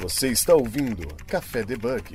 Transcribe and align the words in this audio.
Você 0.00 0.28
está 0.28 0.54
ouvindo 0.54 1.06
Café 1.26 1.62
Debug. 1.62 2.14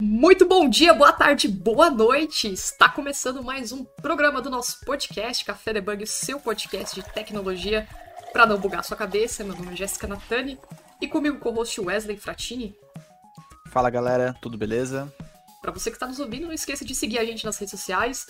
Muito 0.00 0.48
bom 0.48 0.66
dia, 0.66 0.94
boa 0.94 1.12
tarde, 1.12 1.46
boa 1.46 1.90
noite! 1.90 2.50
Está 2.50 2.88
começando 2.88 3.44
mais 3.44 3.72
um 3.72 3.84
programa 3.84 4.40
do 4.40 4.48
nosso 4.48 4.80
podcast 4.86 5.44
Café 5.44 5.74
Debug, 5.74 6.06
seu 6.06 6.40
podcast 6.40 6.94
de 6.94 7.06
tecnologia 7.12 7.86
para 8.32 8.46
não 8.46 8.58
bugar 8.58 8.82
sua 8.82 8.96
cabeça. 8.96 9.44
Meu 9.44 9.54
nome 9.54 9.74
é 9.74 9.76
Jéssica 9.76 10.06
Natani 10.06 10.58
e 10.98 11.06
comigo 11.06 11.38
co-host 11.40 11.78
Wesley 11.78 12.16
Fratini. 12.16 12.74
Fala 13.68 13.90
galera, 13.90 14.34
tudo 14.40 14.56
beleza? 14.56 15.12
Para 15.60 15.72
você 15.72 15.90
que 15.90 15.96
está 15.96 16.06
nos 16.06 16.18
ouvindo, 16.18 16.46
não 16.46 16.54
esqueça 16.54 16.86
de 16.86 16.94
seguir 16.94 17.18
a 17.18 17.24
gente 17.26 17.44
nas 17.44 17.58
redes 17.58 17.72
sociais. 17.72 18.26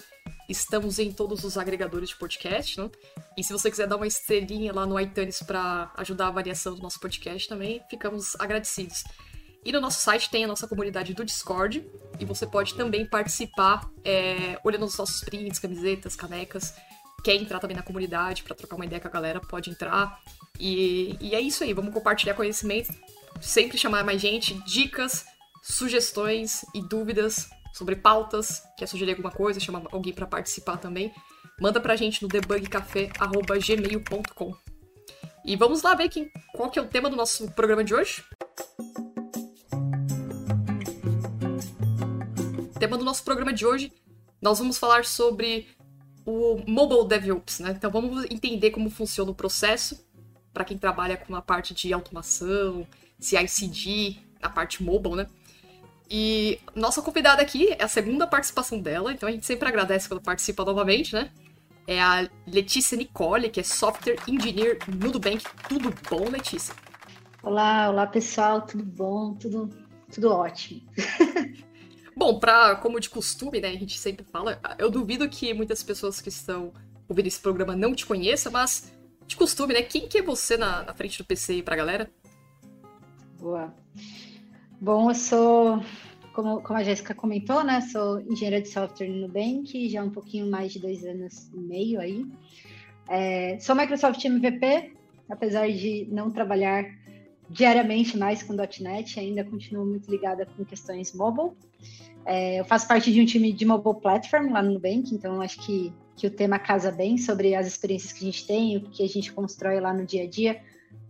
Estamos 0.49 0.99
em 0.99 1.13
todos 1.13 1.43
os 1.43 1.57
agregadores 1.57 2.11
de 2.11 2.17
podcast, 2.17 2.81
né? 2.81 2.91
E 3.37 3.43
se 3.43 3.53
você 3.53 3.71
quiser 3.71 3.87
dar 3.87 3.97
uma 3.97 4.07
estrelinha 4.07 4.73
lá 4.73 4.85
no 4.85 4.99
iTunes 5.01 5.43
para 5.43 5.91
ajudar 5.97 6.27
a 6.27 6.29
avaliação 6.29 6.75
do 6.75 6.83
nosso 6.83 7.01
podcast 7.01 7.49
também, 7.49 7.83
ficamos 7.89 8.37
agradecidos. 8.39 9.05
E 9.65 9.73
no 9.73 9.81
nosso 9.81 10.01
site 10.01 10.29
tem 10.29 10.45
a 10.45 10.49
nossa 10.49 10.69
comunidade 10.69 11.15
do 11.15 11.25
Discord, 11.25 11.85
e 12.21 12.25
você 12.27 12.47
pode 12.47 12.75
também 12.75 13.07
participar 13.07 13.89
é, 14.05 14.59
olhando 14.63 14.85
os 14.85 14.97
nossos 14.99 15.25
prints, 15.25 15.59
camisetas, 15.59 16.15
canecas. 16.15 16.75
Quer 17.25 17.37
entrar 17.37 17.59
também 17.59 17.77
na 17.77 17.83
comunidade 17.83 18.43
para 18.43 18.55
trocar 18.55 18.77
uma 18.77 18.85
ideia 18.85 19.01
com 19.01 19.09
a 19.09 19.11
galera, 19.11 19.41
pode 19.41 19.71
entrar. 19.71 20.21
E, 20.61 21.17
e 21.19 21.35
é 21.35 21.41
isso 21.41 21.65
aí, 21.65 21.73
vamos 21.73 21.95
compartilhar 21.95 22.35
conhecimento, 22.35 22.93
sempre 23.41 23.79
chamar 23.79 24.05
mais 24.05 24.21
gente, 24.21 24.53
dicas, 24.65 25.25
sugestões 25.63 26.67
e 26.75 26.83
dúvidas 26.83 27.49
sobre 27.75 27.97
pautas, 27.97 28.63
quer 28.79 28.87
sugerir 28.87 29.11
alguma 29.11 29.33
coisa, 29.33 29.59
chamar 29.59 29.83
alguém 29.91 30.15
para 30.15 30.27
participar 30.27 30.77
também, 30.77 31.13
manda 31.61 31.81
pra 31.81 31.97
gente 31.97 32.23
no 32.23 32.29
debugcafé@gmail.com. 32.29 34.55
E 35.45 35.57
vamos 35.57 35.83
lá 35.83 35.95
ver 35.95 36.09
quem, 36.09 36.31
qual 36.55 36.71
que 36.71 36.79
é 36.79 36.83
o 36.83 36.87
tema 36.87 37.11
do 37.11 37.17
nosso 37.17 37.51
programa 37.51 37.83
de 37.83 37.93
hoje. 37.93 38.23
O 42.75 42.79
tema 42.79 42.97
do 42.97 43.05
nosso 43.05 43.25
programa 43.25 43.53
de 43.53 43.67
hoje, 43.67 43.93
nós 44.41 44.61
vamos 44.61 44.79
falar 44.79 45.05
sobre 45.05 45.67
o 46.25 46.63
Mobile 46.67 47.09
DevOps, 47.09 47.59
né? 47.59 47.75
Então 47.77 47.91
vamos 47.91 48.25
entender 48.31 48.71
como 48.71 48.89
funciona 48.89 49.33
o 49.33 49.35
processo 49.35 50.07
para 50.53 50.65
quem 50.65 50.79
trabalha 50.79 51.17
com 51.17 51.35
a 51.35 51.43
parte 51.43 51.75
de 51.75 51.93
automação, 51.93 52.87
CI/CD, 53.19 54.19
a 54.41 54.49
parte 54.49 54.81
mobile, 54.83 55.17
né? 55.17 55.27
E 56.17 56.61
nossa 56.77 57.03
convidada 57.03 57.43
aqui 57.43 57.73
é 57.73 57.83
a 57.83 57.89
segunda 57.89 58.25
participação 58.25 58.79
dela, 58.79 59.13
então 59.13 59.29
a 59.29 59.33
gente 59.33 59.45
sempre 59.45 59.69
agradece 59.69 60.07
quando 60.07 60.23
participa 60.23 60.65
novamente, 60.65 61.13
né? 61.13 61.33
É 61.89 62.01
a 62.01 62.31
Letícia 62.47 62.97
Nicole, 62.97 63.51
que 63.51 63.59
é 63.59 63.65
Software 63.65 64.19
Engineer 64.29 64.79
no 64.87 65.11
Nubank. 65.11 65.45
Tudo 65.69 65.93
bom, 66.09 66.31
Letícia? 66.31 66.73
Olá, 67.43 67.91
olá 67.91 68.07
pessoal, 68.07 68.63
tudo 68.63 68.85
bom? 68.85 69.35
Tudo, 69.35 69.69
tudo 70.09 70.31
ótimo. 70.31 70.83
bom, 72.17 72.39
pra, 72.39 72.77
como 72.77 73.01
de 73.01 73.11
costume, 73.11 73.61
né, 73.61 73.71
a 73.71 73.77
gente 73.77 73.99
sempre 73.99 74.25
fala, 74.25 74.61
eu 74.79 74.93
duvido 74.93 75.29
que 75.29 75.53
muitas 75.53 75.83
pessoas 75.83 76.21
que 76.21 76.29
estão 76.29 76.73
ouvindo 77.09 77.27
esse 77.27 77.41
programa 77.41 77.75
não 77.75 77.93
te 77.93 78.07
conheçam, 78.07 78.53
mas 78.53 78.93
de 79.27 79.35
costume, 79.35 79.75
né, 79.75 79.83
quem 79.83 80.07
que 80.07 80.19
é 80.19 80.23
você 80.23 80.57
na, 80.57 80.85
na 80.85 80.95
frente 80.95 81.19
do 81.19 81.25
PC 81.25 81.61
pra 81.65 81.75
galera? 81.75 82.09
Boa. 83.37 83.75
Bom, 84.85 85.11
eu 85.11 85.15
sou, 85.15 85.83
como, 86.35 86.61
como 86.61 86.79
a 86.79 86.83
Jéssica 86.83 87.15
comentou, 87.15 87.65
né? 87.65 87.81
Sou 87.81 88.21
engenheira 88.21 88.61
de 88.61 88.69
software 88.69 89.09
no 89.09 89.23
Nubank, 89.23 89.89
já 89.89 90.05
um 90.05 90.11
pouquinho 90.11 90.47
mais 90.47 90.75
de 90.75 90.79
dois 90.79 91.03
anos 91.07 91.49
e 91.55 91.57
meio 91.57 91.99
aí. 91.99 92.27
É, 93.09 93.59
sou 93.61 93.75
Microsoft 93.75 94.23
MVP, 94.23 94.93
apesar 95.31 95.73
de 95.73 96.07
não 96.11 96.31
trabalhar 96.31 96.85
diariamente 97.49 98.19
mais 98.19 98.43
com 98.43 98.53
.NET, 98.53 99.19
ainda 99.19 99.43
continuo 99.43 99.87
muito 99.87 100.11
ligada 100.11 100.45
com 100.45 100.67
questões 100.67 101.15
mobile. 101.15 101.53
É, 102.27 102.61
eu 102.61 102.65
faço 102.67 102.87
parte 102.87 103.11
de 103.11 103.23
um 103.23 103.25
time 103.25 103.55
de 103.55 103.65
mobile 103.65 104.03
platform 104.03 104.53
lá 104.53 104.63
no 104.63 104.75
Nubank, 104.75 105.15
então 105.15 105.41
acho 105.41 105.65
que, 105.65 105.95
que 106.15 106.27
o 106.27 106.31
tema 106.31 106.59
casa 106.59 106.93
bem 106.93 107.17
sobre 107.17 107.55
as 107.55 107.67
experiências 107.67 108.13
que 108.13 108.23
a 108.23 108.31
gente 108.31 108.47
tem, 108.47 108.77
o 108.77 108.83
que 108.83 109.03
a 109.03 109.09
gente 109.09 109.33
constrói 109.33 109.81
lá 109.81 109.95
no 109.95 110.05
dia 110.05 110.25
a 110.25 110.29
dia. 110.29 110.61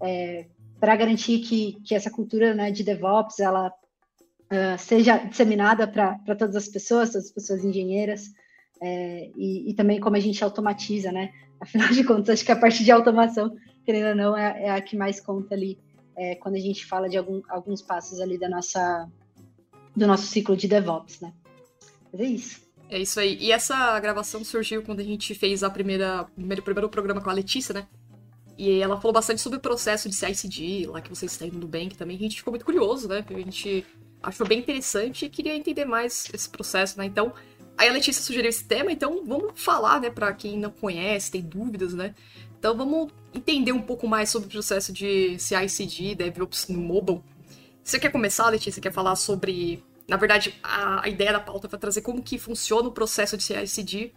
É, 0.00 0.46
para 0.84 0.96
garantir 0.96 1.38
que, 1.38 1.80
que 1.82 1.94
essa 1.94 2.10
cultura 2.10 2.52
né, 2.52 2.70
de 2.70 2.84
DevOps 2.84 3.40
ela 3.40 3.68
uh, 3.68 4.78
seja 4.78 5.16
disseminada 5.16 5.88
para 5.88 6.36
todas 6.36 6.54
as 6.54 6.68
pessoas, 6.68 7.08
todas 7.08 7.28
as 7.28 7.32
pessoas 7.32 7.64
engenheiras, 7.64 8.34
é, 8.82 9.30
e, 9.34 9.70
e, 9.70 9.74
também 9.74 9.98
como 9.98 10.14
a 10.16 10.20
gente 10.20 10.44
automatiza, 10.44 11.10
né? 11.10 11.32
Afinal 11.58 11.88
de 11.88 12.04
contas, 12.04 12.34
acho 12.34 12.44
que 12.44 12.52
a 12.52 12.56
parte 12.56 12.84
de 12.84 12.90
automação, 12.90 13.56
querendo 13.86 14.08
ou 14.08 14.14
não, 14.14 14.36
é, 14.36 14.64
é 14.64 14.70
a 14.72 14.80
que 14.82 14.94
mais 14.94 15.22
conta 15.22 15.54
ali 15.54 15.78
é, 16.18 16.34
quando 16.34 16.56
a 16.56 16.60
gente 16.60 16.84
fala 16.84 17.08
de 17.08 17.16
algum, 17.16 17.40
alguns 17.48 17.80
passos 17.80 18.20
ali 18.20 18.36
da 18.36 18.50
nossa, 18.50 19.08
do 19.96 20.06
nosso 20.06 20.26
ciclo 20.26 20.54
de 20.54 20.68
DevOps, 20.68 21.18
né? 21.22 21.32
Mas 22.12 22.20
é 22.20 22.24
isso. 22.24 22.60
É 22.90 22.98
isso 22.98 23.18
aí. 23.18 23.38
E 23.40 23.50
essa 23.50 23.98
gravação 24.00 24.44
surgiu 24.44 24.82
quando 24.82 25.00
a 25.00 25.04
gente 25.04 25.34
fez 25.34 25.62
a 25.62 25.70
primeira, 25.70 26.20
o 26.20 26.26
primeiro, 26.26 26.62
primeiro 26.62 26.90
programa 26.90 27.22
com 27.22 27.30
a 27.30 27.32
Letícia, 27.32 27.72
né? 27.72 27.86
E 28.56 28.80
ela 28.80 28.96
falou 28.96 29.12
bastante 29.12 29.40
sobre 29.40 29.58
o 29.58 29.60
processo 29.60 30.08
de 30.08 30.14
CICD, 30.14 30.86
lá 30.86 31.00
que 31.00 31.10
vocês 31.10 31.32
estão 31.32 31.48
indo 31.48 31.58
no 31.58 31.66
Bank 31.66 31.96
também. 31.96 32.16
A 32.16 32.20
gente 32.20 32.36
ficou 32.36 32.52
muito 32.52 32.64
curioso, 32.64 33.08
né? 33.08 33.24
A 33.28 33.32
gente 33.32 33.84
achou 34.22 34.46
bem 34.46 34.60
interessante 34.60 35.26
e 35.26 35.28
queria 35.28 35.54
entender 35.54 35.84
mais 35.84 36.28
esse 36.32 36.48
processo, 36.48 36.96
né? 36.98 37.04
Então, 37.04 37.32
aí 37.76 37.88
a 37.88 37.92
Letícia 37.92 38.22
sugeriu 38.22 38.48
esse 38.48 38.64
tema, 38.64 38.92
então 38.92 39.24
vamos 39.26 39.52
falar, 39.56 40.00
né, 40.00 40.08
para 40.08 40.32
quem 40.32 40.58
não 40.58 40.70
conhece, 40.70 41.32
tem 41.32 41.42
dúvidas, 41.42 41.92
né? 41.92 42.14
Então 42.58 42.76
vamos 42.76 43.12
entender 43.34 43.72
um 43.72 43.82
pouco 43.82 44.06
mais 44.08 44.30
sobre 44.30 44.48
o 44.48 44.50
processo 44.50 44.92
de 44.92 45.38
CI/CD, 45.38 46.14
DevOps 46.14 46.68
no 46.68 46.80
mobile. 46.80 47.20
Você 47.82 47.98
quer 47.98 48.10
começar, 48.10 48.48
Letícia? 48.48 48.80
Quer 48.80 48.92
falar 48.92 49.16
sobre, 49.16 49.84
na 50.08 50.16
verdade, 50.16 50.54
a, 50.62 51.06
ideia 51.06 51.32
da 51.32 51.40
pauta 51.40 51.68
para 51.68 51.78
trazer 51.78 52.00
como 52.00 52.22
que 52.22 52.38
funciona 52.38 52.88
o 52.88 52.92
processo 52.92 53.36
de 53.36 53.42
CI/CD 53.42 54.12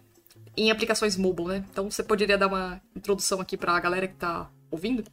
em 0.56 0.70
aplicações 0.70 1.16
mobile, 1.16 1.48
né? 1.48 1.64
Então 1.70 1.90
você 1.90 2.02
poderia 2.02 2.38
dar 2.38 2.48
uma 2.48 2.80
introdução 2.96 3.40
aqui 3.40 3.56
para 3.56 3.72
a 3.72 3.80
galera 3.80 4.08
que 4.08 4.14
está 4.14 4.50
ouvindo? 4.70 5.04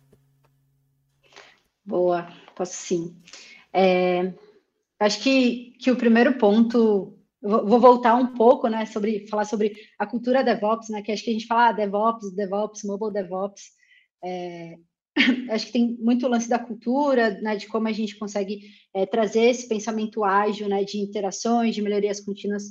Boa, 1.85 2.27
posso 2.55 2.73
sim. 2.73 3.15
É, 3.71 4.33
acho 4.99 5.21
que, 5.21 5.75
que 5.79 5.91
o 5.91 5.95
primeiro 5.95 6.37
ponto, 6.37 7.17
vou 7.41 7.79
voltar 7.79 8.15
um 8.15 8.33
pouco, 8.33 8.67
né, 8.67 8.85
sobre 8.85 9.27
falar 9.27 9.45
sobre 9.45 9.75
a 9.99 10.07
cultura 10.07 10.43
DevOps, 10.43 10.89
né, 10.89 11.01
que 11.01 11.11
acho 11.11 11.23
que 11.23 11.29
a 11.29 11.33
gente 11.33 11.45
fala 11.45 11.69
ah, 11.69 11.71
DevOps, 11.71 12.33
DevOps, 12.33 12.83
Mobile 12.83 13.13
DevOps. 13.13 13.63
É, 14.23 14.77
acho 15.51 15.67
que 15.67 15.73
tem 15.73 15.97
muito 15.99 16.27
lance 16.27 16.49
da 16.49 16.57
cultura, 16.57 17.39
né, 17.41 17.55
de 17.55 17.67
como 17.67 17.87
a 17.87 17.91
gente 17.91 18.17
consegue 18.17 18.61
é, 18.93 19.05
trazer 19.05 19.43
esse 19.43 19.67
pensamento 19.67 20.23
ágil, 20.23 20.67
né, 20.67 20.83
de 20.83 20.97
interações, 20.97 21.75
de 21.75 21.81
melhorias 21.81 22.19
contínuas 22.19 22.63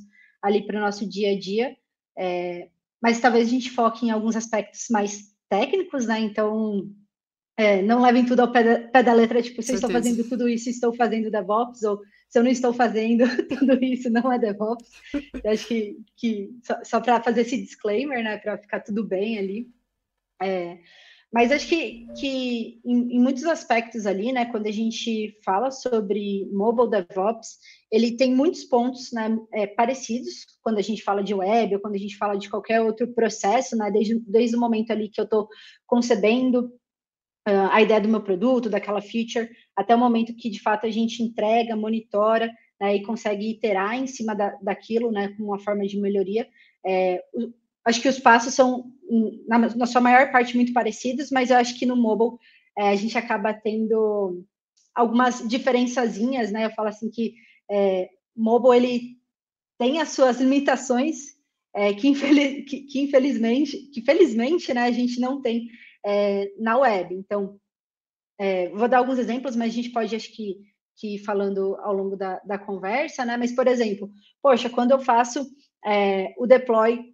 ali 0.43 0.67
para 0.67 0.79
o 0.79 0.81
nosso 0.81 1.09
dia 1.09 1.31
a 1.33 1.39
dia. 1.39 1.77
É, 2.17 2.69
mas 3.03 3.21
talvez 3.21 3.47
a 3.47 3.51
gente 3.51 3.71
foque 3.71 4.07
em 4.07 4.11
alguns 4.11 4.37
aspectos 4.37 4.87
mais 4.91 5.35
técnicos, 5.49 6.07
né? 6.07 6.21
Então, 6.21 6.91
é, 7.57 7.83
não 7.83 8.03
levem 8.03 8.25
tudo 8.25 8.41
ao 8.41 8.51
pé 8.51 8.63
da, 8.63 8.89
pé 8.89 9.03
da 9.03 9.13
letra, 9.13 9.43
tipo, 9.43 9.63
se 9.63 9.73
eu 9.73 9.75
estou 9.77 9.91
fazendo 9.91 10.29
tudo 10.29 10.49
isso, 10.49 10.69
estou 10.69 10.95
fazendo 10.95 11.31
DevOps, 11.31 11.83
ou 11.85 12.01
se 12.29 12.39
eu 12.39 12.43
não 12.43 12.51
estou 12.51 12.73
fazendo 12.73 13.25
tudo 13.49 13.85
isso, 13.85 14.11
não 14.11 14.33
é 14.33 14.39
DevOps. 14.39 14.91
Eu 15.43 15.53
acho 15.53 15.69
que, 15.69 15.97
que 16.17 16.51
só, 16.63 16.83
só 16.83 17.01
para 17.01 17.23
fazer 17.23 17.43
esse 17.43 17.61
disclaimer, 17.61 18.25
né, 18.25 18.39
para 18.39 18.59
ficar 18.59 18.81
tudo 18.81 19.05
bem 19.05 19.39
ali. 19.39 19.69
É, 20.43 20.79
mas 21.35 21.51
acho 21.51 21.67
que, 21.69 22.07
que 22.17 22.81
em, 22.85 23.17
em, 23.17 23.21
muitos 23.21 23.43
aspectos 23.45 24.07
ali, 24.07 24.33
né, 24.33 24.47
quando 24.47 24.69
a 24.69 24.71
gente 24.71 25.37
fala 25.45 25.73
sobre 25.73 26.49
mobile 26.53 26.89
DevOps, 26.89 27.59
ele 27.91 28.17
tem 28.17 28.33
muitos 28.33 28.63
pontos 28.63 29.11
né, 29.11 29.37
é, 29.53 29.67
parecidos 29.67 30.47
quando 30.63 30.79
a 30.79 30.81
gente 30.81 31.03
fala 31.03 31.25
de 31.25 31.35
web 31.35 31.75
ou 31.75 31.81
quando 31.81 31.97
a 31.97 31.99
gente 31.99 32.17
fala 32.17 32.39
de 32.39 32.49
qualquer 32.49 32.81
outro 32.81 33.13
processo, 33.13 33.77
né, 33.77 33.91
desde, 33.91 34.21
desde 34.21 34.55
o 34.55 34.61
momento 34.61 34.93
ali 34.93 35.09
que 35.09 35.21
eu 35.21 35.25
estou 35.25 35.49
concebendo 35.89 36.67
uh, 37.49 37.69
a 37.73 37.83
ideia 37.83 38.01
do 38.01 38.09
meu 38.09 38.23
produto, 38.23 38.71
daquela 38.71 39.03
feature, 39.03 39.51
até 39.75 39.93
o 39.93 39.99
momento 39.99 40.37
que 40.37 40.49
de 40.49 40.63
fato 40.63 40.87
a 40.87 40.91
gente 40.91 41.21
entrega, 41.21 41.75
monitora 41.75 42.49
né, 42.81 42.95
e 42.95 43.03
consegue 43.03 43.51
iterar 43.51 43.97
em 43.97 44.07
cima 44.07 44.37
da, 44.37 44.51
daquilo, 44.63 45.11
né, 45.11 45.35
com 45.37 45.43
uma 45.43 45.59
forma 45.59 45.85
de 45.85 45.99
melhoria. 46.01 46.47
É, 46.87 47.21
acho 47.85 48.01
que 48.01 48.09
os 48.09 48.19
passos 48.19 48.55
são, 48.55 48.93
na, 49.47 49.59
na, 49.59 49.87
sua 49.87 50.01
maior 50.01 50.33
parte, 50.33 50.57
muito 50.57 50.73
parecidos, 50.73 51.31
mas 51.31 51.51
eu 51.51 51.57
acho 51.57 51.79
que 51.79 51.87
no 51.87 51.97
mobile 51.97 52.39
é, 52.77 52.89
a 52.89 52.97
gente 52.97 53.17
acaba 53.17 53.53
tendo 53.53 54.45
algumas 54.95 55.47
diferençazinhas, 55.47 56.51
né? 56.51 56.67
Eu 56.67 56.71
falo 56.71 56.89
assim 56.89 57.11
que 57.11 57.35
é, 57.71 58.09
mobile 58.37 58.77
ele 58.77 59.17
tem 59.79 60.01
as 60.01 60.11
suas 60.11 60.41
limitações 60.41 61.35
é, 61.75 61.93
que, 61.93 62.09
infeliz, 62.09 62.65
que, 62.69 62.83
que, 62.83 63.01
infelizmente, 63.01 63.77
que 63.93 64.01
felizmente, 64.01 64.73
né, 64.73 64.85
a 64.85 64.93
gente 64.93 65.21
não 65.21 65.43
tem 65.43 65.69
é, 66.05 66.53
na 66.59 66.79
web. 66.79 67.15
Então, 67.15 67.59
é, 68.39 68.69
vou 68.71 68.89
dar 68.89 68.99
alguns 68.99 69.19
exemplos, 69.19 69.57
mas 69.57 69.73
a 69.73 69.75
gente 69.75 69.91
pode, 69.91 70.15
acho 70.15 70.33
que, 70.33 70.59
que 70.97 71.19
falando 71.19 71.77
ao 71.81 71.93
longo 71.93 72.17
da, 72.17 72.41
da 72.41 72.59
conversa, 72.59 73.25
né? 73.25 73.37
Mas, 73.37 73.53
por 73.53 73.67
exemplo, 73.67 74.11
poxa, 74.41 74.71
quando 74.71 74.93
eu 74.93 75.01
faço 75.01 75.45
é, 75.85 76.33
o 76.39 76.47
deploy 76.47 77.14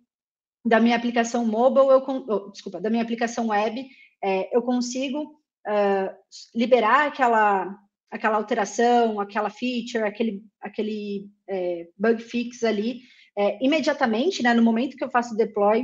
da 0.65 0.81
minha 0.81 0.97
aplicação 0.97 1.45
mobile, 1.45 1.89
eu, 1.89 2.05
oh, 2.07 2.51
desculpa, 2.51 2.81
da 2.81 2.91
minha 2.91 3.03
aplicação 3.03 3.49
web, 3.49 3.87
é, 4.23 4.55
eu 4.55 4.63
consigo 4.63 5.41
uh, 5.67 6.15
liberar 6.55 7.09
aquela, 7.09 7.75
aquela 8.11 8.37
alteração, 8.37 9.21
aquela 9.21 9.51
feature, 9.51 10.05
aquele, 10.05 10.43
aquele 10.61 11.31
é, 11.49 11.89
bug 11.99 12.23
fix 12.23 12.63
ali, 12.63 13.01
é, 13.37 13.65
imediatamente, 13.65 14.43
né, 14.43 14.53
no 14.53 14.63
momento 14.63 14.97
que 14.97 15.05
eu 15.05 15.11
faço 15.11 15.37
deploy, 15.37 15.83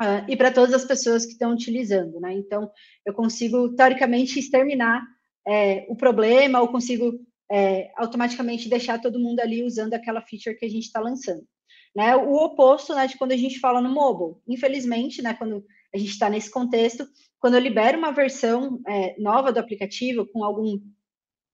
uh, 0.00 0.24
e 0.28 0.36
para 0.36 0.52
todas 0.52 0.74
as 0.74 0.84
pessoas 0.84 1.26
que 1.26 1.32
estão 1.32 1.52
utilizando, 1.52 2.18
né? 2.20 2.32
Então, 2.32 2.70
eu 3.04 3.12
consigo, 3.12 3.74
teoricamente, 3.74 4.38
exterminar 4.38 5.02
é, 5.46 5.84
o 5.88 5.96
problema, 5.96 6.60
ou 6.60 6.68
consigo 6.68 7.18
é, 7.50 7.90
automaticamente 7.96 8.68
deixar 8.68 9.00
todo 9.00 9.18
mundo 9.18 9.40
ali 9.40 9.62
usando 9.62 9.94
aquela 9.94 10.22
feature 10.22 10.56
que 10.56 10.64
a 10.64 10.70
gente 10.70 10.84
está 10.84 11.00
lançando. 11.00 11.44
Né? 11.94 12.16
O 12.16 12.34
oposto 12.36 12.94
né, 12.94 13.06
de 13.06 13.18
quando 13.18 13.32
a 13.32 13.36
gente 13.36 13.60
fala 13.60 13.80
no 13.80 13.90
mobile. 13.90 14.40
Infelizmente, 14.48 15.20
né, 15.20 15.34
quando 15.34 15.64
a 15.94 15.98
gente 15.98 16.10
está 16.10 16.30
nesse 16.30 16.50
contexto, 16.50 17.06
quando 17.38 17.54
eu 17.54 17.60
libero 17.60 17.98
uma 17.98 18.12
versão 18.12 18.80
é, 18.86 19.14
nova 19.20 19.52
do 19.52 19.58
aplicativo 19.58 20.26
com 20.26 20.44
algum 20.44 20.80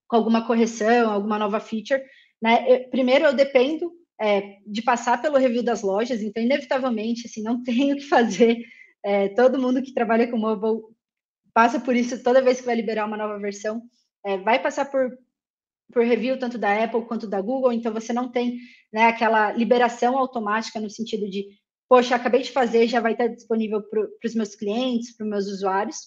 com 0.07 0.15
alguma 0.15 0.45
correção, 0.47 1.11
alguma 1.11 1.37
nova 1.37 1.59
feature, 1.59 2.01
né? 2.41 2.65
Eu, 2.67 2.89
primeiro 2.89 3.25
eu 3.25 3.33
dependo 3.33 3.91
é, 4.19 4.57
de 4.65 4.81
passar 4.81 5.21
pelo 5.21 5.37
review 5.37 5.61
das 5.61 5.83
lojas, 5.83 6.23
então 6.23 6.41
inevitavelmente 6.41 7.27
assim 7.27 7.43
não 7.43 7.61
tenho 7.63 7.95
que 7.95 8.07
fazer. 8.07 8.57
É, 9.05 9.29
todo 9.29 9.59
mundo 9.59 9.81
que 9.81 9.93
trabalha 9.93 10.27
com 10.27 10.37
mobile 10.37 10.81
passa 11.53 11.79
por 11.79 11.95
isso 11.95 12.23
toda 12.23 12.41
vez 12.41 12.59
que 12.59 12.65
vai 12.65 12.75
liberar 12.75 13.05
uma 13.05 13.17
nova 13.17 13.37
versão, 13.37 13.81
é, 14.25 14.37
vai 14.37 14.61
passar 14.61 14.85
por 14.85 15.09
por 15.91 16.03
review 16.03 16.37
tanto 16.37 16.57
da 16.57 16.83
Apple 16.83 17.05
quanto 17.05 17.27
da 17.27 17.41
Google, 17.41 17.73
então 17.73 17.93
você 17.93 18.13
não 18.13 18.31
tem 18.31 18.59
né, 18.93 19.05
aquela 19.05 19.51
liberação 19.51 20.17
automática 20.17 20.79
no 20.79 20.89
sentido 20.89 21.29
de, 21.29 21.45
poxa, 21.87 22.15
acabei 22.15 22.41
de 22.41 22.51
fazer, 22.51 22.87
já 22.87 22.99
vai 22.99 23.13
estar 23.13 23.27
disponível 23.27 23.81
para 23.81 24.07
os 24.23 24.35
meus 24.35 24.55
clientes, 24.55 25.15
para 25.15 25.23
os 25.25 25.29
meus 25.29 25.47
usuários. 25.47 25.97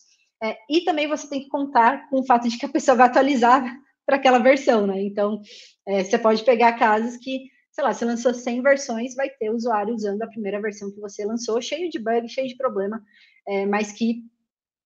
É, 0.42 0.56
e 0.68 0.80
também 0.84 1.08
você 1.08 1.28
tem 1.28 1.42
que 1.42 1.48
contar 1.48 2.08
com 2.08 2.20
o 2.20 2.26
fato 2.26 2.48
de 2.48 2.58
que 2.58 2.66
a 2.66 2.72
pessoa 2.72 2.96
vai 2.96 3.06
atualizar 3.06 3.62
para 4.06 4.16
aquela 4.16 4.38
versão, 4.38 4.86
né? 4.86 5.00
Então, 5.02 5.40
é, 5.86 6.02
você 6.02 6.18
pode 6.18 6.44
pegar 6.44 6.72
casos 6.72 7.16
que, 7.16 7.48
sei 7.70 7.84
lá, 7.84 7.92
você 7.92 8.04
lançou 8.04 8.34
100 8.34 8.62
versões, 8.62 9.14
vai 9.14 9.30
ter 9.30 9.50
usuário 9.50 9.94
usando 9.94 10.22
a 10.22 10.26
primeira 10.26 10.60
versão 10.60 10.90
que 10.92 11.00
você 11.00 11.24
lançou, 11.24 11.60
cheio 11.60 11.88
de 11.88 12.00
bug, 12.00 12.28
cheio 12.28 12.48
de 12.48 12.56
problema, 12.56 13.00
é, 13.46 13.64
mas 13.66 13.92
que 13.92 14.24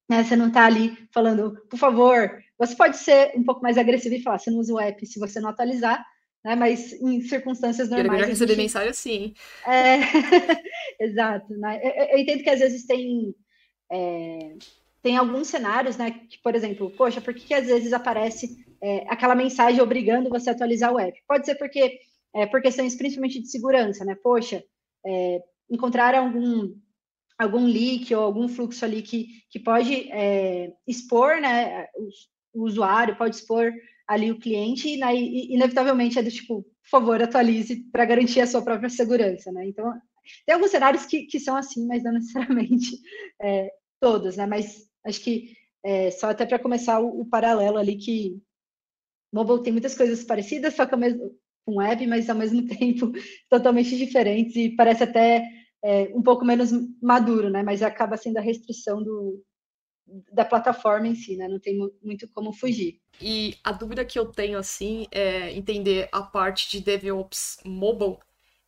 né, 0.09 0.23
você 0.23 0.37
não 0.37 0.49
está 0.49 0.67
ali 0.67 0.97
falando, 1.13 1.57
por 1.69 1.79
favor, 1.79 2.31
você 2.59 2.75
pode 2.75 2.97
ser 2.97 3.33
um 3.37 3.45
pouco 3.45 3.63
mais 3.63 3.77
agressivo 3.77 4.15
e 4.15 4.23
falar, 4.23 4.39
você 4.39 4.51
não 4.51 4.59
usa 4.59 4.75
o 4.75 4.81
app 4.81 5.05
se 5.07 5.19
você 5.19 5.41
não 5.41 5.51
atualizar, 5.51 6.05
né? 6.45 6.55
Mas 6.55 6.93
em 6.93 7.21
circunstâncias 7.23 7.91
normais. 7.91 8.21
Eu 8.21 8.21
já 8.21 8.27
receber 8.27 8.53
gente... 8.53 8.63
mensagem 8.63 8.91
assim. 8.91 9.35
É... 9.67 9.99
Exato. 11.05 11.53
Né? 11.57 11.81
Eu, 11.83 12.05
eu, 12.05 12.19
entendo 12.19 12.43
que 12.43 12.51
às 12.51 12.61
vezes 12.61 12.87
tem. 12.87 13.35
É... 13.91 14.55
Tem 15.03 15.17
alguns 15.17 15.49
cenários, 15.49 15.97
né? 15.97 16.11
Que, 16.11 16.39
por 16.43 16.55
exemplo, 16.55 16.91
poxa, 16.91 17.21
por 17.21 17.33
que, 17.35 17.47
que 17.47 17.55
às 17.55 17.67
vezes 17.67 17.93
aparece 17.93 18.65
é, 18.83 19.05
aquela 19.09 19.37
mensagem 19.37 19.81
obrigando 19.81 20.29
você 20.29 20.51
a 20.51 20.53
atualizar 20.53 20.93
o 20.93 20.99
app? 20.99 21.17
Pode 21.29 21.47
ser 21.47 21.55
porque 21.55 22.01
é, 22.35 22.45
por 22.45 22.61
questões 22.61 22.97
principalmente 22.97 23.41
de 23.41 23.49
segurança, 23.49 24.05
né? 24.05 24.17
Poxa, 24.21 24.65
é, 25.05 25.41
encontraram 25.71 26.27
algum 26.27 26.75
algum 27.39 27.67
leak 27.67 28.15
ou 28.15 28.23
algum 28.23 28.49
fluxo 28.49 28.85
ali 28.85 29.03
que, 29.03 29.29
que 29.51 29.61
pode 29.61 30.11
é, 30.11 30.73
expor, 30.87 31.41
né, 31.41 31.87
o, 31.95 32.09
o, 32.57 32.65
usuário, 32.65 33.17
pode 33.17 33.37
expor 33.37 33.73
ali 34.09 34.31
o 34.31 34.39
cliente 34.39 34.89
e, 34.89 35.01
e, 35.01 35.55
inevitavelmente 35.55 36.19
é 36.19 36.23
do 36.23 36.31
tipo, 36.31 36.63
por 36.63 36.91
favor, 36.91 37.23
atualize 37.23 37.85
para 37.91 38.05
garantir 38.05 38.41
a 38.41 38.47
sua 38.47 38.63
própria 38.63 38.89
segurança, 38.89 39.51
né? 39.53 39.67
Então, 39.67 39.93
tem 40.45 40.55
alguns 40.55 40.71
cenários 40.71 41.07
que, 41.07 41.27
que 41.27 41.41
são 41.41 41.57
assim, 41.57 41.87
mas 41.87 42.03
não 42.03 42.13
necessariamente 42.15 42.99
é, 43.41 43.71
todos, 44.01 44.37
né? 44.37 44.47
Mas 44.47 44.89
acho 45.05 45.21
que 45.21 45.53
é, 45.85 46.11
só 46.11 46.31
até 46.31 46.47
para 46.47 46.59
começar 46.59 47.01
o, 47.01 47.21
o, 47.21 47.27
paralelo 47.27 47.79
ali 47.79 47.97
que 47.97 48.41
mobile 49.33 49.63
tem 49.63 49.73
muitas 49.73 49.95
coisas 49.95 50.25
parecidas, 50.25 50.75
só 50.75 50.85
mesmo, 50.97 51.33
com 51.65 51.77
web, 51.77 52.07
mas 52.07 52.31
ao 52.31 52.37
mesmo 52.37 52.67
tempo 52.67 53.13
totalmente 53.49 53.97
diferentes 53.97 54.57
e 54.57 54.71
parece 54.71 55.03
até 55.03 55.45
é, 55.85 56.05
um 56.15 56.23
pouco 56.23 56.45
menos 56.45 56.71
maduro, 57.03 57.51
né? 57.51 57.63
Mas 57.63 57.83
acaba 57.83 58.17
sendo 58.17 58.39
a 58.39 58.43
restrição 58.43 59.03
do, 59.03 59.43
da 60.33 60.45
plataforma 60.45 61.09
em 61.09 61.15
si, 61.15 61.37
né? 61.37 61.49
Não 61.49 61.59
tem 61.59 61.77
muito 62.03 62.29
como 62.29 62.53
fugir. 62.53 63.01
E 63.21 63.57
a 63.65 63.73
dúvida 63.73 64.05
que 64.05 64.19
eu 64.19 64.27
tenho, 64.27 64.59
assim, 64.59 65.07
é 65.11 65.53
entender 65.53 66.09
a 66.13 66.23
parte 66.23 66.71
de 66.71 66.81
DevOps 66.81 67.59
mobile, 67.65 68.19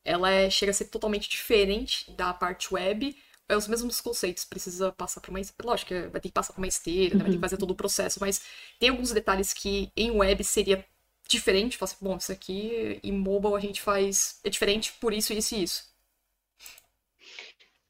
ela 0.04 0.30
é, 0.30 0.50
chega 0.50 0.70
a 0.70 0.74
ser 0.74 0.86
totalmente 0.86 1.28
diferente 1.28 2.10
da 2.12 2.32
parte 2.32 2.72
web, 2.72 3.14
é 3.48 3.56
os 3.56 3.68
mesmos 3.68 4.00
conceitos, 4.00 4.44
precisa 4.44 4.92
passar 4.92 5.20
por 5.20 5.30
uma. 5.30 5.40
Lógico 5.64 5.88
que 5.88 6.08
vai 6.08 6.20
ter 6.20 6.28
que 6.28 6.34
passar 6.34 6.52
por 6.52 6.60
uma 6.60 6.66
esteira, 6.66 7.14
né? 7.14 7.22
vai 7.22 7.30
ter 7.30 7.36
que 7.36 7.40
fazer 7.40 7.56
todo 7.56 7.70
o 7.70 7.76
processo, 7.76 8.18
mas 8.20 8.42
tem 8.78 8.90
alguns 8.90 9.10
detalhes 9.10 9.52
que 9.54 9.90
em 9.96 10.10
web 10.10 10.42
seria 10.44 10.84
diferente. 11.28 11.78
Fala 11.78 11.90
assim, 11.90 12.04
bom, 12.04 12.16
isso 12.16 12.32
aqui 12.32 13.00
em 13.02 13.12
mobile 13.12 13.54
a 13.54 13.60
gente 13.60 13.80
faz. 13.80 14.40
É 14.44 14.50
diferente 14.50 14.92
por 15.00 15.12
isso, 15.12 15.32
isso 15.32 15.54
e 15.54 15.62
isso. 15.62 15.88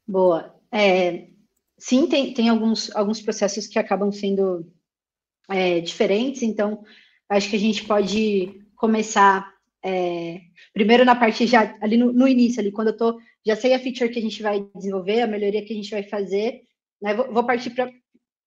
Boa. 0.07 0.55
É, 0.71 1.27
sim, 1.79 2.07
tem, 2.07 2.33
tem 2.33 2.49
alguns, 2.49 2.93
alguns 2.95 3.21
processos 3.21 3.67
que 3.67 3.79
acabam 3.79 4.11
sendo 4.11 4.71
é, 5.49 5.79
diferentes, 5.79 6.43
então 6.43 6.83
acho 7.27 7.49
que 7.49 7.55
a 7.55 7.59
gente 7.59 7.85
pode 7.85 8.61
começar 8.75 9.51
é, 9.83 10.41
primeiro 10.73 11.05
na 11.05 11.15
parte 11.15 11.47
já 11.47 11.77
ali 11.81 11.97
no, 11.97 12.11
no, 12.11 12.27
início, 12.27 12.59
ali, 12.59 12.71
quando 12.71 12.89
eu 12.89 12.97
tô, 12.97 13.19
já 13.45 13.55
sei 13.55 13.73
a 13.73 13.79
feature 13.79 14.09
que 14.09 14.19
a 14.19 14.21
gente 14.21 14.41
vai 14.43 14.67
desenvolver, 14.75 15.21
a 15.21 15.27
melhoria 15.27 15.63
que 15.65 15.73
a 15.73 15.75
gente 15.75 15.89
vai 15.89 16.03
fazer, 16.03 16.61
né, 17.01 17.13
vou, 17.13 17.33
vou 17.33 17.45
partir 17.45 17.71
para 17.71 17.87
o 17.87 17.91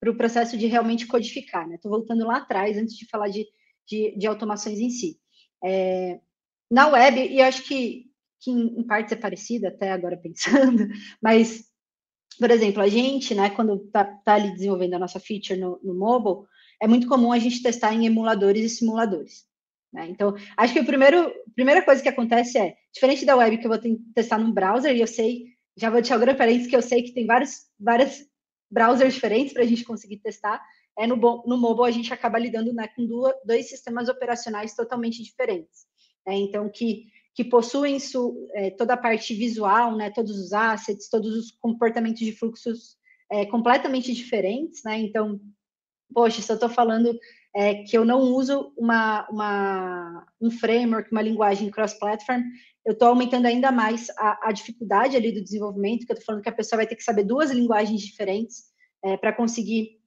pro 0.00 0.16
processo 0.16 0.58
de 0.58 0.66
realmente 0.66 1.06
codificar, 1.06 1.66
né? 1.68 1.76
Estou 1.76 1.88
voltando 1.88 2.26
lá 2.26 2.38
atrás, 2.38 2.76
antes 2.76 2.96
de 2.96 3.06
falar 3.06 3.28
de, 3.28 3.46
de, 3.86 4.18
de 4.18 4.26
automações 4.26 4.80
em 4.80 4.90
si. 4.90 5.16
É, 5.62 6.18
na 6.68 6.88
web, 6.88 7.20
e 7.20 7.40
acho 7.40 7.62
que 7.62 8.12
que 8.42 8.50
em, 8.50 8.80
em 8.80 8.82
partes 8.82 9.12
é 9.12 9.16
parecida, 9.16 9.68
até 9.68 9.92
agora 9.92 10.16
pensando, 10.20 10.88
mas, 11.22 11.64
por 12.38 12.50
exemplo, 12.50 12.82
a 12.82 12.88
gente, 12.88 13.34
né, 13.34 13.50
quando 13.50 13.84
está 13.84 14.04
tá 14.04 14.34
ali 14.34 14.52
desenvolvendo 14.52 14.94
a 14.94 14.98
nossa 14.98 15.20
feature 15.20 15.58
no, 15.58 15.78
no 15.82 15.94
mobile, 15.94 16.46
é 16.80 16.86
muito 16.86 17.08
comum 17.08 17.32
a 17.32 17.38
gente 17.38 17.62
testar 17.62 17.94
em 17.94 18.06
emuladores 18.06 18.64
e 18.64 18.76
simuladores. 18.76 19.44
Né? 19.92 20.08
Então, 20.08 20.34
acho 20.56 20.72
que 20.72 20.78
a 20.78 20.84
primeira 20.84 21.82
coisa 21.84 22.02
que 22.02 22.08
acontece 22.08 22.58
é, 22.58 22.74
diferente 22.92 23.24
da 23.24 23.36
web 23.36 23.58
que 23.58 23.66
eu 23.66 23.70
vou 23.70 23.78
testar 24.14 24.38
no 24.38 24.52
browser, 24.52 24.96
e 24.96 25.00
eu 25.00 25.06
sei, 25.06 25.44
já 25.76 25.90
vou 25.90 26.00
o 26.00 26.18
grande 26.18 26.38
parênteses 26.38 26.68
que 26.68 26.76
eu 26.76 26.82
sei 26.82 27.02
que 27.02 27.12
tem 27.12 27.26
vários, 27.26 27.66
vários 27.78 28.24
browsers 28.70 29.14
diferentes 29.14 29.52
para 29.52 29.62
a 29.62 29.66
gente 29.66 29.84
conseguir 29.84 30.18
testar, 30.18 30.62
é 30.98 31.06
no, 31.06 31.16
no 31.16 31.56
mobile 31.56 31.88
a 31.88 31.92
gente 31.92 32.12
acaba 32.12 32.38
lidando 32.38 32.72
né, 32.72 32.88
com 32.88 33.06
duas, 33.06 33.34
dois 33.44 33.68
sistemas 33.68 34.08
operacionais 34.08 34.74
totalmente 34.74 35.22
diferentes. 35.22 35.86
Né? 36.26 36.34
Então, 36.36 36.70
que 36.70 37.06
que 37.34 37.44
possuem 37.44 37.98
su, 37.98 38.48
é, 38.54 38.70
toda 38.70 38.94
a 38.94 38.96
parte 38.96 39.34
visual, 39.34 39.96
né, 39.96 40.10
todos 40.10 40.38
os 40.38 40.52
assets, 40.52 41.08
todos 41.08 41.34
os 41.34 41.50
comportamentos 41.50 42.20
de 42.20 42.32
fluxos 42.32 42.96
é, 43.30 43.46
completamente 43.46 44.12
diferentes, 44.12 44.82
né? 44.84 44.98
Então, 44.98 45.40
poxa, 46.12 46.42
se 46.42 46.52
eu 46.52 46.54
estou 46.54 46.68
falando 46.68 47.18
é, 47.54 47.82
que 47.84 47.96
eu 47.96 48.04
não 48.04 48.20
uso 48.20 48.72
uma, 48.76 49.26
uma, 49.30 50.26
um 50.40 50.50
framework, 50.50 51.10
uma 51.10 51.22
linguagem 51.22 51.70
cross-platform, 51.70 52.42
eu 52.84 52.92
estou 52.92 53.08
aumentando 53.08 53.46
ainda 53.46 53.72
mais 53.72 54.10
a, 54.18 54.48
a, 54.48 54.52
dificuldade 54.52 55.16
ali 55.16 55.32
do 55.32 55.42
desenvolvimento, 55.42 56.04
que 56.04 56.12
eu 56.12 56.14
estou 56.14 56.26
falando 56.26 56.42
que 56.42 56.48
a 56.48 56.54
pessoa 56.54 56.78
vai 56.78 56.86
ter 56.86 56.96
que 56.96 57.04
saber 57.04 57.24
duas 57.24 57.50
linguagens 57.50 58.02
diferentes 58.02 58.64
é, 59.04 59.16
para 59.16 59.32
conseguir 59.32 60.00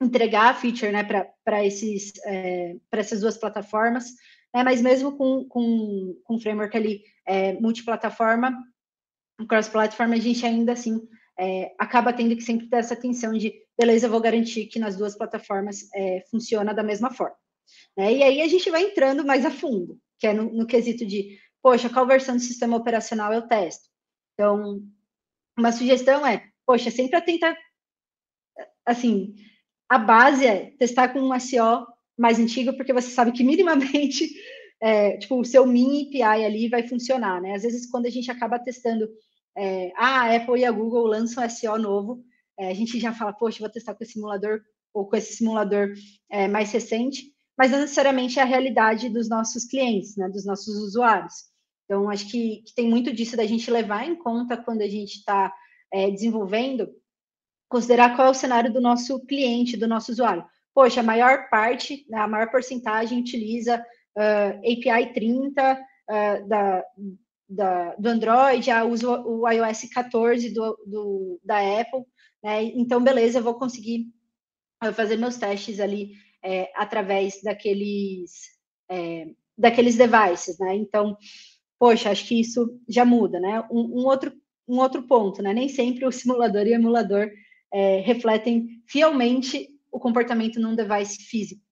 entregar 0.00 0.50
a 0.50 0.54
feature 0.54 0.92
né, 0.92 1.04
para 1.04 1.64
é, 1.64 2.76
essas 2.92 3.20
duas 3.20 3.36
plataformas 3.36 4.06
né? 4.54 4.62
mas 4.62 4.80
mesmo 4.80 5.16
com, 5.16 5.44
com, 5.48 6.20
com 6.24 6.38
framework 6.38 6.76
ali 6.76 7.02
é, 7.26 7.54
multiplataforma, 7.54 8.56
cross-platform, 9.48 10.12
a 10.12 10.16
gente 10.16 10.46
ainda 10.46 10.72
assim 10.72 11.00
é, 11.38 11.74
acaba 11.78 12.12
tendo 12.12 12.36
que 12.36 12.42
sempre 12.42 12.68
ter 12.68 12.76
essa 12.76 12.94
atenção 12.94 13.32
de, 13.32 13.52
beleza, 13.76 14.06
eu 14.06 14.10
vou 14.10 14.20
garantir 14.20 14.66
que 14.66 14.78
nas 14.78 14.96
duas 14.96 15.16
plataformas 15.16 15.88
é, 15.94 16.24
funciona 16.30 16.72
da 16.72 16.82
mesma 16.82 17.10
forma. 17.10 17.36
Né? 17.96 18.14
E 18.14 18.22
aí 18.22 18.40
a 18.42 18.48
gente 18.48 18.70
vai 18.70 18.82
entrando 18.82 19.24
mais 19.24 19.44
a 19.44 19.50
fundo, 19.50 19.98
que 20.18 20.26
é 20.26 20.32
no, 20.32 20.52
no 20.52 20.66
quesito 20.66 21.04
de, 21.04 21.38
poxa, 21.62 21.90
qual 21.90 22.06
versão 22.06 22.36
do 22.36 22.42
sistema 22.42 22.76
operacional 22.76 23.32
eu 23.32 23.42
testo? 23.42 23.88
Então, 24.34 24.82
uma 25.58 25.72
sugestão 25.72 26.26
é, 26.26 26.48
poxa, 26.66 26.90
sempre 26.90 27.20
tentar, 27.22 27.56
assim, 28.86 29.34
a 29.88 29.98
base 29.98 30.46
é 30.46 30.70
testar 30.78 31.08
com 31.08 31.20
um 31.20 31.40
SEO 31.40 31.86
mais 32.16 32.38
antigo, 32.38 32.76
porque 32.76 32.92
você 32.92 33.10
sabe 33.10 33.32
que 33.32 33.44
minimamente 33.44 34.28
é, 34.80 35.16
tipo, 35.16 35.40
o 35.40 35.44
seu 35.44 35.66
mini 35.66 36.08
API 36.08 36.44
ali 36.44 36.68
vai 36.68 36.86
funcionar, 36.86 37.40
né? 37.40 37.54
Às 37.54 37.62
vezes, 37.62 37.90
quando 37.90 38.06
a 38.06 38.10
gente 38.10 38.30
acaba 38.30 38.58
testando, 38.58 39.08
é, 39.56 39.92
ah, 39.96 40.22
a 40.22 40.36
Apple 40.36 40.60
e 40.60 40.64
a 40.64 40.70
Google 40.70 41.06
lançam 41.06 41.48
SEO 41.48 41.78
novo, 41.78 42.24
é, 42.58 42.68
a 42.68 42.74
gente 42.74 42.98
já 43.00 43.12
fala, 43.12 43.32
poxa, 43.32 43.60
vou 43.60 43.68
testar 43.68 43.94
com 43.94 44.04
esse 44.04 44.12
simulador 44.12 44.60
ou 44.92 45.08
com 45.08 45.16
esse 45.16 45.36
simulador 45.36 45.92
é, 46.30 46.46
mais 46.46 46.70
recente, 46.70 47.32
mas 47.56 47.70
não 47.70 47.80
necessariamente 47.80 48.38
é 48.38 48.42
a 48.42 48.46
realidade 48.46 49.08
dos 49.08 49.28
nossos 49.28 49.64
clientes, 49.64 50.16
né? 50.16 50.28
Dos 50.28 50.44
nossos 50.44 50.76
usuários. 50.76 51.34
Então, 51.84 52.08
acho 52.08 52.30
que, 52.30 52.62
que 52.66 52.74
tem 52.74 52.88
muito 52.88 53.12
disso 53.12 53.36
da 53.36 53.46
gente 53.46 53.70
levar 53.70 54.06
em 54.06 54.16
conta 54.16 54.56
quando 54.56 54.82
a 54.82 54.88
gente 54.88 55.16
está 55.16 55.52
é, 55.92 56.10
desenvolvendo, 56.10 56.88
considerar 57.68 58.16
qual 58.16 58.28
é 58.28 58.30
o 58.30 58.34
cenário 58.34 58.72
do 58.72 58.80
nosso 58.80 59.20
cliente, 59.26 59.76
do 59.76 59.88
nosso 59.88 60.12
usuário 60.12 60.44
poxa, 60.74 61.00
a 61.00 61.04
maior 61.04 61.48
parte, 61.48 62.04
né, 62.08 62.18
a 62.18 62.28
maior 62.28 62.50
porcentagem 62.50 63.20
utiliza 63.20 63.78
uh, 64.16 64.58
API 64.58 65.12
30 65.14 65.72
uh, 65.72 66.48
da, 66.48 66.84
da, 67.48 67.94
do 67.94 68.08
Android, 68.08 68.66
já 68.66 68.84
usa 68.84 69.20
o 69.20 69.48
iOS 69.48 69.88
14 69.92 70.50
do, 70.50 70.76
do, 70.86 71.40
da 71.44 71.58
Apple, 71.80 72.04
né? 72.42 72.64
Então, 72.64 73.02
beleza, 73.02 73.38
eu 73.38 73.42
vou 73.42 73.54
conseguir 73.54 74.06
fazer 74.94 75.16
meus 75.16 75.36
testes 75.36 75.80
ali 75.80 76.12
é, 76.42 76.70
através 76.74 77.40
daqueles, 77.42 78.32
é, 78.90 79.28
daqueles 79.56 79.96
devices, 79.96 80.58
né? 80.58 80.74
Então, 80.74 81.16
poxa, 81.78 82.10
acho 82.10 82.26
que 82.26 82.38
isso 82.38 82.78
já 82.88 83.04
muda, 83.04 83.40
né? 83.40 83.62
Um, 83.70 84.00
um 84.00 84.06
outro, 84.06 84.32
um 84.68 84.78
outro 84.78 85.02
ponto, 85.04 85.40
né? 85.40 85.54
Nem 85.54 85.68
sempre 85.68 86.04
o 86.04 86.12
simulador 86.12 86.66
e 86.66 86.72
o 86.72 86.74
emulador 86.74 87.30
é, 87.72 88.00
refletem 88.00 88.82
fielmente 88.86 89.68
o 89.94 90.00
comportamento 90.00 90.60
num 90.60 90.74
device 90.74 91.22
físico. 91.22 91.62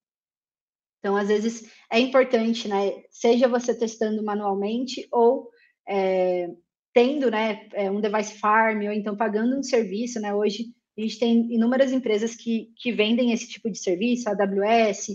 Então, 1.01 1.17
às 1.17 1.27
vezes, 1.27 1.69
é 1.91 1.99
importante, 1.99 2.69
né? 2.69 3.03
Seja 3.11 3.49
você 3.49 3.77
testando 3.77 4.23
manualmente 4.23 5.09
ou 5.11 5.51
é, 5.89 6.49
tendo 6.95 7.29
né, 7.29 7.69
é, 7.73 7.91
um 7.91 8.01
device 8.01 8.39
farm, 8.39 8.83
ou 8.85 8.93
então 8.93 9.17
pagando 9.17 9.59
um 9.59 9.63
serviço, 9.65 10.21
né? 10.21 10.33
Hoje 10.33 10.67
a 10.97 11.01
gente 11.01 11.19
tem 11.19 11.53
inúmeras 11.53 11.91
empresas 11.91 12.37
que, 12.37 12.73
que 12.77 12.93
vendem 12.93 13.33
esse 13.33 13.49
tipo 13.49 13.69
de 13.69 13.79
serviço, 13.79 14.29
a 14.29 14.33
AWS, 14.33 15.09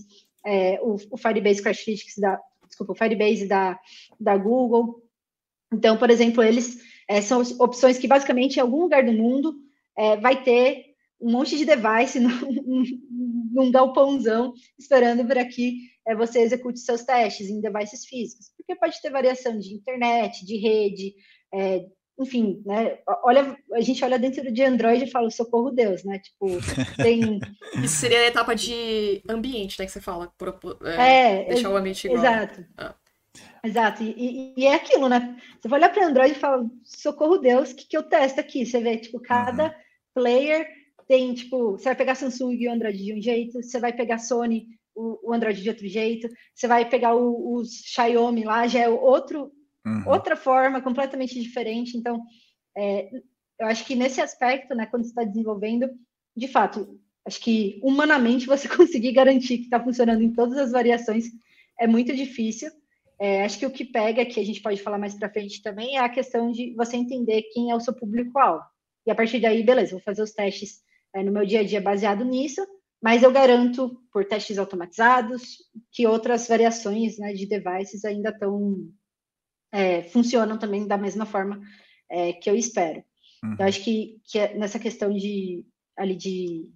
é, 0.46 0.78
o, 0.82 0.98
o 1.12 1.18
Firebase 1.18 1.64
Crashlytics 1.64 2.18
da, 2.18 2.38
desculpa, 2.68 2.92
o 2.92 2.96
Firebase 2.96 3.48
da, 3.48 3.80
da 4.20 4.36
Google. 4.36 5.02
Então, 5.72 5.98
por 5.98 6.10
exemplo, 6.10 6.44
eles 6.44 6.80
é, 7.08 7.22
são 7.22 7.42
opções 7.60 7.98
que 7.98 8.08
basicamente 8.08 8.58
em 8.58 8.62
algum 8.62 8.82
lugar 8.82 9.06
do 9.06 9.14
mundo 9.14 9.56
é, 9.96 10.18
vai 10.18 10.44
ter 10.44 10.97
um 11.20 11.32
monte 11.32 11.58
de 11.58 11.66
device 11.66 12.20
num, 12.20 12.30
num 13.52 13.72
galpãozão 13.72 14.54
esperando 14.78 15.26
para 15.26 15.46
que 15.46 15.80
é, 16.08 16.16
você 16.16 16.40
execute 16.40 16.80
seus 16.80 17.04
testes 17.04 17.50
em 17.50 17.60
devices 17.60 18.06
físicos, 18.06 18.52
porque 18.56 18.76
pode 18.76 19.02
ter 19.02 19.10
variação 19.10 19.58
de 19.58 19.74
internet, 19.74 20.46
de 20.46 20.58
rede, 20.58 21.14
é, 21.54 21.86
enfim, 22.20 22.62
né? 22.66 22.98
Olha, 23.24 23.56
a 23.74 23.82
gente 23.82 24.04
olha 24.04 24.18
dentro 24.18 24.52
de 24.52 24.64
Android 24.64 25.04
e 25.04 25.12
fala, 25.12 25.30
socorro 25.30 25.70
Deus, 25.70 26.04
né? 26.04 26.18
Tipo, 26.18 26.48
tem. 26.98 27.40
Isso 27.84 27.98
seria 27.98 28.22
a 28.22 28.28
etapa 28.28 28.56
de 28.56 29.22
ambiente, 29.30 29.78
né? 29.78 29.86
Que 29.86 29.92
você 29.92 30.02
fala, 30.02 30.34
por, 30.36 30.58
é, 30.84 31.42
é, 31.42 31.46
deixar 31.46 31.70
o 31.70 31.76
ambiente 31.76 32.08
igual. 32.08 32.20
Exato. 32.20 32.66
Ah. 32.76 32.96
Exato, 33.64 34.02
e, 34.02 34.54
e, 34.58 34.66
é 34.66 34.74
aquilo, 34.74 35.10
né? 35.10 35.38
Você 35.60 35.68
vai 35.68 35.80
olhar 35.80 35.90
para 35.90 36.08
Android 36.08 36.32
e 36.32 36.40
fala, 36.40 36.66
socorro 36.84 37.38
Deus, 37.38 37.72
o 37.72 37.76
que, 37.76 37.86
que 37.86 37.98
eu 37.98 38.04
testo 38.04 38.40
aqui? 38.40 38.66
Você 38.66 38.80
vê, 38.80 38.98
tipo, 38.98 39.20
cada 39.20 39.66
uhum. 39.66 39.72
player 40.14 40.68
tem, 41.08 41.34
tipo, 41.34 41.72
você 41.72 41.86
vai 41.86 41.96
pegar 41.96 42.16
Samsung 42.16 42.54
e 42.54 42.68
o 42.68 42.72
Android 42.72 43.04
de 43.04 43.14
um 43.14 43.22
jeito, 43.22 43.62
você 43.62 43.80
vai 43.80 43.94
pegar 43.94 44.18
Sony, 44.18 44.68
o, 44.94 45.30
o 45.30 45.34
Android 45.34 45.62
de 45.62 45.70
outro 45.70 45.88
jeito, 45.88 46.28
você 46.54 46.68
vai 46.68 46.90
pegar 46.90 47.16
o, 47.16 47.64
Xiaomi 47.64 48.44
lá, 48.44 48.68
já 48.68 48.80
é 48.80 48.90
outro, 48.90 49.52
uhum. 49.86 50.04
outra 50.08 50.36
forma 50.36 50.82
completamente 50.82 51.40
diferente. 51.40 51.96
Então, 51.96 52.22
é, 52.76 53.10
eu 53.60 53.68
acho 53.68 53.86
que 53.86 53.96
nesse 53.96 54.20
aspecto, 54.20 54.76
né, 54.76 54.86
quando 54.88 55.04
você 55.04 55.10
está 55.10 55.24
desenvolvendo, 55.24 55.90
de 56.36 56.48
fato, 56.48 57.00
acho 57.26 57.40
que 57.40 57.80
humanamente 57.84 58.46
você 58.48 58.68
conseguir 58.68 59.14
garantir 59.14 59.60
que 59.60 59.64
está 59.66 59.82
funcionando 59.82 60.22
em 60.22 60.34
todas 60.34 60.58
as 60.58 60.72
variações 60.72 61.26
é 61.80 61.88
muito 61.88 62.14
difícil. 62.14 62.70
É, 63.20 63.46
acho 63.46 63.58
que 63.58 63.66
o 63.66 63.72
que 63.72 63.86
pega, 63.86 64.26
que 64.26 64.40
a 64.40 64.46
gente 64.46 64.62
pode 64.62 64.82
falar 64.82 64.98
mais 64.98 65.16
para 65.16 65.30
frente 65.30 65.62
também, 65.62 65.96
é 65.96 66.00
a 66.00 66.10
questão 66.10 66.52
de 66.52 66.74
você 66.76 66.98
entender 66.98 67.44
quem 67.54 67.72
é 67.72 67.76
o 67.76 67.80
seu 67.80 67.94
público-alvo. 67.94 68.64
E 69.06 69.12
a 69.12 69.16
partir 69.16 69.40
daí, 69.40 69.64
beleza, 69.64 69.92
vou 69.92 70.02
fazer 70.02 70.22
os 70.22 70.34
testes 70.34 70.82
é, 71.14 71.24
no 71.24 71.32
meu 71.32 71.46
dia 71.46 71.62
a 71.62 71.64
dia 71.64 71.82
baseado 71.82 72.24
nisso, 72.24 72.66
mas 73.02 73.24
eu 73.24 73.32
garanto, 73.32 74.02
por 74.12 74.26
testes 74.26 74.58
automatizados, 74.58 75.58
que 75.92 76.08
outras 76.08 76.48
variações 76.48 77.18
né, 77.18 77.34
de 77.34 77.46
devices 77.46 78.04
ainda 78.04 78.30
estão 78.30 78.88
é, 79.72 80.04
funcionam 80.04 80.58
também 80.58 80.88
da 80.88 80.98
mesma 80.98 81.26
forma 81.26 81.62
é, 82.10 82.34
que 82.34 82.50
eu 82.50 82.56
espero. 82.56 83.04
Uhum. 83.44 83.56
Eu 83.60 83.66
acho 83.66 83.84
que, 83.84 84.20
que 84.26 84.40
é 84.40 84.58
nessa 84.58 84.80
questão 84.80 85.14
de 85.14 85.66
ali 85.96 86.16
de, 86.16 86.70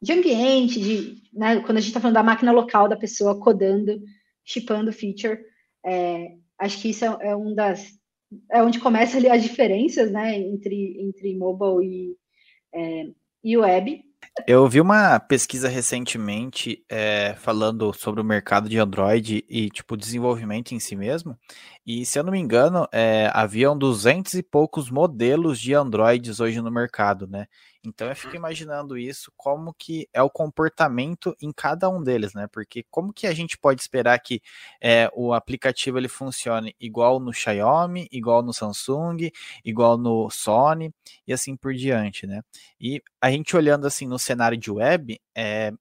de 0.00 0.12
ambiente, 0.12 0.80
de 0.80 1.22
né, 1.32 1.60
quando 1.60 1.78
a 1.78 1.80
gente 1.80 1.88
está 1.88 2.00
falando 2.00 2.14
da 2.14 2.22
máquina 2.22 2.52
local 2.52 2.88
da 2.88 2.96
pessoa 2.96 3.40
codando, 3.40 4.02
chipando 4.44 4.92
feature, 4.92 5.38
é, 5.84 6.36
acho 6.58 6.80
que 6.80 6.90
isso 6.90 7.04
é, 7.04 7.28
é, 7.28 7.36
um 7.36 7.54
das 7.54 7.98
é 8.50 8.62
onde 8.62 8.80
começa 8.80 9.16
ali 9.16 9.28
as 9.28 9.42
diferenças, 9.42 10.10
né, 10.10 10.38
entre 10.38 11.00
entre 11.00 11.36
mobile 11.36 11.86
e 11.86 12.16
é, 12.74 13.10
e 13.44 13.56
web. 13.56 14.02
Eu 14.48 14.66
vi 14.68 14.80
uma 14.80 15.20
pesquisa 15.20 15.68
recentemente 15.68 16.84
é, 16.88 17.34
falando 17.38 17.92
sobre 17.92 18.20
o 18.20 18.24
mercado 18.24 18.68
de 18.68 18.78
Android 18.78 19.44
e 19.48 19.70
tipo 19.70 19.96
desenvolvimento 19.96 20.72
em 20.72 20.80
si 20.80 20.96
mesmo. 20.96 21.38
E 21.86 22.04
se 22.04 22.18
eu 22.18 22.24
não 22.24 22.32
me 22.32 22.38
engano, 22.40 22.88
é, 22.90 23.30
haviam 23.32 23.78
duzentos 23.78 24.34
e 24.34 24.42
poucos 24.42 24.90
modelos 24.90 25.60
de 25.60 25.72
Androids 25.74 26.40
hoje 26.40 26.60
no 26.60 26.70
mercado, 26.70 27.28
né? 27.28 27.46
Então 27.84 28.08
eu 28.08 28.16
fico 28.16 28.30
uhum. 28.30 28.36
imaginando 28.36 28.96
isso, 28.96 29.32
como 29.36 29.74
que 29.74 30.08
é 30.12 30.22
o 30.22 30.30
comportamento 30.30 31.36
em 31.40 31.52
cada 31.52 31.88
um 31.88 32.02
deles, 32.02 32.34
né? 32.34 32.46
Porque 32.50 32.84
como 32.90 33.12
que 33.12 33.26
a 33.26 33.34
gente 33.34 33.58
pode 33.58 33.80
esperar 33.80 34.18
que 34.18 34.40
é, 34.80 35.10
o 35.14 35.32
aplicativo 35.32 35.98
ele 35.98 36.08
funcione 36.08 36.74
igual 36.80 37.20
no 37.20 37.32
Xiaomi, 37.32 38.08
igual 38.10 38.42
no 38.42 38.52
Samsung, 38.52 39.30
igual 39.64 39.98
no 39.98 40.30
Sony 40.30 40.92
e 41.26 41.32
assim 41.32 41.56
por 41.56 41.74
diante, 41.74 42.26
né? 42.26 42.42
E 42.80 43.02
a 43.20 43.30
gente 43.30 43.56
olhando 43.56 43.86
assim 43.86 44.06
no 44.06 44.18
cenário 44.18 44.56
de 44.56 44.70
web, 44.70 45.20
é, 45.34 45.72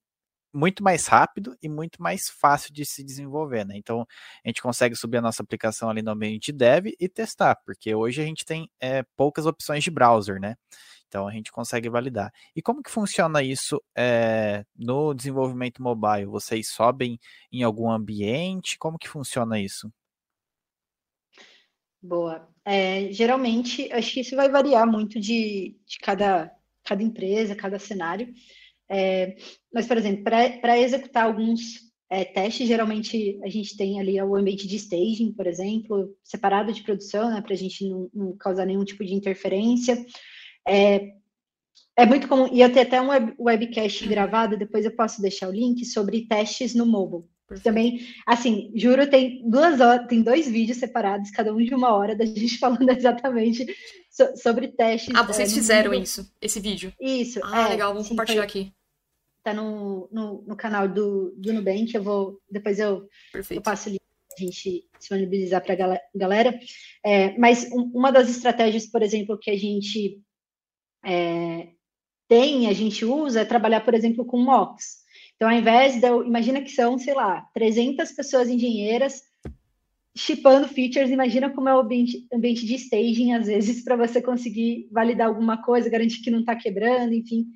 muito 0.54 0.84
mais 0.84 1.08
rápido 1.08 1.58
e 1.62 1.68
muito 1.68 2.02
mais 2.02 2.30
fácil 2.30 2.72
de 2.74 2.86
se 2.86 3.04
desenvolver, 3.04 3.66
né? 3.66 3.76
Então 3.76 4.06
a 4.46 4.48
gente 4.48 4.62
consegue 4.62 4.96
subir 4.96 5.18
a 5.18 5.22
nossa 5.22 5.42
aplicação 5.42 5.90
ali 5.90 6.02
no 6.02 6.12
ambiente 6.12 6.52
dev 6.52 6.88
e 7.00 7.10
testar, 7.10 7.56
porque 7.66 7.94
hoje 7.96 8.22
a 8.22 8.26
gente 8.26 8.46
tem 8.46 8.70
é, 8.80 9.04
poucas 9.18 9.46
opções 9.46 9.84
de 9.84 9.90
browser, 9.90 10.40
né? 10.40 10.56
Então 11.14 11.28
a 11.28 11.32
gente 11.32 11.52
consegue 11.52 11.88
validar. 11.90 12.34
E 12.56 12.62
como 12.62 12.82
que 12.82 12.90
funciona 12.90 13.44
isso 13.44 13.80
é, 13.96 14.66
no 14.76 15.14
desenvolvimento 15.14 15.80
mobile? 15.80 16.26
Vocês 16.26 16.70
sobem 16.70 17.20
em 17.52 17.62
algum 17.62 17.92
ambiente? 17.92 18.80
Como 18.80 18.98
que 18.98 19.08
funciona 19.08 19.60
isso? 19.60 19.94
Boa. 22.02 22.50
É, 22.66 23.12
geralmente, 23.12 23.92
acho 23.94 24.12
que 24.12 24.22
isso 24.22 24.36
vai 24.36 24.50
variar 24.50 24.88
muito 24.88 25.20
de, 25.20 25.78
de 25.86 26.00
cada, 26.00 26.52
cada 26.84 27.04
empresa, 27.04 27.56
cada 27.56 27.78
cenário. 27.78 28.34
É, 28.90 29.36
mas, 29.72 29.86
por 29.86 29.98
exemplo, 29.98 30.24
para 30.24 30.80
executar 30.80 31.26
alguns 31.26 31.94
é, 32.10 32.26
testes, 32.26 32.68
geralmente 32.68 33.40
a 33.44 33.50
gente 33.50 33.78
tem 33.78 34.00
ali 34.00 34.20
o 34.20 34.36
ambiente 34.36 34.68
de 34.68 34.78
staging, 34.78 35.32
por 35.34 35.46
exemplo, 35.46 36.18
separado 36.24 36.74
de 36.74 36.82
produção, 36.82 37.30
né, 37.30 37.40
para 37.40 37.54
a 37.54 37.58
gente 37.58 37.88
não, 37.88 38.10
não 38.12 38.36
causar 38.36 38.66
nenhum 38.66 38.84
tipo 38.84 39.06
de 39.06 39.14
interferência. 39.14 40.04
É, 40.68 41.14
é 41.96 42.06
muito 42.06 42.28
comum, 42.28 42.48
e 42.52 42.62
eu 42.62 42.72
tenho 42.72 42.86
até 42.86 43.02
um 43.02 43.10
web, 43.10 43.36
webcast 43.40 44.08
gravado, 44.08 44.58
depois 44.58 44.86
eu 44.86 44.96
posso 44.96 45.22
deixar 45.22 45.50
o 45.50 45.52
link 45.52 45.86
sobre 45.86 46.28
testes 46.28 46.74
no 46.74 46.86
mobile. 46.86 47.24
Também, 47.62 48.00
assim, 48.26 48.72
juro, 48.74 49.08
tem 49.08 49.48
duas 49.48 49.80
horas, 49.80 50.08
tem 50.08 50.24
dois 50.24 50.48
vídeos 50.48 50.78
separados, 50.78 51.30
cada 51.30 51.54
um 51.54 51.58
de 51.58 51.76
uma 51.76 51.94
hora, 51.94 52.16
da 52.16 52.26
gente 52.26 52.58
falando 52.58 52.90
exatamente 52.90 53.66
so, 54.10 54.36
sobre 54.38 54.70
testes. 54.70 55.14
Ah, 55.14 55.24
vocês 55.24 55.52
é, 55.52 55.56
fizeram 55.56 55.94
isso, 55.94 56.32
esse 56.42 56.60
vídeo? 56.60 56.92
Isso. 57.00 57.40
Ah, 57.44 57.68
é, 57.68 57.70
legal, 57.70 57.92
vamos 57.92 58.08
sim, 58.08 58.14
compartilhar 58.14 58.42
foi, 58.42 58.62
aqui. 58.62 58.74
Tá 59.44 59.54
no, 59.54 60.10
no, 60.12 60.42
no, 60.48 60.56
canal 60.56 60.88
do, 60.88 61.36
do 61.38 61.54
Nubank, 61.54 61.94
eu 61.94 62.02
vou, 62.02 62.40
depois 62.50 62.80
eu, 62.80 63.08
eu 63.52 63.62
passo 63.62 63.90
o 63.90 63.92
link 63.92 64.02
a 64.36 64.42
gente 64.42 64.88
disponibilizar 64.98 65.64
para 65.64 65.74
a 65.74 66.00
galera. 66.16 66.60
É, 67.06 67.38
mas 67.38 67.70
um, 67.72 67.92
uma 67.94 68.12
das 68.12 68.30
estratégias, 68.30 68.88
por 68.88 69.04
exemplo, 69.04 69.38
que 69.38 69.52
a 69.52 69.58
gente 69.58 70.20
é, 71.06 71.70
tem, 72.28 72.68
a 72.68 72.74
gente 72.74 73.06
usa, 73.06 73.42
é 73.42 73.46
trabalhar, 73.46 73.82
por 73.82 73.94
exemplo, 73.94 74.26
com 74.26 74.38
mocks. 74.38 75.04
Então, 75.36 75.50
ao 75.50 75.56
invés 75.56 76.00
de 76.00 76.08
eu, 76.08 76.26
imagina 76.26 76.62
que 76.62 76.72
são, 76.72 76.98
sei 76.98 77.14
lá, 77.14 77.42
300 77.54 78.12
pessoas 78.12 78.50
engenheiras 78.50 79.22
chipando 80.16 80.68
features, 80.68 81.10
imagina 81.10 81.50
como 81.50 81.68
é 81.68 81.76
o 81.76 81.80
ambiente, 81.80 82.28
de 82.66 82.76
staging, 82.76 83.34
às 83.34 83.48
vezes, 83.48 83.84
para 83.84 83.96
você 83.96 84.22
conseguir 84.22 84.88
validar 84.92 85.28
alguma 85.28 85.62
coisa, 85.62 85.90
garantir 85.90 86.22
que 86.22 86.30
não 86.30 86.42
está 86.42 86.56
quebrando, 86.56 87.14
enfim. 87.14 87.48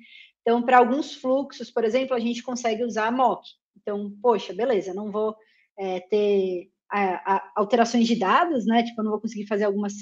Então, 0.42 0.62
para 0.62 0.78
alguns 0.78 1.14
fluxos, 1.14 1.70
por 1.70 1.84
exemplo, 1.84 2.16
a 2.16 2.20
gente 2.20 2.42
consegue 2.42 2.84
usar 2.84 3.12
mock. 3.12 3.46
Então, 3.80 4.12
poxa, 4.20 4.52
beleza, 4.52 4.92
não 4.92 5.10
vou 5.10 5.36
é, 5.78 6.00
ter 6.00 6.70
a, 6.90 7.36
a, 7.36 7.52
alterações 7.56 8.06
de 8.06 8.16
dados, 8.16 8.66
né? 8.66 8.82
Tipo, 8.82 9.00
eu 9.00 9.04
não 9.04 9.12
vou 9.12 9.20
conseguir 9.20 9.46
fazer 9.46 9.64
algumas 9.64 9.94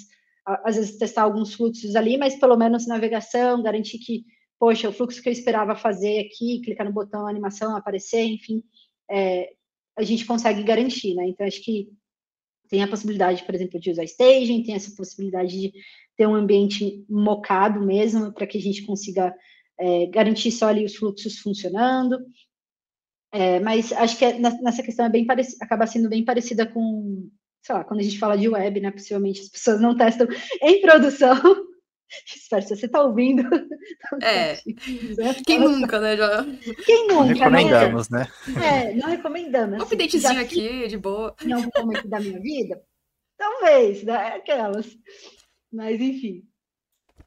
às 0.47 0.77
vezes 0.77 0.97
testar 0.97 1.23
alguns 1.23 1.55
fluxos 1.55 1.97
ali, 1.97 2.17
mas 2.17 2.39
pelo 2.39 2.57
menos 2.57 2.87
navegação, 2.87 3.63
garantir 3.63 3.99
que, 3.99 4.25
poxa, 4.59 4.89
o 4.89 4.93
fluxo 4.93 5.21
que 5.21 5.29
eu 5.29 5.33
esperava 5.33 5.75
fazer 5.75 6.21
aqui, 6.21 6.61
clicar 6.65 6.87
no 6.87 6.93
botão 6.93 7.27
animação 7.27 7.77
aparecer, 7.77 8.23
enfim, 8.23 8.63
é, 9.11 9.53
a 9.97 10.03
gente 10.03 10.25
consegue 10.25 10.63
garantir, 10.63 11.15
né? 11.15 11.27
Então, 11.27 11.47
acho 11.47 11.63
que 11.63 11.89
tem 12.69 12.83
a 12.83 12.89
possibilidade, 12.89 13.45
por 13.45 13.55
exemplo, 13.55 13.81
de 13.81 13.91
usar 13.91 14.05
staging, 14.05 14.63
tem 14.63 14.75
essa 14.75 14.95
possibilidade 14.97 15.51
de 15.51 15.73
ter 16.17 16.27
um 16.27 16.35
ambiente 16.35 17.05
mocado 17.09 17.85
mesmo, 17.85 18.33
para 18.33 18.47
que 18.47 18.59
a 18.59 18.61
gente 18.61 18.85
consiga 18.85 19.35
é, 19.79 20.07
garantir 20.07 20.51
só 20.51 20.69
ali 20.69 20.85
os 20.85 20.97
fluxos 20.97 21.39
funcionando. 21.39 22.19
É, 23.33 23.61
mas 23.61 23.93
acho 23.93 24.17
que 24.17 24.25
é, 24.25 24.39
nessa 24.39 24.83
questão 24.83 25.05
é 25.07 25.09
bem 25.09 25.27
acaba 25.61 25.87
sendo 25.87 26.09
bem 26.09 26.25
parecida 26.25 26.67
com, 26.67 27.29
sei 27.67 27.75
lá, 27.75 27.85
quando 27.85 28.01
a 28.01 28.03
gente 28.03 28.19
fala 28.19 28.39
de 28.39 28.49
web, 28.49 28.81
né? 28.81 28.93
Possivelmente 28.93 29.41
as 29.41 29.49
pessoas 29.49 29.81
não 29.81 29.97
testam 29.97 30.29
em 30.63 30.81
produção. 30.81 31.37
Espero 32.33 32.63
se 32.63 32.77
você 32.77 32.87
está 32.87 33.03
ouvindo. 33.03 33.43
É. 34.23 34.57
Quem 35.45 35.59
nunca, 35.59 36.01
né? 36.01 36.17
Já... 36.17 36.45
Quem 36.85 37.09
nunca? 37.09 37.15
Não 37.15 37.27
né? 37.27 37.35
recomendamos, 37.35 38.09
né? 38.09 38.29
É, 38.63 38.95
não 38.95 39.09
recomendamos. 39.09 39.79
Um 39.79 39.83
updatezinho 39.83 40.41
aqui, 40.41 40.87
de 40.87 40.97
boa. 40.97 41.35
Em 41.45 41.53
algum 41.53 41.71
momento 41.77 42.09
da 42.09 42.21
minha 42.21 42.39
vida? 42.41 42.81
Talvez, 43.37 44.05
né? 44.05 44.15
Aquelas. 44.37 44.97
Mas, 45.73 46.01
enfim. 46.01 46.45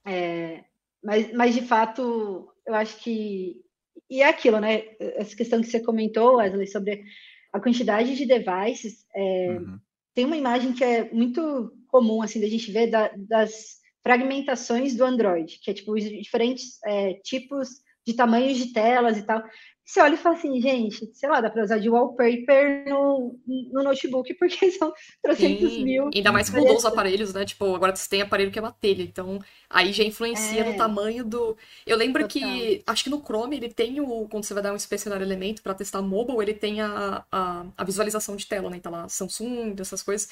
É, 0.05 0.63
mas, 1.03 1.33
mas, 1.33 1.53
de 1.53 1.61
fato, 1.61 2.49
eu 2.65 2.75
acho 2.75 2.97
que. 2.97 3.61
E 4.09 4.21
é 4.21 4.29
aquilo, 4.29 4.59
né? 4.59 4.83
Essa 4.99 5.35
questão 5.35 5.61
que 5.61 5.67
você 5.67 5.81
comentou, 5.81 6.37
Wesley, 6.37 6.67
sobre 6.67 7.03
a 7.51 7.59
quantidade 7.59 8.15
de 8.15 8.25
devices. 8.25 9.05
É, 9.13 9.57
uhum. 9.59 9.79
Tem 10.13 10.25
uma 10.25 10.37
imagem 10.37 10.73
que 10.73 10.83
é 10.83 11.11
muito 11.11 11.73
comum, 11.87 12.21
assim, 12.21 12.41
da 12.41 12.47
gente 12.47 12.71
ver 12.71 12.87
da, 12.87 13.11
das 13.17 13.79
fragmentações 14.03 14.95
do 14.95 15.03
Android, 15.03 15.59
que 15.61 15.71
é 15.71 15.73
tipo 15.73 15.93
os 15.93 16.03
diferentes 16.03 16.79
é, 16.85 17.13
tipos 17.23 17.69
de 18.05 18.13
tamanhos 18.13 18.57
de 18.57 18.73
telas 18.73 19.17
e 19.17 19.23
tal. 19.23 19.43
Você 19.89 20.01
olha 20.01 20.13
e 20.13 20.17
fala 20.17 20.35
assim, 20.35 20.61
gente, 20.61 21.09
sei 21.15 21.27
lá, 21.27 21.41
dá 21.41 21.49
para 21.49 21.63
usar 21.63 21.79
de 21.79 21.89
wallpaper 21.89 22.87
no, 22.87 23.35
no 23.71 23.81
notebook, 23.83 24.31
porque 24.35 24.69
são 24.77 24.93
300 25.23 25.67
Sim, 25.67 25.83
mil. 25.83 26.09
Ainda 26.13 26.31
mais 26.31 26.47
com 26.47 26.59
os 26.59 26.85
aparelhos, 26.85 27.33
né? 27.33 27.43
Tipo, 27.43 27.73
agora 27.73 27.95
você 27.95 28.07
tem 28.07 28.21
aparelho 28.21 28.51
que 28.51 28.59
é 28.59 28.61
uma 28.61 28.71
telha, 28.71 29.01
então 29.01 29.39
aí 29.67 29.91
já 29.91 30.03
influencia 30.03 30.61
é. 30.61 30.71
no 30.71 30.77
tamanho 30.77 31.25
do. 31.25 31.57
Eu 31.87 31.97
lembro 31.97 32.27
Total. 32.27 32.47
que, 32.47 32.83
acho 32.85 33.03
que 33.03 33.09
no 33.09 33.19
Chrome 33.19 33.57
ele 33.57 33.73
tem 33.73 33.99
o. 33.99 34.27
Quando 34.29 34.43
você 34.43 34.53
vai 34.53 34.61
dar 34.61 34.73
um 34.73 34.75
inspecionar 34.75 35.23
elemento 35.23 35.63
para 35.63 35.73
testar 35.73 36.03
mobile, 36.03 36.39
ele 36.39 36.53
tem 36.53 36.81
a, 36.81 37.25
a, 37.31 37.65
a, 37.75 37.83
visualização 37.83 38.35
de 38.35 38.45
tela, 38.45 38.69
né? 38.69 38.77
Então 38.77 38.91
lá, 38.91 39.09
Samsung, 39.09 39.73
essas 39.79 40.03
coisas 40.03 40.29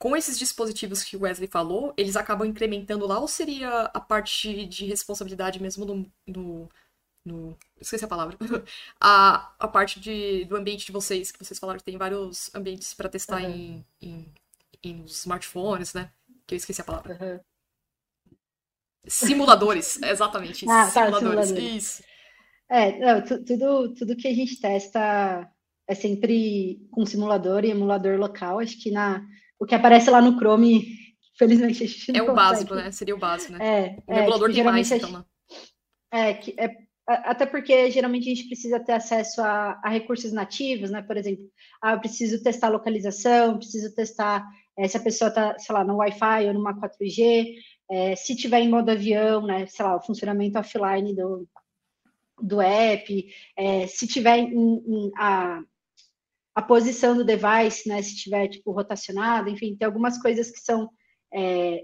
com 0.00 0.16
esses 0.16 0.36
dispositivos 0.36 1.04
que 1.04 1.16
o 1.16 1.20
Wesley 1.20 1.48
falou, 1.48 1.94
eles 1.96 2.16
acabam 2.16 2.46
incrementando 2.46 3.06
lá 3.06 3.20
ou 3.20 3.28
seria 3.28 3.82
a 3.94 4.00
parte 4.00 4.66
de 4.66 4.84
responsabilidade 4.84 5.62
mesmo 5.62 5.86
no, 6.26 6.68
no 7.26 7.56
esqueci 7.80 8.04
a 8.04 8.08
palavra. 8.08 8.36
a, 9.00 9.52
a 9.58 9.68
parte 9.68 10.00
de, 10.00 10.44
do 10.44 10.56
ambiente 10.56 10.86
de 10.86 10.92
vocês, 10.92 11.30
que 11.30 11.44
vocês 11.44 11.58
falaram 11.58 11.78
que 11.78 11.84
tem 11.84 11.98
vários 11.98 12.54
ambientes 12.54 12.94
para 12.94 13.08
testar 13.08 13.42
uhum. 13.42 13.50
em, 13.50 13.86
em, 14.00 14.34
em 14.82 15.04
smartphones, 15.04 15.92
né? 15.92 16.10
Que 16.46 16.54
eu 16.54 16.56
esqueci 16.56 16.80
a 16.80 16.84
palavra. 16.84 17.18
Uhum. 17.20 17.40
Simuladores, 19.06 20.00
exatamente. 20.02 20.68
Ah, 20.68 20.88
simuladores. 20.88 21.52
Tá, 21.52 21.58
Isso. 21.58 22.02
É, 22.68 22.98
não, 22.98 23.22
tudo, 23.22 23.94
tudo 23.94 24.16
que 24.16 24.26
a 24.26 24.34
gente 24.34 24.60
testa 24.60 25.48
é 25.86 25.94
sempre 25.94 26.84
com 26.90 27.06
simulador 27.06 27.64
e 27.64 27.70
emulador 27.70 28.18
local. 28.18 28.58
Acho 28.58 28.76
que 28.80 28.90
na, 28.90 29.24
o 29.58 29.64
que 29.64 29.74
aparece 29.74 30.10
lá 30.10 30.20
no 30.20 30.36
Chrome, 30.36 30.96
felizmente 31.38 31.84
a 31.84 31.86
gente 31.86 32.12
não 32.12 32.18
É 32.18 32.22
o 32.22 32.26
consegue. 32.26 32.48
básico, 32.48 32.74
né? 32.74 32.90
Seria 32.90 33.14
o 33.14 33.18
básico, 33.18 33.52
né? 33.52 33.58
É, 33.64 33.96
o 34.06 34.14
é, 34.14 34.18
emulador 34.20 34.48
tipo, 34.48 34.54
tem 34.54 34.64
mais, 34.64 34.90
então, 34.90 35.10
né? 35.12 35.24
É, 36.10 36.34
que, 36.34 36.54
é, 36.58 36.85
até 37.06 37.46
porque 37.46 37.90
geralmente 37.90 38.30
a 38.30 38.34
gente 38.34 38.48
precisa 38.48 38.80
ter 38.80 38.92
acesso 38.92 39.40
a, 39.40 39.80
a, 39.82 39.88
recursos 39.88 40.32
nativos, 40.32 40.90
né? 40.90 41.02
Por 41.02 41.16
exemplo, 41.16 41.48
ah, 41.80 41.92
eu 41.92 42.00
preciso 42.00 42.42
testar 42.42 42.68
localização, 42.68 43.58
preciso 43.58 43.94
testar 43.94 44.44
é, 44.76 44.88
se 44.88 44.96
a 44.96 45.00
pessoa 45.00 45.28
está, 45.28 45.56
sei 45.58 45.72
lá, 45.72 45.84
no 45.84 45.96
Wi-Fi 45.96 46.48
ou 46.48 46.54
numa 46.54 46.74
4G, 46.74 47.54
é, 47.88 48.16
se 48.16 48.34
tiver 48.34 48.60
em 48.60 48.68
modo 48.68 48.90
avião, 48.90 49.46
né? 49.46 49.66
Sei 49.66 49.84
lá, 49.84 49.96
o 49.96 50.02
funcionamento 50.02 50.58
offline 50.58 51.14
do, 51.14 51.48
do 52.42 52.60
app, 52.60 53.26
é, 53.56 53.86
se 53.86 54.08
tiver 54.08 54.38
em, 54.38 54.52
em 54.52 55.12
a, 55.16 55.62
a 56.56 56.62
posição 56.62 57.16
do 57.16 57.24
device, 57.24 57.88
né, 57.88 58.02
se 58.02 58.14
estiver 58.14 58.48
tipo 58.48 58.72
rotacionado, 58.72 59.48
enfim, 59.48 59.76
tem 59.76 59.86
algumas 59.86 60.20
coisas 60.20 60.50
que 60.50 60.58
são 60.58 60.90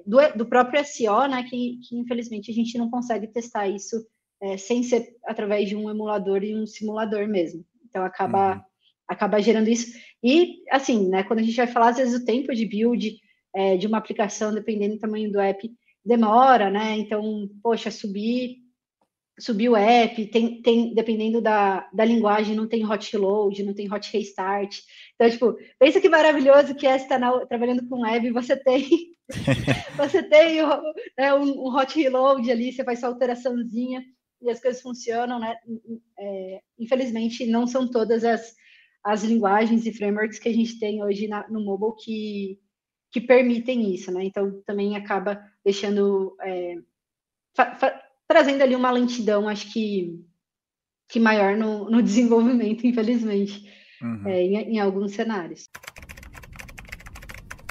do, 0.07 0.19
do, 0.39 0.47
próprio 0.47 0.83
SEO, 0.83 1.27
né, 1.27 1.43
que, 1.43 1.79
que, 1.87 1.95
infelizmente 1.95 2.51
a 2.51 2.55
gente 2.55 2.79
não 2.79 2.91
consegue 2.91 3.27
testar 3.27 3.69
isso 3.69 4.03
é, 4.43 4.57
sem 4.57 4.83
ser 4.83 5.17
através 5.25 5.69
de 5.69 5.77
um 5.77 5.89
emulador 5.89 6.43
e 6.43 6.55
um 6.55 6.67
simulador 6.67 7.29
mesmo. 7.29 7.65
Então 7.89 8.05
acaba 8.05 8.57
uhum. 8.57 8.61
acaba 9.07 9.41
gerando 9.41 9.69
isso. 9.69 9.97
E 10.23 10.63
assim, 10.71 11.09
né, 11.09 11.23
quando 11.23 11.39
a 11.39 11.43
gente 11.43 11.57
vai 11.57 11.67
falar 11.67 11.91
às 11.91 11.97
vezes 11.97 12.21
o 12.21 12.25
tempo 12.25 12.53
de 12.55 12.67
build 12.67 13.19
é, 13.55 13.77
de 13.77 13.87
uma 13.87 13.99
aplicação, 13.99 14.53
dependendo 14.53 14.95
do 14.95 15.01
tamanho 15.01 15.31
do 15.31 15.41
app, 15.41 15.71
demora, 16.05 16.71
né? 16.71 16.97
Então, 16.97 17.49
poxa, 17.63 17.91
subir 17.91 18.61
subir 19.39 19.69
o 19.71 19.77
app, 19.77 20.27
tem, 20.27 20.61
tem, 20.61 20.95
dependendo 20.95 21.41
da, 21.41 21.89
da 21.93 22.05
linguagem, 22.05 22.55
não 22.55 22.69
tem 22.69 22.85
hot 22.85 23.17
load, 23.17 23.63
não 23.63 23.75
tem 23.75 23.93
hot 23.93 24.13
restart. 24.13 24.79
Então, 25.15 25.31
tipo, 25.31 25.57
pensa 25.79 26.01
que 26.01 26.09
maravilhoso 26.09 26.75
que 26.75 26.87
é 26.87 26.97
estar 26.97 27.19
na, 27.19 27.47
trabalhando 27.47 27.89
com 27.89 28.03
web, 28.03 28.31
você 28.31 28.57
tem 28.57 28.87
você 29.97 30.23
tem 30.23 30.59
né, 31.17 31.33
um, 31.35 31.67
um, 31.67 31.77
hot 31.77 31.99
reload 32.01 32.51
ali, 32.51 32.73
você 32.73 32.85
faz 32.85 33.01
sua 33.01 33.09
alteraçãozinha 33.09 34.03
e 34.43 34.51
as 34.51 34.61
coisas 34.61 34.83
funcionam, 34.83 35.39
né? 35.39 35.57
É, 36.19 36.61
infelizmente, 36.79 37.47
não 37.47 37.67
são 37.67 37.89
todas 37.89 38.25
as, 38.25 38.55
as 39.05 39.23
linguagens 39.23 39.87
e 39.87 39.93
frameworks 39.93 40.39
que 40.39 40.49
a 40.49 40.53
gente 40.53 40.79
tem 40.79 41.03
hoje 41.03 41.29
na, 41.29 41.49
no 41.49 41.65
mobile 41.65 41.95
que, 42.03 42.59
que 43.11 43.21
permitem 43.21 43.95
isso, 43.95 44.11
né? 44.11 44.25
Então, 44.25 44.63
também 44.67 44.97
acaba 44.97 45.43
deixando... 45.65 46.37
É, 46.41 46.77
trazendo 48.27 48.63
ali 48.63 48.75
uma 48.75 48.91
lentidão, 48.91 49.47
acho 49.47 49.71
que, 49.73 50.19
que 51.09 51.21
maior 51.21 51.57
no, 51.57 51.91
no 51.91 52.03
desenvolvimento, 52.03 52.87
infelizmente, 52.87 53.71
uhum. 54.01 54.27
é, 54.27 54.43
em, 54.43 54.55
em 54.75 54.81
alguns 54.81 55.13
cenários. 55.13 55.69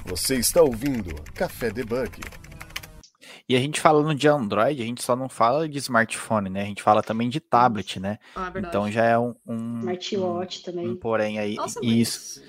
Você 0.06 0.36
está 0.36 0.62
ouvindo 0.62 1.16
Café 1.34 1.72
Debug. 1.72 2.20
E 3.52 3.56
a 3.58 3.60
gente 3.60 3.82
falando 3.82 4.16
de 4.16 4.30
Android, 4.30 4.82
a 4.82 4.86
gente 4.86 5.04
só 5.04 5.14
não 5.14 5.28
fala 5.28 5.68
de 5.68 5.78
smartphone, 5.78 6.50
né? 6.50 6.62
A 6.62 6.66
gente 6.66 6.82
fala 6.82 7.04
também 7.04 7.28
de 7.28 7.42
tablet, 7.42 8.00
né? 8.00 8.18
Ah, 8.34 8.50
então 8.56 8.90
já 8.90 9.04
é 9.04 9.20
um, 9.20 9.36
um 9.46 9.80
smartwatch 9.80 10.62
um, 10.62 10.64
também. 10.64 10.88
Um 10.88 10.96
porém 10.96 11.38
aí 11.38 11.56
Nossa, 11.56 11.78
isso. 11.84 12.42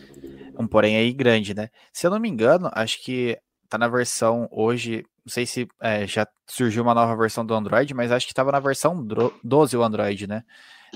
Um 0.56 0.64
porém 0.64 0.96
aí 0.96 1.12
grande, 1.12 1.54
né? 1.54 1.70
Se 1.92 2.06
eu 2.06 2.10
não 2.12 2.20
me 2.20 2.28
engano, 2.28 2.70
acho 2.72 3.02
que 3.02 3.36
tá 3.68 3.76
na 3.76 3.88
versão 3.88 4.48
hoje 4.52 5.04
não 5.26 5.32
sei 5.32 5.44
se 5.44 5.66
é, 5.80 6.06
já 6.06 6.24
surgiu 6.46 6.84
uma 6.84 6.94
nova 6.94 7.16
versão 7.16 7.44
do 7.44 7.52
Android, 7.52 7.92
mas 7.94 8.12
acho 8.12 8.26
que 8.26 8.32
estava 8.32 8.52
na 8.52 8.60
versão 8.60 9.04
12 9.42 9.76
o 9.76 9.82
Android, 9.82 10.28
né? 10.28 10.44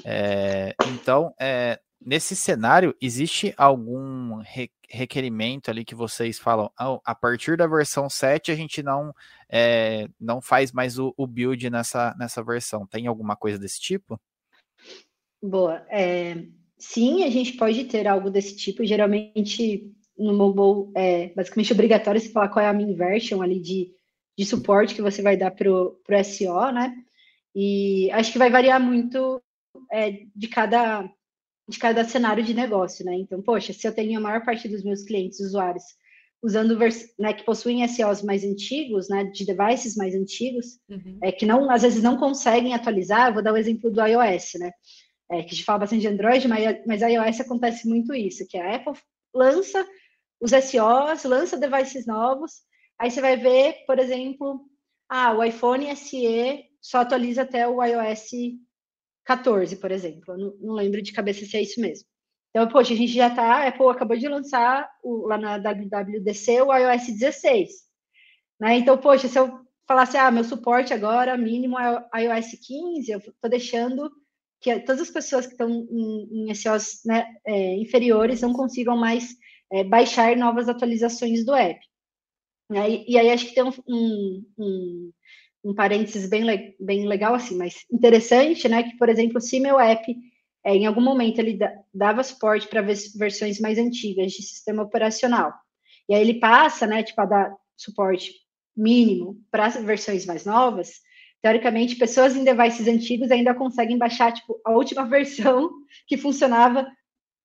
É, 0.04 0.72
então, 0.88 1.34
é, 1.40 1.80
nesse 2.00 2.36
cenário, 2.36 2.94
existe 3.00 3.52
algum 3.56 4.36
re 4.36 4.70
requerimento 4.88 5.68
ali 5.68 5.84
que 5.84 5.96
vocês 5.96 6.38
falam, 6.38 6.70
oh, 6.80 7.00
a 7.04 7.12
partir 7.12 7.56
da 7.56 7.66
versão 7.66 8.08
7 8.08 8.52
a 8.52 8.54
gente 8.54 8.84
não, 8.84 9.12
é, 9.50 10.08
não 10.20 10.40
faz 10.40 10.72
mais 10.72 10.98
o, 10.98 11.14
o, 11.16 11.26
build 11.26 11.70
nessa, 11.70 12.14
nessa 12.18 12.42
versão. 12.42 12.86
Tem 12.86 13.06
alguma 13.06 13.36
coisa 13.36 13.58
desse 13.58 13.80
tipo? 13.80 14.20
Boa. 15.42 15.86
É, 15.88 16.44
sim, 16.78 17.24
a 17.24 17.30
gente 17.30 17.52
pode 17.52 17.84
ter 17.84 18.06
algo 18.06 18.30
desse 18.30 18.56
tipo. 18.56 18.84
Geralmente, 18.84 19.92
no 20.18 20.32
mobile, 20.34 20.92
é 20.96 21.28
basicamente 21.34 21.72
obrigatório 21.72 22.20
você 22.20 22.28
falar 22.28 22.48
qual 22.48 22.64
é 22.64 22.68
a 22.68 22.72
min 22.72 22.94
version 22.94 23.42
ali 23.42 23.60
de 23.60 23.96
de 24.36 24.44
suporte 24.44 24.94
que 24.94 25.02
você 25.02 25.22
vai 25.22 25.36
dar 25.36 25.50
para 25.50 25.70
o 25.70 25.98
SEO, 26.22 26.70
né? 26.70 26.94
E 27.54 28.10
acho 28.12 28.30
que 28.30 28.38
vai 28.38 28.50
variar 28.50 28.78
muito 28.78 29.42
é, 29.90 30.24
de 30.34 30.48
cada 30.48 31.10
de 31.68 31.80
cada 31.80 32.04
cenário 32.04 32.44
de 32.44 32.54
negócio, 32.54 33.04
né? 33.04 33.14
Então, 33.16 33.42
poxa, 33.42 33.72
se 33.72 33.88
eu 33.88 33.92
tenho 33.92 34.16
a 34.18 34.22
maior 34.22 34.44
parte 34.44 34.68
dos 34.68 34.84
meus 34.84 35.02
clientes, 35.02 35.40
usuários, 35.40 35.82
usando, 36.46 36.78
né, 37.18 37.32
que 37.32 37.44
possuem 37.44 37.86
SEOs 37.86 38.22
mais 38.22 38.44
antigos, 38.44 39.08
né, 39.08 39.24
de 39.24 39.44
devices 39.44 39.96
mais 39.96 40.14
antigos, 40.14 40.78
uhum. 40.88 41.18
é, 41.22 41.32
que 41.32 41.44
não, 41.44 41.70
às 41.70 41.82
vezes 41.82 42.02
não 42.02 42.16
conseguem 42.16 42.72
atualizar, 42.72 43.28
eu 43.28 43.34
vou 43.34 43.42
dar 43.42 43.52
o 43.52 43.56
exemplo 43.56 43.90
do 43.90 44.06
iOS, 44.06 44.52
né? 44.58 44.70
É, 45.28 45.42
que 45.42 45.48
a 45.48 45.54
gente 45.54 45.64
fala 45.64 45.80
bastante 45.80 46.02
de 46.02 46.08
Android, 46.08 46.46
mas, 46.46 46.86
mas 46.86 47.02
a 47.02 47.08
iOS 47.08 47.40
acontece 47.40 47.88
muito 47.88 48.14
isso, 48.14 48.46
que 48.48 48.56
a 48.56 48.76
Apple 48.76 48.94
lança 49.34 49.84
os 50.40 50.52
SEOs, 50.52 51.24
lança 51.24 51.58
devices 51.58 52.06
novos, 52.06 52.64
Aí 52.98 53.10
você 53.10 53.20
vai 53.20 53.36
ver, 53.36 53.84
por 53.86 53.98
exemplo, 53.98 54.68
ah, 55.08 55.34
o 55.34 55.44
iPhone 55.44 55.94
SE 55.94 56.64
só 56.80 56.98
atualiza 56.98 57.42
até 57.42 57.68
o 57.68 57.82
iOS 57.84 58.30
14, 59.24 59.76
por 59.76 59.90
exemplo. 59.90 60.34
Eu 60.34 60.38
não, 60.38 60.56
não 60.60 60.74
lembro 60.74 61.02
de 61.02 61.12
cabeça 61.12 61.44
se 61.44 61.56
é 61.56 61.62
isso 61.62 61.80
mesmo. 61.80 62.08
Então, 62.56 62.68
poxa, 62.68 62.94
a 62.94 62.96
gente 62.96 63.12
já 63.12 63.28
tá, 63.28 63.56
a 63.56 63.68
Apple 63.68 63.86
acabou 63.90 64.16
de 64.16 64.26
lançar 64.26 64.90
o, 65.02 65.26
lá 65.26 65.36
na 65.36 65.58
WWDC 65.58 66.62
o 66.62 66.74
iOS 66.74 67.08
16. 67.08 67.68
Né? 68.58 68.78
Então, 68.78 68.96
poxa, 68.96 69.28
se 69.28 69.38
eu 69.38 69.60
falasse, 69.86 70.16
ah, 70.16 70.30
meu 70.30 70.42
suporte 70.42 70.94
agora 70.94 71.36
mínimo 71.36 71.78
é 71.78 72.24
iOS 72.24 72.52
15, 72.66 73.12
eu 73.12 73.18
estou 73.18 73.50
deixando 73.50 74.10
que 74.58 74.80
todas 74.80 75.02
as 75.02 75.10
pessoas 75.10 75.44
que 75.44 75.52
estão 75.52 75.68
em, 75.68 76.48
em 76.50 76.54
SEOs 76.54 77.02
né, 77.04 77.26
é, 77.46 77.74
inferiores 77.74 78.40
não 78.40 78.54
consigam 78.54 78.96
mais 78.96 79.36
é, 79.70 79.84
baixar 79.84 80.34
novas 80.34 80.66
atualizações 80.66 81.44
do 81.44 81.54
app. 81.54 81.78
Né? 82.70 83.04
E, 83.06 83.18
aí 83.18 83.28
acho 83.32 83.48
que 83.48 83.54
tem 83.54 83.64
um, 83.64 83.72
um, 83.86 84.46
um, 84.58 85.12
um 85.62 85.74
parênteses 85.74 86.26
bem, 86.26 86.74
bem 86.80 87.06
legal, 87.06 87.34
assim, 87.34 87.54
mas 87.54 87.84
interessante, 87.92 88.66
né? 88.66 88.82
Que, 88.82 88.96
por 88.96 89.10
exemplo, 89.10 89.42
se 89.42 89.60
meu 89.60 89.78
app 89.78 90.02
é, 90.66 90.74
em 90.74 90.84
algum 90.84 91.00
momento 91.00 91.38
ele 91.38 91.56
dava 91.94 92.24
suporte 92.24 92.66
para 92.66 92.82
versões 92.82 93.60
mais 93.60 93.78
antigas 93.78 94.32
de 94.32 94.42
sistema 94.42 94.82
operacional. 94.82 95.54
E 96.08 96.14
aí 96.14 96.20
ele 96.20 96.40
passa, 96.40 96.88
né, 96.88 97.04
tipo, 97.04 97.20
a 97.20 97.24
dar 97.24 97.56
suporte 97.76 98.32
mínimo 98.76 99.40
para 99.48 99.68
versões 99.68 100.26
mais 100.26 100.44
novas. 100.44 100.94
Teoricamente, 101.40 101.94
pessoas 101.94 102.34
em 102.34 102.42
devices 102.42 102.88
antigos 102.88 103.30
ainda 103.30 103.54
conseguem 103.54 103.96
baixar, 103.96 104.32
tipo, 104.32 104.60
a 104.64 104.72
última 104.72 105.04
versão 105.08 105.70
que 106.04 106.16
funcionava 106.16 106.84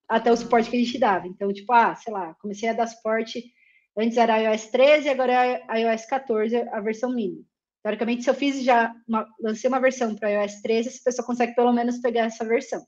até 0.09 0.31
o 0.31 0.35
suporte 0.35 0.71
que 0.71 0.77
a 0.77 0.79
gente 0.79 0.97
dava. 0.97 1.27
Então, 1.27 1.53
tipo, 1.53 1.71
ah, 1.73 1.93
sei 1.93 2.11
lá, 2.11 2.33
comecei 2.41 2.69
a 2.69 2.73
dar 2.73 2.87
suporte, 2.87 3.43
antes 3.95 4.17
era 4.17 4.39
iOS 4.39 4.65
13, 4.71 5.09
agora 5.09 5.31
é 5.31 5.79
iOS 5.79 6.07
14, 6.07 6.57
a 6.57 6.81
versão 6.81 7.13
mínima. 7.13 7.43
Teoricamente, 7.83 8.23
se 8.23 8.31
eu 8.31 8.33
fiz 8.33 8.63
já, 8.63 8.91
uma, 9.07 9.27
lancei 9.39 9.67
uma 9.67 9.79
versão 9.79 10.15
para 10.15 10.29
iOS 10.31 10.59
13, 10.63 10.89
essa 10.89 11.03
pessoa 11.05 11.25
consegue 11.25 11.53
pelo 11.53 11.71
menos 11.71 11.99
pegar 11.99 12.25
essa 12.25 12.43
versão. 12.43 12.83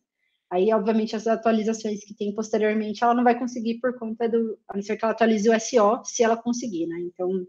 Aí, 0.53 0.71
obviamente, 0.71 1.15
as 1.15 1.25
atualizações 1.25 2.05
que 2.05 2.13
tem 2.13 2.31
posteriormente, 2.31 3.03
ela 3.03 3.15
não 3.15 3.23
vai 3.23 3.37
conseguir 3.37 3.79
por 3.79 3.97
conta 3.97 4.29
do. 4.29 4.55
A 4.67 4.75
não 4.75 4.83
ser 4.83 4.95
que 4.95 5.03
ela 5.03 5.11
atualize 5.11 5.49
o 5.49 5.59
SO, 5.59 6.05
se 6.05 6.21
ela 6.21 6.37
conseguir, 6.37 6.85
né? 6.85 6.99
Então, 6.99 7.43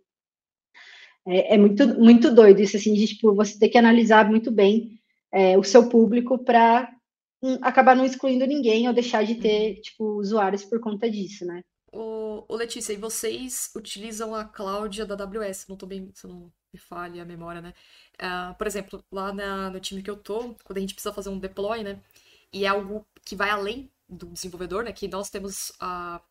é, 1.27 1.55
é 1.55 1.59
muito, 1.59 1.87
muito 2.01 2.35
doido 2.35 2.63
isso, 2.63 2.79
assim, 2.79 2.95
de 2.95 3.07
tipo, 3.07 3.35
você 3.35 3.59
ter 3.59 3.69
que 3.69 3.77
analisar 3.77 4.27
muito 4.27 4.51
bem 4.51 4.99
é, 5.31 5.59
o 5.59 5.63
seu 5.63 5.87
público 5.87 6.39
para 6.39 6.91
um, 7.43 7.57
acabar 7.61 7.95
não 7.95 8.07
excluindo 8.07 8.47
ninguém 8.47 8.89
ou 8.89 8.95
deixar 8.95 9.23
de 9.23 9.35
ter, 9.35 9.83
tipo, 9.83 10.19
usuários 10.19 10.65
por 10.65 10.81
conta 10.81 11.11
disso, 11.11 11.45
né? 11.45 11.61
Ô, 11.93 12.47
ô 12.49 12.57
Letícia, 12.57 12.95
e 12.95 12.97
vocês 12.97 13.71
utilizam 13.77 14.35
a 14.35 14.47
cloud 14.47 15.05
da 15.05 15.15
AWS? 15.15 15.67
Não 15.69 15.77
tô 15.77 15.85
bem, 15.87 16.11
se 16.15 16.27
não 16.27 16.51
me 16.73 16.81
falha 16.81 17.23
a 17.23 17.27
memória, 17.27 17.61
né? 17.61 17.75
Uh, 18.15 18.55
por 18.57 18.67
exemplo, 18.67 19.05
lá 19.13 19.31
na, 19.31 19.69
no 19.69 19.79
time 19.79 20.03
que 20.03 20.11
eu 20.11 20.17
tô, 20.17 20.55
quando 20.65 20.79
a 20.79 20.81
gente 20.81 20.95
precisa 20.95 21.13
fazer 21.13 21.29
um 21.29 21.39
deploy, 21.39 21.83
né? 21.85 22.01
E 22.55 22.65
é 22.65 22.69
algo 22.69 23.05
que 23.25 23.35
vai 23.35 23.51
além 23.51 23.91
do 24.09 24.27
desenvolvedor, 24.27 24.85
né? 24.85 24.93
Que 24.93 25.09
nós 25.09 25.29
temos 25.29 25.73
a, 25.81 26.23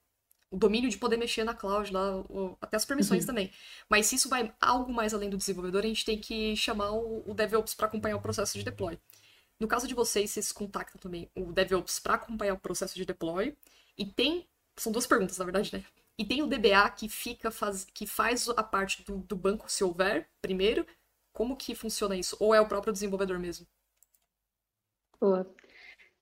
o 0.50 0.58
domínio 0.58 0.90
de 0.90 0.98
poder 0.98 1.18
mexer 1.18 1.44
na 1.44 1.54
cloud 1.54 1.92
lá, 1.92 2.18
o, 2.22 2.58
até 2.62 2.78
as 2.78 2.86
permissões 2.86 3.24
uhum. 3.24 3.28
também. 3.28 3.52
Mas 3.90 4.06
se 4.06 4.16
isso 4.16 4.30
vai 4.30 4.54
algo 4.62 4.94
mais 4.94 5.14
além 5.14 5.30
do 5.30 5.36
desenvolvedor, 5.36 5.84
a 5.84 5.88
gente 5.88 6.06
tem 6.06 6.18
que 6.18 6.56
chamar 6.56 6.92
o, 6.92 7.30
o 7.30 7.34
DevOps 7.34 7.76
para 7.76 7.88
acompanhar 7.88 8.16
o 8.16 8.22
processo 8.22 8.58
de 8.58 8.64
deploy. 8.64 8.98
No 9.60 9.68
caso 9.68 9.86
de 9.86 9.94
vocês, 9.94 10.32
vocês 10.32 10.52
contactam 10.54 11.00
também 11.00 11.30
o 11.36 11.52
DevOps 11.52 12.00
para 12.00 12.14
acompanhar 12.14 12.54
o 12.54 12.60
processo 12.60 12.96
de 12.96 13.04
deploy. 13.04 13.56
E 13.98 14.06
tem. 14.06 14.48
São 14.78 14.94
duas 14.94 15.06
perguntas, 15.06 15.38
na 15.38 15.44
verdade, 15.44 15.76
né? 15.76 15.84
E 16.18 16.24
tem 16.24 16.42
o 16.42 16.48
DBA 16.48 16.90
que 16.92 17.10
fica 17.10 17.52
faz, 17.52 17.86
que 17.94 18.08
faz 18.08 18.48
a 18.50 18.64
parte 18.64 19.04
do, 19.04 19.18
do 19.18 19.36
banco, 19.36 19.70
se 19.70 19.84
houver, 19.84 20.30
primeiro. 20.42 20.88
Como 21.34 21.58
que 21.58 21.76
funciona 21.76 22.16
isso? 22.16 22.38
Ou 22.40 22.56
é 22.56 22.62
o 22.62 22.68
próprio 22.68 22.94
desenvolvedor 22.94 23.38
mesmo? 23.40 23.68
Boa. 25.20 25.50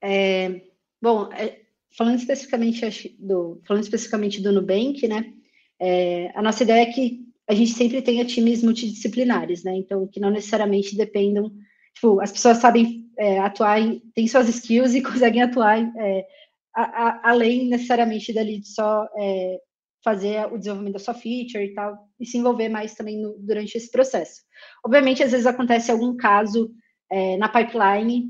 É, 0.01 0.61
bom, 1.01 1.31
é, 1.33 1.61
falando 1.97 2.17
especificamente 2.17 3.15
do 3.19 3.61
falando 3.67 3.83
especificamente 3.83 4.41
do 4.41 4.51
Nubank, 4.51 5.07
né? 5.07 5.33
É, 5.79 6.31
a 6.35 6.41
nossa 6.41 6.63
ideia 6.63 6.83
é 6.83 6.91
que 6.91 7.21
a 7.47 7.53
gente 7.53 7.71
sempre 7.71 8.01
tenha 8.01 8.25
times 8.25 8.63
multidisciplinares, 8.63 9.63
né? 9.63 9.75
Então, 9.75 10.07
que 10.07 10.19
não 10.19 10.29
necessariamente 10.29 10.95
dependam, 10.95 11.51
tipo, 11.93 12.19
as 12.21 12.31
pessoas 12.31 12.57
sabem 12.57 13.09
é, 13.17 13.39
atuar, 13.39 13.79
em, 13.79 13.99
têm 14.15 14.27
suas 14.27 14.47
skills 14.47 14.93
e 14.93 15.01
conseguem 15.03 15.41
atuar 15.41 15.79
é, 15.79 16.25
a, 16.73 16.83
a, 16.83 17.29
além 17.31 17.67
necessariamente 17.67 18.33
dali 18.33 18.59
de 18.59 18.67
só 18.67 19.07
é, 19.17 19.59
fazer 20.03 20.45
o 20.51 20.57
desenvolvimento 20.57 20.93
da 20.93 20.99
sua 20.99 21.13
feature 21.13 21.63
e 21.63 21.73
tal, 21.73 21.97
e 22.19 22.25
se 22.25 22.37
envolver 22.37 22.69
mais 22.69 22.95
também 22.95 23.21
no, 23.21 23.37
durante 23.39 23.75
esse 23.75 23.91
processo. 23.91 24.41
Obviamente, 24.83 25.23
às 25.23 25.31
vezes 25.31 25.45
acontece 25.45 25.91
algum 25.91 26.15
caso 26.15 26.71
é, 27.11 27.37
na 27.37 27.49
pipeline 27.49 28.29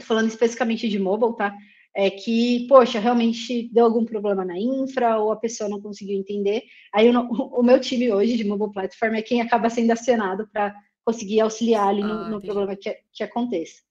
falando 0.00 0.28
especificamente 0.28 0.88
de 0.88 0.98
mobile, 0.98 1.36
tá? 1.36 1.54
É 1.96 2.10
que, 2.10 2.66
poxa, 2.68 2.98
realmente 2.98 3.70
deu 3.72 3.84
algum 3.84 4.04
problema 4.04 4.44
na 4.44 4.58
infra 4.58 5.18
ou 5.18 5.30
a 5.30 5.36
pessoa 5.36 5.70
não 5.70 5.80
conseguiu 5.80 6.18
entender. 6.18 6.64
Aí 6.92 7.08
o, 7.08 7.20
o 7.20 7.62
meu 7.62 7.80
time 7.80 8.12
hoje 8.12 8.36
de 8.36 8.44
mobile 8.44 8.72
platform 8.72 9.14
é 9.14 9.22
quem 9.22 9.40
acaba 9.40 9.70
sendo 9.70 9.92
acionado 9.92 10.48
para 10.52 10.74
conseguir 11.04 11.40
auxiliar 11.40 11.88
ali 11.88 12.02
no, 12.02 12.12
ah, 12.12 12.28
no 12.28 12.40
problema 12.40 12.74
que, 12.74 12.96
que 13.12 13.22
aconteça. 13.22 13.82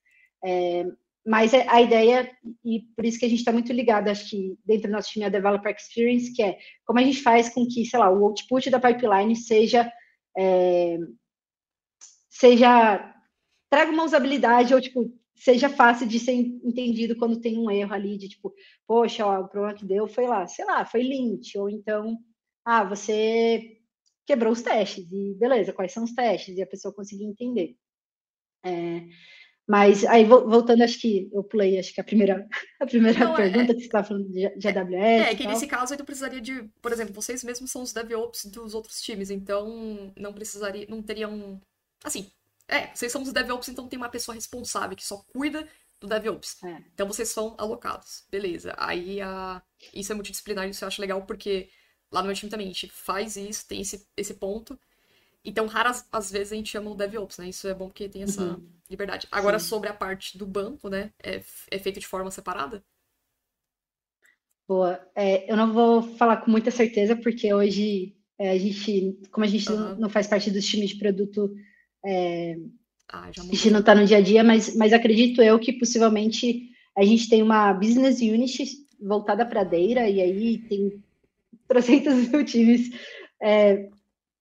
É, 0.43 0.85
mas 1.25 1.53
é, 1.53 1.65
a 1.69 1.81
ideia, 1.81 2.29
e 2.65 2.81
por 2.95 3.05
isso 3.05 3.17
que 3.17 3.25
a 3.25 3.29
gente 3.29 3.39
está 3.39 3.51
muito 3.51 3.71
ligado, 3.71 4.09
acho 4.09 4.29
que 4.29 4.57
dentro 4.65 4.89
do 4.89 4.93
nosso 4.93 5.09
time, 5.09 5.23
a 5.23 5.29
Developer 5.29 5.73
Experience, 5.73 6.33
que 6.33 6.43
é 6.43 6.57
como 6.85 6.99
a 6.99 7.03
gente 7.03 7.21
faz 7.21 7.47
com 7.47 7.65
que, 7.65 7.85
sei 7.85 7.99
lá, 7.99 8.09
o 8.09 8.25
output 8.25 8.69
da 8.69 8.79
pipeline 8.79 9.35
seja, 9.35 9.89
é, 10.37 10.97
seja 12.29 13.09
traga 13.69 13.91
uma 13.91 14.03
usabilidade 14.03 14.73
ou, 14.73 14.81
tipo, 14.81 15.11
seja 15.35 15.69
fácil 15.69 16.07
de 16.07 16.19
ser 16.19 16.33
entendido 16.33 17.15
quando 17.15 17.41
tem 17.41 17.57
um 17.57 17.69
erro 17.69 17.93
ali 17.93 18.17
de 18.17 18.29
tipo, 18.29 18.53
poxa, 18.87 19.25
ó, 19.25 19.41
o 19.41 19.47
problema 19.47 19.77
que 19.77 19.85
deu 19.85 20.07
foi 20.07 20.27
lá, 20.27 20.47
sei 20.47 20.65
lá, 20.65 20.85
foi 20.85 21.01
lint, 21.03 21.55
ou 21.55 21.69
então, 21.69 22.17
ah, 22.65 22.83
você 22.83 23.77
quebrou 24.25 24.53
os 24.53 24.61
testes, 24.61 25.05
e 25.11 25.33
beleza, 25.35 25.73
quais 25.73 25.91
são 25.91 26.03
os 26.03 26.13
testes? 26.13 26.55
E 26.57 26.61
a 26.61 26.67
pessoa 26.67 26.93
conseguir 26.93 27.25
entender. 27.25 27.75
É, 28.65 29.05
mas 29.67 30.05
aí 30.05 30.25
voltando, 30.25 30.83
acho 30.83 30.99
que 30.99 31.29
eu 31.31 31.43
pulei, 31.43 31.79
acho 31.79 31.93
que 31.93 32.01
a 32.01 32.03
primeira, 32.03 32.47
a 32.81 32.85
primeira 32.85 33.19
Não, 33.19 33.33
é, 33.33 33.49
pergunta 33.49 33.71
é, 33.71 33.75
que 33.75 33.81
você 33.81 33.85
estava 33.85 34.07
falando 34.07 34.29
de, 34.29 34.49
de 34.57 34.67
AWS. 34.67 35.27
É, 35.27 35.35
que 35.35 35.47
nesse 35.47 35.67
caso 35.67 35.93
aí 35.93 35.97
tu 35.97 36.05
precisaria 36.05 36.41
de, 36.41 36.63
por 36.81 36.91
exemplo, 36.91 37.13
vocês 37.13 37.43
mesmos 37.43 37.71
são 37.71 37.81
os 37.81 37.93
DevOps 37.93 38.45
dos 38.45 38.73
outros 38.73 39.01
times, 39.01 39.29
então 39.29 40.13
não 40.17 40.33
precisaria, 40.33 40.85
não 40.89 41.01
teriam, 41.01 41.61
assim, 42.03 42.29
é, 42.67 42.93
vocês 42.93 43.11
são 43.11 43.21
os 43.21 43.33
DevOps, 43.33 43.69
então 43.69 43.87
tem 43.87 43.97
uma 43.97 44.09
pessoa 44.09 44.35
responsável 44.35 44.95
que 44.95 45.05
só 45.05 45.17
cuida 45.17 45.67
do 45.99 46.07
DevOps. 46.07 46.63
É. 46.63 46.83
Então 46.93 47.07
vocês 47.07 47.29
são 47.29 47.55
alocados. 47.57 48.25
Beleza. 48.29 48.73
Aí 48.77 49.21
a... 49.21 49.61
isso 49.93 50.11
é 50.11 50.15
multidisciplinar, 50.15 50.67
isso 50.67 50.83
eu 50.83 50.87
acho 50.87 51.01
legal, 51.01 51.21
porque 51.25 51.69
lá 52.11 52.21
no 52.21 52.27
meu 52.27 52.35
time 52.35 52.49
também 52.49 52.67
a 52.67 52.71
gente 52.71 52.89
faz 52.89 53.35
isso, 53.35 53.67
tem 53.67 53.81
esse, 53.81 54.07
esse 54.15 54.33
ponto. 54.35 54.79
Então, 55.45 55.65
raras 55.65 56.05
as 56.11 56.31
vezes 56.31 56.53
a 56.53 56.55
gente 56.55 56.69
chama 56.69 56.89
o 56.89 56.95
DevOps, 56.95 57.37
né? 57.37 57.49
Isso 57.49 57.67
é 57.67 57.73
bom 57.73 57.87
porque 57.87 58.07
tem 58.07 58.23
essa 58.23 58.41
uhum. 58.41 58.65
liberdade. 58.89 59.27
Agora, 59.29 59.59
Sim. 59.59 59.67
sobre 59.67 59.89
a 59.89 59.93
parte 59.93 60.37
do 60.37 60.45
banco, 60.45 60.87
né? 60.87 61.11
É, 61.21 61.43
é 61.69 61.79
feito 61.79 61.99
de 61.99 62.07
forma 62.07 62.31
separada? 62.31 62.83
Boa. 64.65 65.05
É, 65.13 65.51
eu 65.51 65.57
não 65.57 65.73
vou 65.73 66.01
falar 66.15 66.37
com 66.37 66.49
muita 66.49 66.71
certeza, 66.71 67.15
porque 67.17 67.53
hoje 67.53 68.15
é, 68.37 68.51
a 68.51 68.57
gente, 68.57 69.19
como 69.31 69.43
a 69.43 69.47
gente 69.47 69.69
uhum. 69.69 69.95
não 69.95 70.09
faz 70.09 70.27
parte 70.27 70.49
dos 70.49 70.65
times 70.65 70.91
de 70.91 70.95
produto 70.95 71.53
é, 72.05 72.57
ah, 73.11 73.27
a 73.27 73.31
gente 73.31 73.69
não 73.69 73.79
está 73.79 73.93
no 73.93 74.05
dia 74.05 74.17
a 74.17 74.21
dia, 74.21 74.43
mas, 74.43 74.75
mas 74.75 74.91
acredito 74.91 75.41
eu 75.41 75.59
que 75.59 75.73
possivelmente 75.73 76.69
a 76.97 77.03
gente 77.03 77.29
tem 77.29 77.41
uma 77.41 77.73
business 77.73 78.21
unit 78.21 78.65
voltada 78.99 79.45
para 79.45 79.61
a 79.61 79.65
Deira, 79.65 80.09
e 80.09 80.21
aí 80.21 80.57
tem 80.59 81.03
300 81.67 82.29
mil 82.29 82.45
times 82.45 82.89
é, 83.41 83.89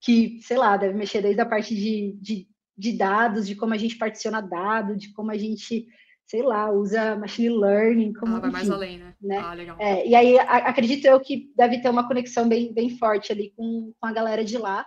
que, 0.00 0.40
sei 0.42 0.56
lá, 0.56 0.76
deve 0.76 0.94
mexer 0.94 1.22
desde 1.22 1.40
a 1.40 1.46
parte 1.46 1.74
de, 1.74 2.16
de, 2.20 2.48
de, 2.76 2.92
dados, 2.92 3.46
de 3.46 3.54
como 3.54 3.74
a 3.74 3.78
gente 3.78 3.96
particiona 3.96 4.40
dado, 4.40 4.96
de 4.96 5.12
como 5.12 5.30
a 5.30 5.36
gente, 5.36 5.86
sei 6.26 6.42
lá, 6.42 6.70
usa 6.70 7.16
machine 7.16 7.50
learning. 7.50 8.12
Como, 8.12 8.36
ah, 8.36 8.40
vai 8.40 8.50
mais 8.50 8.70
além, 8.70 8.98
né? 8.98 9.14
né? 9.20 9.38
Ah, 9.38 9.54
legal. 9.54 9.76
É, 9.80 10.06
e 10.06 10.14
aí 10.14 10.38
a, 10.38 10.68
acredito 10.68 11.04
eu 11.06 11.20
que 11.20 11.52
deve 11.56 11.80
ter 11.80 11.88
uma 11.88 12.06
conexão 12.06 12.48
bem, 12.48 12.72
bem 12.72 12.96
forte 12.96 13.32
ali 13.32 13.52
com, 13.56 13.92
com 13.98 14.06
a 14.06 14.12
galera 14.12 14.44
de 14.44 14.58
lá. 14.58 14.86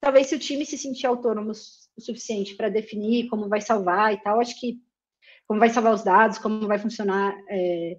Talvez 0.00 0.26
se 0.26 0.34
o 0.34 0.38
time 0.38 0.66
se 0.66 0.76
sentir 0.76 1.06
autônomo 1.06 1.52
o 1.96 2.00
suficiente 2.00 2.56
para 2.56 2.68
definir 2.68 3.28
como 3.28 3.48
vai 3.48 3.60
salvar 3.60 4.12
e 4.12 4.22
tal. 4.22 4.40
Acho 4.40 4.58
que 4.58 4.78
como 5.46 5.60
vai 5.60 5.68
salvar 5.70 5.94
os 5.94 6.02
dados, 6.02 6.38
como 6.38 6.66
vai 6.66 6.78
funcionar, 6.78 7.36
é, 7.48 7.98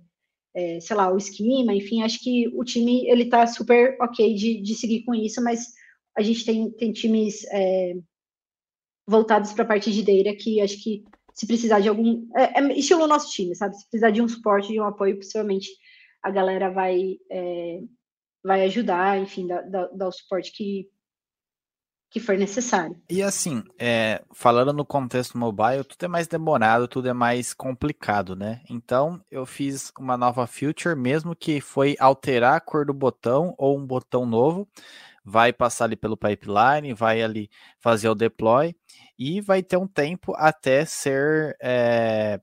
é, 0.56 0.80
sei 0.80 0.96
lá, 0.96 1.12
o 1.12 1.18
esquema, 1.18 1.74
enfim, 1.74 2.02
acho 2.02 2.20
que 2.20 2.48
o 2.56 2.64
time 2.64 3.08
ele 3.08 3.24
está 3.24 3.46
super 3.46 3.98
ok 4.02 4.34
de, 4.34 4.62
de 4.62 4.76
seguir 4.76 5.04
com 5.04 5.14
isso, 5.14 5.44
mas 5.44 5.74
a 6.18 6.22
gente 6.22 6.46
tem, 6.46 6.72
tem 6.72 6.92
times 6.92 7.46
é, 7.52 7.94
voltados 9.08 9.54
para 9.54 9.64
a 9.64 9.68
parte 9.68 9.92
de 9.92 10.02
data 10.02 10.36
que 10.38 10.62
acho 10.62 10.82
que 10.82 11.04
se 11.34 11.46
precisar 11.46 11.82
de 11.82 11.90
algum. 11.90 12.28
É, 12.36 12.60
é 12.60 12.80
estilo 12.80 13.06
nosso 13.08 13.30
time, 13.32 13.54
sabe? 13.56 13.76
Se 13.76 13.88
precisar 13.90 14.10
de 14.10 14.22
um 14.22 14.28
suporte, 14.28 14.72
de 14.72 14.80
um 14.80 14.86
apoio, 14.86 15.18
possivelmente 15.18 15.70
a 16.24 16.32
galera 16.32 16.72
vai, 16.72 17.18
é, 17.30 17.82
vai 18.44 18.64
ajudar, 18.64 19.20
enfim, 19.20 19.46
dar, 19.46 20.08
o 20.08 20.12
suporte 20.12 20.52
que, 20.54 20.90
que 22.10 22.20
for 22.20 22.38
necessário. 22.38 22.96
E 23.10 23.22
assim, 23.22 23.64
é, 23.78 24.24
falando 24.34 24.72
no 24.72 24.86
contexto 24.86 25.38
mobile, 25.38 25.84
tudo 25.84 26.06
é 26.06 26.08
mais 26.08 26.28
demorado, 26.28 26.88
tudo 26.88 27.10
é 27.10 27.14
mais 27.14 27.54
complicado, 27.54 28.36
né? 28.36 28.62
Então 28.70 29.22
eu 29.30 29.46
fiz 29.46 29.92
uma 30.00 30.16
nova 30.16 30.48
feature, 30.48 30.96
mesmo 30.96 31.36
que 31.36 31.60
foi 31.60 31.96
alterar 32.00 32.56
a 32.56 32.62
cor 32.62 32.86
do 32.86 32.94
botão 32.94 33.54
ou 33.58 33.78
um 33.78 33.86
botão 33.86 34.26
novo, 34.26 34.68
vai 35.24 35.52
passar 35.52 35.86
ali 35.86 35.96
pelo 35.96 36.16
pipeline, 36.16 36.94
vai 36.94 37.22
ali 37.22 37.50
fazer 37.80 38.08
o 38.08 38.16
deploy 38.16 38.76
e 39.18 39.42
vai 39.42 39.64
ter 39.64 39.78
um 39.78 39.88
tempo 39.88 40.34
até 40.36 40.86
ser 40.86 41.58
é, 41.62 42.40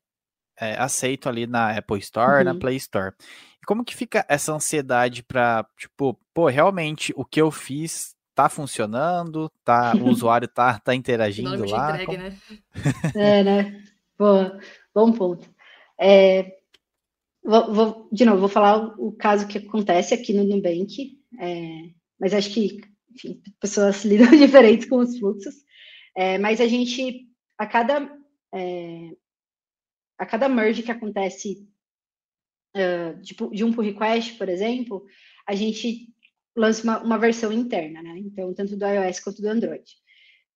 é, 0.59 0.75
aceito 0.79 1.29
ali 1.29 1.47
na 1.47 1.77
Apple 1.77 1.99
Store, 1.99 2.39
uhum. 2.39 2.53
na 2.53 2.59
Play 2.59 2.77
Store. 2.77 3.15
E 3.63 3.67
como 3.67 3.85
que 3.85 3.97
fica 3.97 4.25
essa 4.29 4.53
ansiedade 4.53 5.23
para, 5.23 5.65
tipo, 5.79 6.19
pô, 6.35 6.49
realmente 6.49 7.13
o 7.17 7.25
que 7.25 7.41
eu 7.41 7.51
fiz 7.51 8.15
tá 8.35 8.49
funcionando, 8.49 9.51
tá, 9.65 9.95
o 9.97 10.07
usuário 10.11 10.49
tá, 10.49 10.79
tá 10.79 10.95
interagindo 10.95 11.65
lá. 11.69 11.91
Entregue, 11.91 12.07
como... 12.07 12.19
né? 12.19 12.37
é, 13.15 13.45
né? 13.45 13.85
Boa, 14.19 14.59
bom 14.95 15.13
ponto. 15.13 15.49
É, 16.01 16.59
vou, 17.43 17.73
vou, 17.73 18.09
de 18.13 18.25
novo, 18.25 18.41
vou 18.41 18.49
falar 18.49 18.79
o, 18.79 19.09
o, 19.09 19.13
caso 19.13 19.47
que 19.47 19.59
acontece 19.59 20.15
aqui 20.15 20.33
no 20.33 20.45
Nubank, 20.45 21.19
é, 21.39 21.91
mas 22.19 22.35
acho 22.35 22.51
que, 22.53 22.81
enfim, 23.11 23.43
pessoas 23.61 24.05
lidam 24.07 24.31
diferentes 24.31 24.89
com 24.89 24.99
os 24.99 25.19
fluxos. 25.19 25.55
É, 26.17 26.39
mas 26.39 26.61
a 26.61 26.67
gente, 26.67 27.27
a 27.59 27.67
cada, 27.67 28.11
é, 28.55 29.11
a 30.19 30.27
cada 30.27 30.49
merge 30.49 30.83
que 30.83 30.93
acontece 30.93 31.67
uh, 32.77 33.21
de, 33.21 33.35
de, 33.35 33.65
um 33.65 33.73
pull 33.73 33.85
request, 33.85 34.37
por 34.37 34.49
exemplo, 34.49 35.05
a 35.47 35.55
gente 35.55 36.09
lança 36.57 36.83
uma, 36.83 37.03
uma, 37.03 37.19
versão 37.19 37.53
interna, 37.53 38.03
né? 38.03 38.19
Então, 38.19 38.53
tanto 38.55 38.77
do 38.77 38.87
iOS 38.87 39.21
quanto 39.21 39.41
do 39.41 39.49
Android. 39.49 39.85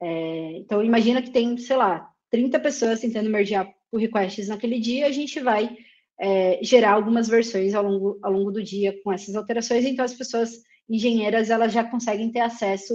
É, 0.01 0.53
então, 0.59 0.83
imagina 0.83 1.23
que 1.23 1.31
tem, 1.31 1.57
sei 1.57 1.77
lá, 1.77 2.11
30 2.31 2.61
pessoas 2.61 3.01
tentando 3.01 3.31
mergear 3.31 3.73
pull 3.91 4.01
requests 4.01 4.49
naquele 4.49 4.79
dia, 4.79 5.07
a 5.07 5.13
gente 5.13 5.41
vai 5.41 5.77
é, 6.21 6.59
gerar 6.63 6.93
algumas 6.93 7.29
versões 7.29 7.75
ao 7.75 7.83
longo, 7.83 8.19
ao 8.23 8.33
longo 8.33 8.51
do 8.51 8.63
dia 8.63 9.01
com 9.03 9.13
essas 9.13 9.35
alterações, 9.35 9.85
então 9.85 10.05
as 10.05 10.15
pessoas 10.15 10.63
engenheiras, 10.89 11.51
elas 11.51 11.73
já 11.73 11.85
conseguem 11.85 12.31
ter 12.31 12.41
acesso 12.41 12.95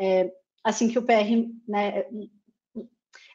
é, 0.00 0.30
assim 0.64 0.88
que 0.88 0.98
o 0.98 1.02
PR, 1.02 1.48
né, 1.68 2.04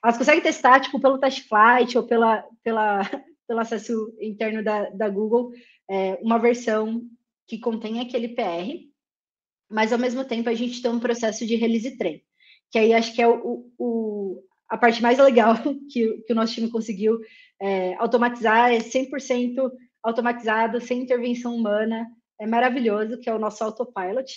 elas 0.04 0.18
conseguem 0.18 0.42
testar, 0.42 0.80
tipo, 0.80 1.00
pelo 1.00 1.18
test 1.18 1.48
flight 1.48 1.98
ou 1.98 2.06
pela, 2.06 2.44
pela, 2.64 3.02
pelo 3.48 3.60
acesso 3.60 4.16
interno 4.22 4.64
da, 4.64 4.90
da 4.90 5.10
Google, 5.10 5.52
é, 5.90 6.16
uma 6.22 6.38
versão 6.38 7.02
que 7.48 7.60
contém 7.60 8.00
aquele 8.00 8.30
PR, 8.30 8.86
mas 9.70 9.92
ao 9.92 10.00
mesmo 10.00 10.24
tempo 10.24 10.50
a 10.50 10.54
gente 10.54 10.82
tem 10.82 10.92
um 10.92 11.00
processo 11.00 11.46
de 11.46 11.56
release 11.56 11.98
train, 11.98 12.22
que 12.72 12.80
aí 12.80 12.94
acho 12.94 13.14
que 13.14 13.22
é 13.22 13.28
o, 13.28 13.72
o 13.78 14.44
a 14.70 14.78
parte 14.78 15.02
mais 15.02 15.18
legal 15.20 15.56
que, 15.92 16.24
que 16.26 16.34
o 16.34 16.36
nosso 16.36 16.54
time 16.54 16.70
conseguiu 16.70 17.20
é, 17.62 17.96
automatizar, 17.96 18.72
é 18.72 18.80
100% 18.80 19.72
automatizado, 20.04 20.82
sem 20.82 21.02
intervenção 21.02 21.56
humana, 21.56 22.08
é 22.40 22.46
maravilhoso, 22.46 23.20
que 23.20 23.30
é 23.30 23.34
o 23.34 23.40
nosso 23.40 23.64
autopilot, 23.64 24.32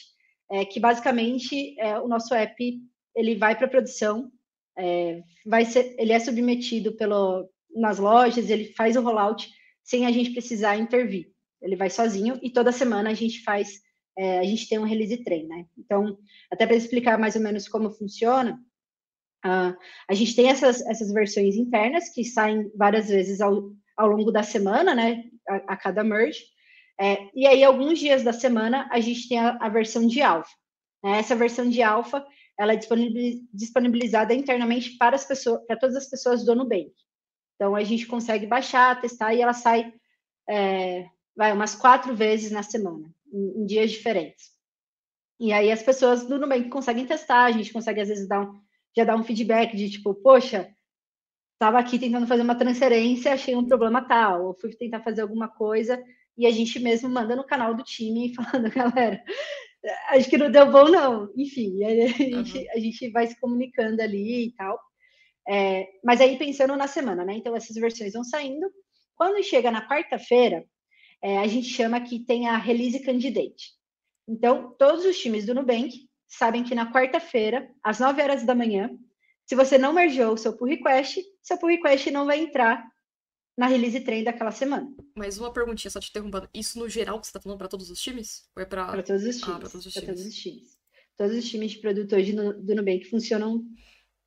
é, 0.51 0.65
que 0.65 0.81
basicamente 0.81 1.79
é, 1.79 1.99
o 1.99 2.09
nosso 2.09 2.35
app 2.35 2.81
ele 3.15 3.35
vai 3.35 3.57
para 3.57 3.69
produção, 3.69 4.31
é, 4.79 5.23
vai 5.45 5.65
ser, 5.65 5.95
ele 5.99 6.13
é 6.13 6.19
submetido 6.19 6.93
pelo, 6.93 7.51
nas 7.75 7.99
lojas, 7.99 8.49
ele 8.49 8.73
faz 8.75 8.97
o 8.97 9.03
rollout 9.03 9.51
sem 9.83 10.07
a 10.07 10.13
gente 10.13 10.31
precisar 10.31 10.77
intervir. 10.77 11.33
Ele 11.61 11.75
vai 11.75 11.91
sozinho 11.91 12.39
e 12.43 12.51
toda 12.51 12.71
semana 12.71 13.11
a 13.11 13.15
gente 13.15 13.43
faz, 13.43 13.81
é, 14.19 14.41
a 14.41 14.45
gente 14.45 14.69
tem 14.69 14.79
um 14.79 14.85
release 14.85 15.17
train, 15.23 15.47
né? 15.47 15.65
Então, 15.79 16.19
até 16.51 16.67
para 16.67 16.75
explicar 16.75 17.17
mais 17.17 17.37
ou 17.37 17.43
menos 17.43 17.69
como 17.69 17.91
funciona, 17.91 18.61
uh, 19.47 19.77
a 20.09 20.15
gente 20.15 20.35
tem 20.35 20.49
essas, 20.49 20.85
essas 20.87 21.13
versões 21.13 21.55
internas 21.55 22.09
que 22.09 22.25
saem 22.25 22.69
várias 22.75 23.09
vezes 23.09 23.41
ao, 23.41 23.71
ao 23.97 24.09
longo 24.09 24.33
da 24.33 24.43
semana, 24.43 24.93
né? 24.95 25.25
A, 25.49 25.75
a 25.75 25.77
cada 25.77 26.03
merge. 26.03 26.41
É, 27.01 27.29
e 27.33 27.47
aí, 27.47 27.63
alguns 27.63 28.01
dias 28.01 28.25
da 28.25 28.33
semana, 28.33 28.89
a 28.91 28.99
gente 28.99 29.29
tem 29.29 29.39
a, 29.39 29.57
a 29.61 29.69
versão 29.69 30.05
de 30.05 30.21
alfa. 30.21 30.51
Né? 31.05 31.21
Essa 31.21 31.37
versão 31.37 31.69
de 31.71 31.81
alfa, 31.81 32.27
ela 32.59 32.73
é 32.73 32.81
disponibilizada 33.55 34.35
internamente 34.35 34.97
para 34.99 35.15
as 35.15 35.25
pessoas, 35.25 35.65
para 35.65 35.79
todas 35.79 35.95
as 35.95 36.11
pessoas 36.11 36.45
do 36.45 36.57
Nubank. 36.57 36.93
Então, 37.55 37.77
a 37.77 37.85
gente 37.85 38.05
consegue 38.07 38.47
baixar, 38.47 39.01
testar 39.01 39.33
e 39.33 39.41
ela 39.41 39.53
sai 39.53 39.93
é, 40.49 41.07
vai, 41.37 41.53
umas 41.53 41.77
quatro 41.77 42.17
vezes 42.17 42.51
na 42.51 42.65
semana, 42.65 43.09
em, 43.33 43.63
em, 43.63 43.67
dias 43.67 43.91
diferentes. 43.91 44.51
E 45.41 45.53
aí 45.53 45.71
as 45.71 45.83
pessoas 45.83 46.27
do 46.27 46.39
Nubank 46.39 46.69
conseguem 46.69 47.07
testar, 47.07 47.45
a 47.45 47.53
gente 47.53 47.73
consegue 47.73 48.01
às 48.01 48.09
vezes 48.09 48.29
dar 48.29 48.43
um, 48.43 48.61
já 48.97 49.05
dar 49.05 49.17
um 49.17 49.25
feedback 49.25 49.77
de 49.77 49.91
tipo, 49.91 50.15
poxa, 50.15 50.69
estava 51.55 51.79
aqui 51.79 51.99
tentando 51.99 52.27
fazer 52.27 52.43
uma 52.43 52.55
transferência, 52.55 53.33
achei 53.33 53.55
um 53.55 53.67
problema 53.67 54.07
tal, 54.07 54.47
ou 54.47 54.55
fui 54.55 54.71
tentar 54.75 55.01
fazer 55.01 55.23
alguma 55.23 55.49
coisa 55.49 56.03
e 56.37 56.47
a 56.47 56.51
gente 56.53 56.79
mesmo 56.79 57.09
manda 57.09 57.35
no 57.35 57.45
canal 57.45 57.75
do 57.75 57.83
time 57.83 58.33
falando, 58.37 58.71
galera, 58.71 59.23
acho 60.11 60.31
que 60.31 60.39
não 60.39 60.51
deu 60.51 60.71
bom, 60.71 60.89
não. 60.89 61.33
Enfim, 61.37 61.85
a 61.85 61.91
gente, 61.91 62.35
uhum. 62.35 62.65
a 62.75 62.79
gente 62.79 63.11
vai 63.11 63.27
se 63.27 63.39
comunicando 63.41 64.01
ali 64.01 64.47
e 64.47 64.53
tal. 64.55 64.79
É, 65.49 65.89
mas 66.05 66.21
aí 66.21 66.37
pensando 66.39 66.77
na 66.77 66.87
semana, 66.87 67.25
né? 67.25 67.35
Então 67.35 67.57
essas 67.57 67.75
versões 67.75 68.13
vão 68.13 68.23
saindo. 68.23 68.71
Quando 69.17 69.43
chega 69.43 69.71
na 69.71 69.87
quarta-feira, 69.87 70.65
é, 71.23 71.39
a 71.39 71.47
gente 71.47 71.69
chama 71.69 72.01
que 72.01 72.21
tem 72.21 72.49
a 72.49 72.57
release 72.57 73.01
candidate. 73.01 73.73
Então, 74.27 74.75
todos 74.79 75.05
os 75.05 75.19
times 75.19 75.47
do 75.47 75.55
Nubank 75.55 76.09
sabem 76.29 76.63
que 76.63 76.75
na 76.75 76.93
quarta-feira, 76.93 77.71
às 77.83 77.99
9 77.99 78.23
horas 78.23 78.45
da 78.45 78.55
manhã, 78.55 78.91
se 79.47 79.55
você 79.55 79.79
não 79.79 79.93
mergeou 79.93 80.35
o 80.35 80.37
seu 80.37 80.57
pull 80.57 80.69
request, 80.69 81.25
seu 81.43 81.57
pull 81.59 81.71
request 81.71 82.11
não 82.11 82.27
vai 82.27 82.41
entrar 82.41 82.87
na 83.57 83.67
release 83.67 84.01
train 84.01 84.23
daquela 84.23 84.53
semana. 84.53 84.89
Mais 85.17 85.39
uma 85.39 85.53
perguntinha, 85.53 85.91
só 85.91 85.99
te 85.99 86.11
interrompendo. 86.11 86.49
Isso 86.55 86.79
no 86.79 86.89
geral 86.89 87.19
que 87.19 87.27
você 87.27 87.31
está 87.31 87.41
falando 87.41 87.59
para 87.59 87.69
todos 87.69 87.91
os 87.91 88.01
times? 88.01 88.49
Ou 88.55 88.63
é 88.63 88.67
para 88.67 89.03
todos 89.03 89.25
os 89.25 89.39
times? 89.39 89.57
Ah, 89.57 89.59
para 89.59 89.69
todos, 89.69 89.87
os 89.87 89.93
times. 89.93 90.07
todos 90.07 90.27
os 90.27 90.35
times. 90.35 90.79
Todos 91.17 91.37
os 91.37 91.51
times 91.51 91.73
de 91.73 91.79
produto 91.79 92.15
hoje 92.15 92.33
no, 92.33 92.53
do 92.53 92.75
Nubank 92.77 93.05
funcionam 93.07 93.65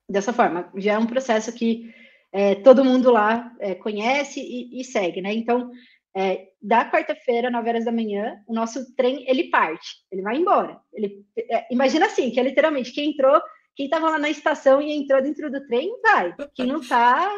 dessa 0.10 0.34
forma. 0.34 0.70
Já 0.76 0.94
é 0.94 0.98
um 0.98 1.08
processo 1.08 1.54
que 1.54 1.94
é, 2.34 2.56
todo 2.56 2.84
mundo 2.84 3.12
lá 3.12 3.56
é, 3.60 3.76
conhece 3.76 4.42
e, 4.42 4.82
e, 4.82 4.84
segue, 4.84 5.22
né? 5.22 5.34
Então, 5.34 5.72
é, 6.16 6.50
da 6.62 6.90
quarta-feira, 6.90 7.50
9 7.50 7.70
horas 7.70 7.86
da 7.86 7.92
manhã, 7.92 8.42
o 8.48 8.54
nosso 8.54 8.94
trem, 8.96 9.24
ele 9.30 9.50
parte, 9.50 10.04
ele 10.12 10.22
vai 10.22 10.36
embora. 10.36 10.80
Ele, 10.94 11.26
é, 11.38 11.68
imagina 11.72 12.06
assim, 12.06 12.30
que 12.30 12.40
é 12.40 12.44
literalmente 12.44 12.92
quem 12.92 13.12
entrou, 13.12 13.42
quem 13.76 13.86
estava 13.86 14.10
lá 14.10 14.20
na 14.20 14.30
estação 14.30 14.82
e 14.82 14.92
entrou 14.92 15.22
dentro 15.22 15.50
do 15.50 15.66
trem, 15.68 15.90
vai. 16.02 16.36
Quem 16.54 16.68
não 16.68 16.82
está, 16.82 17.32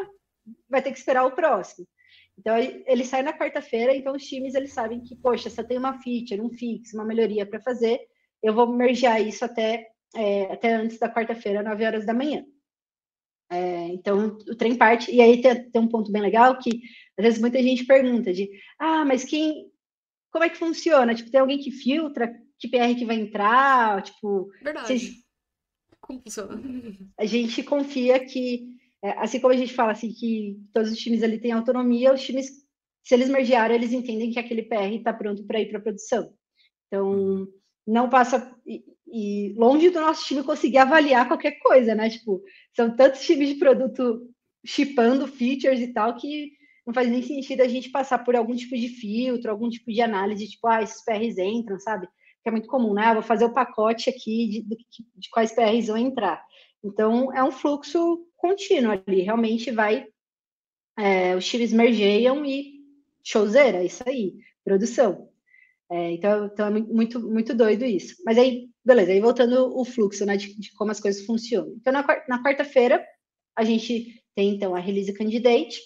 vai 0.70 0.82
ter 0.82 0.92
que 0.92 0.98
esperar 0.98 1.26
o 1.26 1.32
próximo. 1.32 1.88
Então, 2.38 2.58
ele 2.58 3.06
sai 3.06 3.22
na 3.22 3.38
quarta-feira, 3.38 3.96
então 3.96 4.16
os 4.16 4.24
times 4.24 4.56
eles 4.56 4.74
sabem 4.74 5.02
que, 5.02 5.16
poxa, 5.16 5.50
se 5.50 5.62
eu 5.62 5.68
tenho 5.68 5.80
uma 5.80 6.02
feature, 6.02 6.42
um 6.42 6.50
fix, 6.50 6.94
uma 6.94 7.06
melhoria 7.06 7.46
para 7.46 7.62
fazer, 7.62 8.00
eu 8.42 8.54
vou 8.54 8.68
mergear 8.68 9.22
isso 9.22 9.46
até, 9.46 9.88
é, 10.16 10.52
até 10.52 10.74
antes 10.74 10.98
da 10.98 11.14
quarta-feira, 11.14 11.62
9 11.62 11.86
horas 11.86 12.06
da 12.06 12.14
manhã. 12.14 12.44
É, 13.52 13.88
então, 13.90 14.38
o 14.50 14.56
trem 14.56 14.76
parte, 14.76 15.12
e 15.12 15.22
aí 15.22 15.40
tem, 15.42 15.70
tem, 15.70 15.82
um 15.82 15.88
ponto 15.88 16.12
bem 16.12 16.22
legal 16.22 16.58
que, 16.58 16.82
às 17.18 17.24
vezes, 17.24 17.40
muita 17.40 17.62
gente 17.62 17.86
pergunta 17.86 18.34
de, 18.34 18.50
ah, 18.80 19.06
mas 19.06 19.24
quem, 19.24 19.72
como 20.32 20.44
é 20.44 20.50
que 20.50 20.58
funciona? 20.58 21.14
Tipo, 21.14 21.30
tem 21.32 21.40
alguém 21.40 21.60
que 21.60 21.72
filtra 21.72 22.34
que 22.60 22.68
PR 22.68 22.98
que 22.98 23.06
vai 23.06 23.18
entrar? 23.18 24.02
Tipo, 24.04 24.50
Verdade. 24.62 24.88
Vocês... 24.88 25.12
Como 26.02 26.22
funciona? 26.22 26.62
A 27.18 27.26
gente 27.26 27.62
confia 27.64 28.24
que 28.26 28.74
é, 29.04 29.12
assim 29.20 29.38
como 29.42 29.54
a 29.54 29.58
gente 29.58 29.74
fala 29.74 29.92
assim 29.92 30.14
que 30.14 30.58
todos 30.74 30.90
os 30.90 30.98
times 30.98 31.22
ali 31.22 31.38
têm 31.38 31.52
autonomia, 31.52 32.14
os 32.14 32.24
times, 32.24 32.48
se 33.04 33.14
eles 33.14 33.28
mergearem, 33.28 33.76
eles 33.76 33.92
entendem 33.92 34.32
que 34.32 34.40
aquele 34.40 34.64
PR 34.64 34.94
está 34.94 35.12
pronto 35.12 35.44
para 35.44 35.60
ir 35.60 35.70
para 35.70 35.82
produção. 35.82 36.34
Então, 36.88 37.46
não 37.86 38.10
passa 38.10 38.56
e, 38.66 38.82
e, 39.06 39.54
longe 39.58 39.90
do 39.90 40.00
nosso 40.00 40.26
time 40.26 40.42
conseguir 40.42 40.78
avaliar 40.78 41.28
qualquer 41.28 41.60
coisa, 41.60 41.94
né? 41.94 42.10
Tipo, 42.10 42.42
são 42.74 42.96
tantos 42.96 43.26
times 43.26 43.50
de 43.50 43.56
produto 43.56 44.26
chipando 44.66 45.28
features 45.28 45.82
e 45.82 45.92
tal 45.92 46.16
que 46.16 46.54
não 46.86 46.94
faz 46.94 47.10
nem 47.10 47.22
sentido 47.22 47.62
a 47.62 47.68
gente 47.68 47.90
passar 47.90 48.20
por 48.20 48.36
algum 48.36 48.56
tipo 48.56 48.76
de 48.76 48.90
filtro, 48.90 49.50
algum 49.50 49.70
tipo 49.70 49.92
de 49.92 50.02
análise, 50.02 50.50
tipo, 50.50 50.68
ah, 50.68 50.82
esses 50.82 51.04
PRs 51.04 51.38
entram, 51.38 51.80
sabe? 51.80 52.08
Que 52.42 52.50
é 52.50 52.52
muito 52.52 52.68
comum, 52.68 52.94
né? 52.94 53.06
Ah, 53.06 53.14
vou 53.14 53.24
fazer 53.24 53.46
o 53.46 53.54
pacote 53.54 54.10
aqui 54.10 54.48
de, 54.48 54.62
de, 54.64 54.78
de 55.16 55.30
quais 55.30 55.54
PRs 55.54 55.88
vão 55.88 55.98
entrar. 55.98 56.44
Então, 56.84 57.34
é 57.34 57.44
um 57.44 57.52
fluxo 57.52 58.28
contínuo 58.36 58.92
ali, 58.92 59.22
realmente 59.22 59.72
vai, 59.72 60.06
é, 61.00 61.36
os 61.36 61.46
times 61.46 61.72
mergeiam 61.72 62.46
e 62.46 62.74
showzeira, 63.24 63.78
é 63.78 63.86
isso 63.86 64.04
aí, 64.06 64.34
produção. 64.66 65.30
É, 65.90 66.12
então, 66.12 66.46
então, 66.46 66.68
é 66.68 66.70
muito, 66.72 67.20
muito 67.20 67.54
doido 67.54 67.86
isso. 67.86 68.16
Mas 68.26 68.38
aí, 68.38 68.68
beleza, 68.84 69.12
aí 69.12 69.22
voltando 69.22 69.78
o 69.78 69.86
fluxo, 69.86 70.26
né, 70.26 70.36
de, 70.36 70.60
de 70.60 70.74
como 70.74 70.92
as 70.92 71.00
coisas 71.00 71.26
funcionam. 71.26 71.74
Então, 71.78 71.94
na, 71.94 72.06
na 72.28 72.44
quarta-feira, 72.44 73.06
a 73.56 73.64
gente 73.64 74.22
tem, 74.36 74.56
então, 74.56 74.76
a 74.76 74.80
release 74.80 75.14
candidate, 75.14 75.80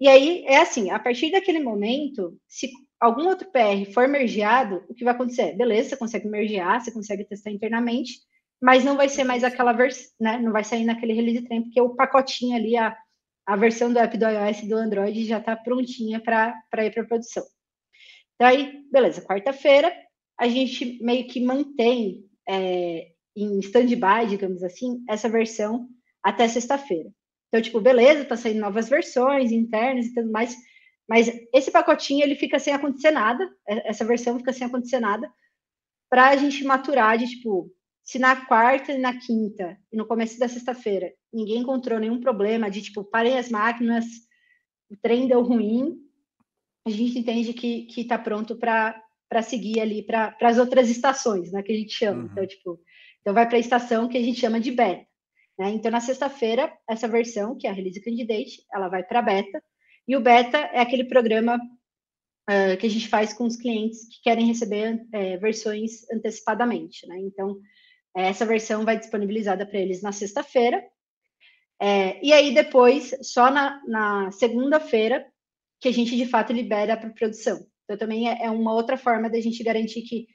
e 0.00 0.08
aí, 0.08 0.44
é 0.46 0.58
assim, 0.58 0.90
a 0.90 0.98
partir 0.98 1.30
daquele 1.30 1.60
momento, 1.60 2.38
se 2.48 2.70
algum 2.98 3.28
outro 3.28 3.50
PR 3.50 3.92
for 3.92 4.08
mergeado, 4.08 4.82
o 4.88 4.94
que 4.94 5.04
vai 5.04 5.14
acontecer? 5.14 5.54
Beleza, 5.56 5.90
você 5.90 5.96
consegue 5.96 6.28
mergear, 6.28 6.80
você 6.80 6.90
consegue 6.90 7.24
testar 7.24 7.50
internamente, 7.50 8.14
mas 8.60 8.82
não 8.82 8.96
vai 8.96 9.08
ser 9.08 9.24
mais 9.24 9.44
aquela 9.44 9.72
versão, 9.72 10.10
né? 10.18 10.38
Não 10.38 10.52
vai 10.52 10.64
sair 10.64 10.84
naquele 10.84 11.12
release 11.12 11.42
train, 11.46 11.62
porque 11.64 11.80
o 11.80 11.94
pacotinho 11.94 12.56
ali, 12.56 12.76
a, 12.76 12.96
a 13.46 13.56
versão 13.56 13.92
do 13.92 13.98
app 13.98 14.16
do 14.16 14.26
iOS 14.26 14.62
e 14.62 14.68
do 14.68 14.76
Android 14.76 15.24
já 15.26 15.38
está 15.38 15.54
prontinha 15.56 16.20
para 16.20 16.54
ir 16.86 16.92
para 16.92 17.04
produção. 17.04 17.44
Daí, 18.38 18.84
beleza, 18.90 19.20
quarta-feira, 19.22 19.92
a 20.38 20.48
gente 20.48 20.98
meio 21.02 21.26
que 21.26 21.44
mantém 21.44 22.24
é, 22.48 23.12
em 23.36 23.58
stand-by, 23.60 24.26
digamos 24.28 24.62
assim, 24.62 25.04
essa 25.06 25.28
versão 25.28 25.88
até 26.22 26.48
sexta-feira. 26.48 27.10
Então, 27.50 27.60
tipo, 27.60 27.80
beleza, 27.80 28.24
tá 28.24 28.36
saindo 28.36 28.60
novas 28.60 28.88
versões 28.88 29.50
internas 29.50 30.06
e 30.06 30.14
tudo 30.14 30.30
mais, 30.30 30.56
mas 31.08 31.28
esse 31.52 31.70
pacotinho 31.70 32.22
ele 32.22 32.36
fica 32.36 32.60
sem 32.60 32.72
acontecer 32.72 33.10
nada, 33.10 33.50
essa 33.66 34.04
versão 34.04 34.38
fica 34.38 34.52
sem 34.52 34.64
acontecer 34.66 35.00
nada, 35.00 35.28
para 36.08 36.28
a 36.28 36.36
gente 36.36 36.62
maturar 36.62 37.18
de 37.18 37.26
tipo, 37.26 37.68
se 38.04 38.20
na 38.20 38.46
quarta 38.46 38.92
e 38.92 38.98
na 38.98 39.18
quinta, 39.18 39.76
e 39.92 39.96
no 39.96 40.06
começo 40.06 40.38
da 40.38 40.48
sexta-feira, 40.48 41.12
ninguém 41.32 41.58
encontrou 41.58 41.98
nenhum 41.98 42.20
problema 42.20 42.70
de, 42.70 42.82
tipo, 42.82 43.02
parem 43.02 43.36
as 43.36 43.48
máquinas, 43.48 44.04
o 44.88 44.96
trem 44.96 45.26
deu 45.26 45.42
ruim, 45.42 45.96
a 46.86 46.90
gente 46.90 47.18
entende 47.18 47.52
que 47.52 47.88
está 47.96 48.16
pronto 48.16 48.56
para 48.56 49.42
seguir 49.42 49.80
ali 49.80 50.02
para 50.02 50.36
as 50.40 50.58
outras 50.58 50.88
estações, 50.88 51.52
né, 51.52 51.62
que 51.62 51.72
a 51.72 51.76
gente 51.76 51.92
chama. 51.92 52.22
Uhum. 52.22 52.28
Então, 52.30 52.46
tipo, 52.46 52.80
então 53.20 53.34
vai 53.34 53.46
para 53.46 53.56
a 53.56 53.60
estação 53.60 54.08
que 54.08 54.16
a 54.16 54.22
gente 54.22 54.40
chama 54.40 54.60
de 54.60 54.70
beta. 54.70 55.09
Né? 55.60 55.72
Então, 55.72 55.90
na 55.90 56.00
sexta-feira, 56.00 56.72
essa 56.88 57.06
versão, 57.06 57.54
que 57.54 57.66
é 57.66 57.70
a 57.70 57.72
Release 57.74 58.00
Candidate, 58.00 58.64
ela 58.72 58.88
vai 58.88 59.02
para 59.02 59.20
beta, 59.20 59.62
e 60.08 60.16
o 60.16 60.20
beta 60.20 60.56
é 60.56 60.80
aquele 60.80 61.04
programa 61.04 61.56
uh, 61.56 62.76
que 62.78 62.86
a 62.86 62.90
gente 62.90 63.08
faz 63.08 63.34
com 63.34 63.44
os 63.44 63.56
clientes 63.56 64.08
que 64.08 64.22
querem 64.22 64.46
receber 64.46 65.06
versões 65.38 66.10
antecipadamente. 66.10 67.06
Né? 67.06 67.18
Então, 67.18 67.58
essa 68.16 68.46
versão 68.46 68.86
vai 68.86 68.98
disponibilizada 68.98 69.66
para 69.66 69.78
eles 69.78 70.00
na 70.00 70.12
sexta-feira, 70.12 70.82
é, 71.78 72.18
e 72.24 72.32
aí 72.32 72.54
depois, 72.54 73.14
só 73.22 73.50
na, 73.50 73.82
na 73.86 74.30
segunda-feira, 74.32 75.26
que 75.78 75.88
a 75.88 75.92
gente 75.92 76.16
de 76.16 76.26
fato 76.26 76.52
libera 76.52 76.96
para 76.96 77.10
produção. 77.10 77.66
Então 77.84 77.96
também 77.96 78.28
é, 78.28 78.44
é, 78.44 78.50
uma 78.50 78.74
outra 78.74 78.96
forma 78.96 79.28
da 79.28 79.40
gente 79.40 79.64
garantir 79.64 80.02
que, 80.02 80.26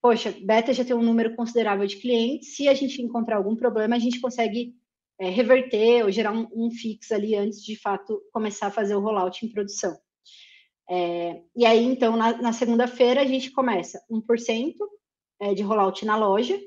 poxa, 0.00 0.34
Beta 0.42 0.72
já 0.72 0.84
tem 0.84 0.94
um 0.94 1.02
número 1.02 1.34
considerável 1.34 1.86
de 1.86 1.96
clientes, 1.96 2.54
se 2.54 2.68
a 2.68 2.74
gente 2.74 3.02
encontrar 3.02 3.36
algum 3.36 3.56
problema, 3.56 3.96
a 3.96 3.98
gente 3.98 4.20
consegue 4.20 4.74
é, 5.18 5.28
reverter 5.28 6.04
ou 6.04 6.10
gerar 6.10 6.32
um, 6.32 6.48
um 6.54 6.70
fix 6.70 7.10
ali 7.10 7.34
antes 7.34 7.62
de, 7.62 7.74
de 7.74 7.80
fato 7.80 8.20
começar 8.32 8.68
a 8.68 8.70
fazer 8.70 8.94
o 8.94 9.00
rollout 9.00 9.44
em 9.44 9.50
produção. 9.50 9.96
É, 10.88 11.42
e 11.56 11.66
aí, 11.66 11.84
então, 11.84 12.16
na, 12.16 12.40
na 12.40 12.52
segunda-feira, 12.52 13.20
a 13.20 13.26
gente 13.26 13.50
começa 13.50 14.00
1% 14.10 14.74
é, 15.40 15.54
de 15.54 15.62
rollout 15.62 16.04
na 16.04 16.16
loja, 16.16 16.58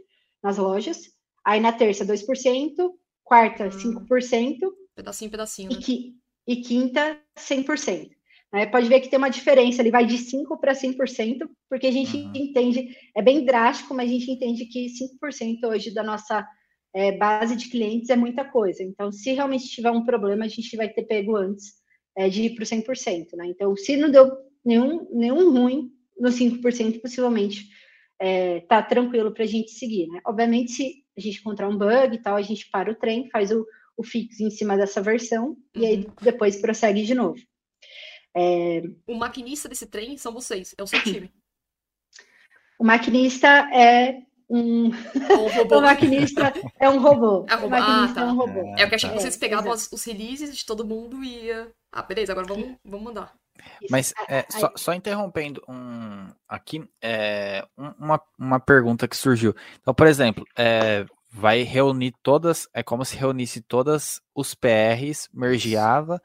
nas 0.43 0.57
lojas, 0.57 1.09
aí 1.45 1.59
na 1.59 1.71
terça 1.71 2.05
2%, 2.05 2.91
quarta 3.23 3.69
5%. 3.69 4.57
Hum. 4.63 4.71
Pedacinho, 4.95 5.31
pedacinho. 5.31 5.69
Né? 5.69 5.79
E, 5.87 6.15
e 6.47 6.61
quinta 6.61 7.21
100%. 7.37 8.18
Né? 8.53 8.65
Pode 8.65 8.89
ver 8.89 8.99
que 8.99 9.09
tem 9.09 9.17
uma 9.17 9.29
diferença, 9.29 9.81
ele 9.81 9.91
vai 9.91 10.05
de 10.05 10.17
5% 10.17 10.59
para 10.59 10.73
100%, 10.73 11.47
porque 11.69 11.87
a 11.87 11.91
gente 11.91 12.17
uhum. 12.17 12.31
entende, 12.35 12.95
é 13.15 13.21
bem 13.21 13.45
drástico, 13.45 13.93
mas 13.93 14.09
a 14.09 14.13
gente 14.13 14.31
entende 14.31 14.65
que 14.65 14.87
5% 14.87 15.63
hoje 15.67 15.93
da 15.93 16.03
nossa 16.03 16.47
é, 16.93 17.11
base 17.11 17.55
de 17.55 17.69
clientes 17.69 18.09
é 18.09 18.15
muita 18.15 18.43
coisa. 18.43 18.83
Então, 18.83 19.11
se 19.11 19.31
realmente 19.33 19.67
tiver 19.67 19.91
um 19.91 20.03
problema, 20.03 20.45
a 20.45 20.47
gente 20.47 20.75
vai 20.75 20.89
ter 20.89 21.03
pego 21.03 21.35
antes 21.35 21.73
é, 22.17 22.27
de 22.27 22.43
ir 22.43 22.55
para 22.55 22.63
o 22.63 22.65
100%. 22.65 23.27
Né? 23.33 23.47
Então, 23.47 23.75
se 23.75 23.95
não 23.95 24.09
deu 24.09 24.31
nenhum, 24.65 25.07
nenhum 25.11 25.51
ruim 25.51 25.91
no 26.19 26.29
5%, 26.29 27.01
possivelmente 27.01 27.67
é, 28.19 28.61
tá 28.61 28.81
tranquilo 28.81 29.31
para 29.31 29.43
a 29.43 29.47
gente 29.47 29.71
seguir. 29.71 30.07
Né? 30.07 30.19
Obviamente, 30.25 30.71
se 30.71 31.03
a 31.17 31.21
gente 31.21 31.39
encontrar 31.39 31.69
um 31.69 31.77
bug 31.77 32.15
e 32.15 32.21
tal, 32.21 32.35
a 32.35 32.41
gente 32.41 32.69
para 32.69 32.91
o 32.91 32.95
trem, 32.95 33.29
faz 33.29 33.51
o, 33.51 33.65
o 33.95 34.03
fix 34.03 34.39
em 34.39 34.49
cima 34.49 34.75
dessa 34.75 35.01
versão 35.01 35.55
e 35.75 35.85
aí 35.85 35.97
uhum. 35.97 36.11
depois 36.21 36.57
prossegue 36.57 37.03
de 37.03 37.13
novo. 37.13 37.39
É... 38.39 38.83
O 39.05 39.15
maquinista 39.15 39.67
desse 39.67 39.85
trem 39.85 40.17
são 40.17 40.31
vocês, 40.31 40.73
é 40.77 40.83
o 40.83 40.87
seu 40.87 41.03
time. 41.03 41.31
O 42.79 42.85
maquinista 42.85 43.47
é 43.73 44.21
um. 44.49 44.91
É 44.93 45.75
o 45.75 45.81
maquinista 45.81 46.53
é 46.79 46.89
um 46.89 46.99
robô. 46.99 47.45
É, 47.49 47.55
o 47.57 47.69
maquinista 47.69 48.21
ah, 48.21 48.23
tá. 48.23 48.29
é 48.29 48.31
um 48.31 48.35
robô. 48.35 48.75
É, 48.77 48.83
eu 48.83 48.89
que 48.89 48.95
achei 48.95 49.09
que 49.09 49.19
vocês 49.19 49.35
pegavam 49.35 49.71
os, 49.71 49.91
os 49.91 50.03
releases 50.05 50.55
de 50.57 50.65
todo 50.65 50.85
mundo 50.85 51.23
e 51.23 51.45
ia. 51.45 51.69
Ah, 51.91 52.01
beleza, 52.01 52.31
agora 52.31 52.47
vamos, 52.47 52.75
vamos 52.83 53.05
mandar. 53.05 53.33
Mas 53.89 54.13
é, 54.29 54.45
só, 54.49 54.71
só, 54.75 54.93
interrompendo 54.93 55.61
um, 55.67 56.27
aqui, 56.47 56.87
é, 57.01 57.67
uma, 57.75 58.21
uma 58.37 58.59
pergunta 58.59 59.07
que 59.07 59.17
surgiu. 59.17 59.53
Então, 59.81 59.93
por 59.93 60.07
exemplo, 60.07 60.45
é, 60.57 61.05
vai 61.29 61.63
reunir 61.63 62.13
todas, 62.23 62.67
é 62.73 62.81
como 62.81 63.03
se 63.03 63.17
reunisse 63.17 63.61
todas 63.61 64.21
os 64.33 64.55
PRs, 64.55 65.27
mergeava, 65.33 66.21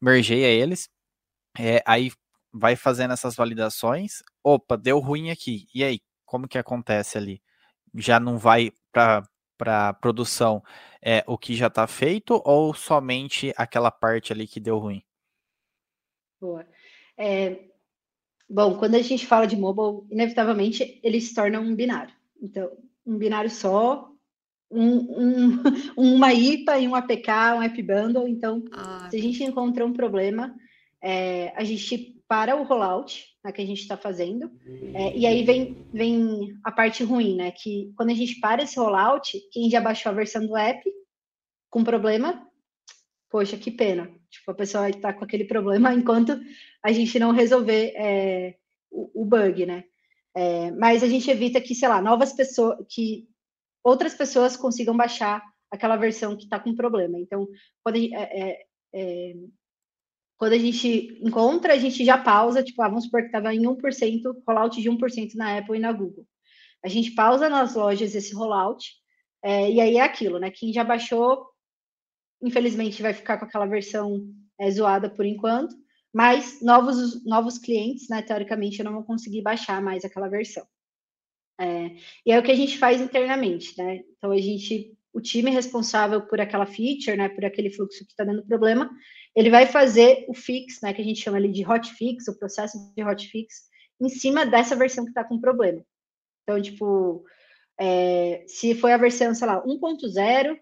mergeia 0.00 0.48
eles, 0.48 0.88
é, 1.58 1.82
aí 1.86 2.10
vai 2.52 2.76
fazendo 2.76 3.12
essas 3.12 3.36
validações. 3.36 4.22
Opa, 4.42 4.76
deu 4.76 4.98
ruim 4.98 5.30
aqui. 5.30 5.66
E 5.74 5.84
aí, 5.84 6.00
como 6.24 6.48
que 6.48 6.58
acontece 6.58 7.18
ali? 7.18 7.42
Já 7.94 8.18
não 8.18 8.38
vai 8.38 8.72
para 8.92 9.22
para 9.56 9.94
produção 9.94 10.62
é 11.02 11.24
o 11.26 11.38
que 11.38 11.54
já 11.54 11.68
está 11.68 11.86
feito 11.86 12.42
ou 12.44 12.74
somente 12.74 13.52
aquela 13.56 13.90
parte 13.90 14.32
ali 14.32 14.46
que 14.46 14.60
deu 14.60 14.78
ruim? 14.78 15.02
Boa. 16.40 16.66
É, 17.16 17.60
bom, 18.48 18.76
quando 18.76 18.96
a 18.96 19.02
gente 19.02 19.26
fala 19.26 19.46
de 19.46 19.56
mobile, 19.56 20.06
inevitavelmente 20.10 21.00
ele 21.02 21.20
se 21.20 21.34
torna 21.34 21.60
um 21.60 21.74
binário. 21.74 22.12
Então, 22.42 22.70
um 23.06 23.16
binário 23.16 23.48
só, 23.48 24.10
um, 24.70 24.96
um, 24.96 25.62
uma 25.96 26.32
IPA 26.34 26.78
e 26.80 26.88
um 26.88 26.94
APK, 26.94 27.30
um 27.56 27.62
app 27.62 27.82
bundle. 27.82 28.28
Então, 28.28 28.64
ah, 28.72 29.08
se 29.10 29.16
a 29.16 29.22
gente 29.22 29.42
encontra 29.42 29.86
um 29.86 29.92
problema, 29.92 30.54
é, 31.02 31.52
a 31.56 31.64
gente 31.64 32.16
para 32.28 32.56
o 32.56 32.64
rollout 32.64 33.24
né, 33.44 33.52
que 33.52 33.62
a 33.62 33.66
gente 33.66 33.80
está 33.80 33.96
fazendo. 33.96 34.50
É, 34.94 35.16
e 35.16 35.26
aí 35.26 35.44
vem, 35.44 35.86
vem 35.92 36.58
a 36.64 36.72
parte 36.72 37.04
ruim, 37.04 37.36
né? 37.36 37.52
Que 37.52 37.92
quando 37.96 38.10
a 38.10 38.14
gente 38.14 38.40
para 38.40 38.62
esse 38.62 38.78
rollout, 38.78 39.38
quem 39.52 39.70
já 39.70 39.80
baixou 39.80 40.10
a 40.10 40.14
versão 40.14 40.44
do 40.44 40.56
app 40.56 40.82
com 41.70 41.84
problema, 41.84 42.46
poxa, 43.30 43.56
que 43.56 43.70
pena. 43.70 44.10
Tipo, 44.28 44.50
a 44.50 44.54
pessoa 44.54 44.90
está 44.90 45.12
com 45.12 45.24
aquele 45.24 45.44
problema 45.44 45.92
enquanto 45.94 46.38
a 46.82 46.92
gente 46.92 47.18
não 47.18 47.30
resolver 47.30 47.92
é, 47.96 48.56
o, 48.90 49.22
o, 49.22 49.24
bug, 49.24 49.64
né? 49.64 49.84
É, 50.34 50.70
mas 50.72 51.02
a 51.02 51.08
gente 51.08 51.30
evita 51.30 51.60
que, 51.60 51.74
sei 51.74 51.88
lá, 51.88 52.02
novas 52.02 52.32
pessoas, 52.32 52.84
que 52.90 53.28
outras 53.82 54.14
pessoas 54.14 54.56
consigam 54.56 54.96
baixar 54.96 55.42
aquela 55.70 55.96
versão 55.96 56.36
que 56.36 56.44
está 56.44 56.58
com 56.58 56.74
problema. 56.74 57.18
Então, 57.18 57.46
quando 57.82 57.96
a, 57.96 57.98
gente, 57.98 58.14
é, 58.14 58.66
é, 58.92 59.34
quando 60.36 60.52
a 60.52 60.58
gente 60.58 61.18
encontra, 61.22 61.72
a 61.72 61.78
gente 61.78 62.04
já 62.04 62.18
pausa, 62.18 62.62
tipo, 62.62 62.82
ah, 62.82 62.88
vamos 62.88 63.04
supor 63.04 63.22
que 63.22 63.28
estava 63.28 63.54
em 63.54 63.62
1%, 63.62 64.42
rollout 64.46 64.80
de 64.80 64.90
1% 64.90 65.34
na 65.34 65.58
Apple 65.58 65.76
e 65.76 65.80
na 65.80 65.92
Google. 65.92 66.26
A 66.84 66.88
gente 66.88 67.12
pausa 67.12 67.48
nas 67.48 67.74
lojas 67.74 68.14
esse 68.14 68.34
rollout, 68.34 68.86
é, 69.42 69.70
e 69.70 69.80
aí 69.80 69.96
é 69.96 70.02
aquilo, 70.02 70.38
né? 70.38 70.50
Quem 70.50 70.72
já 70.72 70.84
baixou 70.84 71.46
infelizmente 72.42 73.02
vai 73.02 73.12
ficar 73.12 73.38
com 73.38 73.44
aquela 73.44 73.66
versão 73.66 74.26
é, 74.60 74.70
zoada 74.70 75.08
por 75.08 75.24
enquanto, 75.24 75.74
mas 76.12 76.62
novos, 76.62 77.24
novos 77.24 77.58
clientes, 77.58 78.08
né, 78.08 78.22
teoricamente, 78.22 78.82
não 78.82 78.92
vão 78.92 79.02
conseguir 79.02 79.42
baixar 79.42 79.82
mais 79.82 80.04
aquela 80.04 80.28
versão. 80.28 80.66
É, 81.58 81.96
e 82.24 82.32
é 82.32 82.38
o 82.38 82.42
que 82.42 82.52
a 82.52 82.56
gente 82.56 82.78
faz 82.78 83.00
internamente, 83.00 83.76
né? 83.78 84.02
Então 84.16 84.30
a 84.30 84.38
gente, 84.38 84.94
o 85.12 85.20
time 85.20 85.50
responsável 85.50 86.20
por 86.26 86.40
aquela 86.40 86.66
feature, 86.66 87.16
né, 87.16 87.28
por 87.28 87.44
aquele 87.44 87.70
fluxo 87.70 88.04
que 88.04 88.12
está 88.12 88.24
dando 88.24 88.46
problema, 88.46 88.90
ele 89.36 89.50
vai 89.50 89.66
fazer 89.66 90.24
o 90.28 90.34
fix, 90.34 90.80
né, 90.80 90.94
que 90.94 91.02
a 91.02 91.04
gente 91.04 91.20
chama 91.20 91.36
ali 91.36 91.52
de 91.52 91.62
hotfix, 91.62 92.26
o 92.26 92.38
processo 92.38 92.78
de 92.96 93.04
hotfix, 93.04 93.68
em 94.00 94.08
cima 94.08 94.46
dessa 94.46 94.74
versão 94.74 95.04
que 95.04 95.10
está 95.10 95.22
com 95.22 95.38
problema. 95.38 95.84
Então, 96.42 96.60
tipo, 96.60 97.22
é, 97.78 98.44
se 98.46 98.74
foi 98.74 98.94
a 98.94 98.96
versão, 98.96 99.34
sei 99.34 99.46
lá, 99.46 99.62
1.0 99.62 100.54
que 100.54 100.60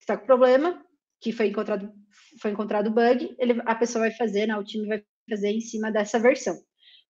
está 0.00 0.16
com 0.16 0.26
problema, 0.26 0.84
que 1.20 1.30
foi 1.30 1.46
encontrado 1.46 1.92
foi 2.40 2.52
encontrado 2.52 2.90
bug, 2.90 3.34
ele, 3.38 3.60
a 3.64 3.74
pessoa 3.74 4.02
vai 4.02 4.12
fazer, 4.12 4.46
né, 4.46 4.56
o 4.56 4.64
time 4.64 4.86
vai 4.86 5.02
fazer 5.28 5.48
em 5.48 5.60
cima 5.60 5.90
dessa 5.90 6.18
versão. 6.18 6.56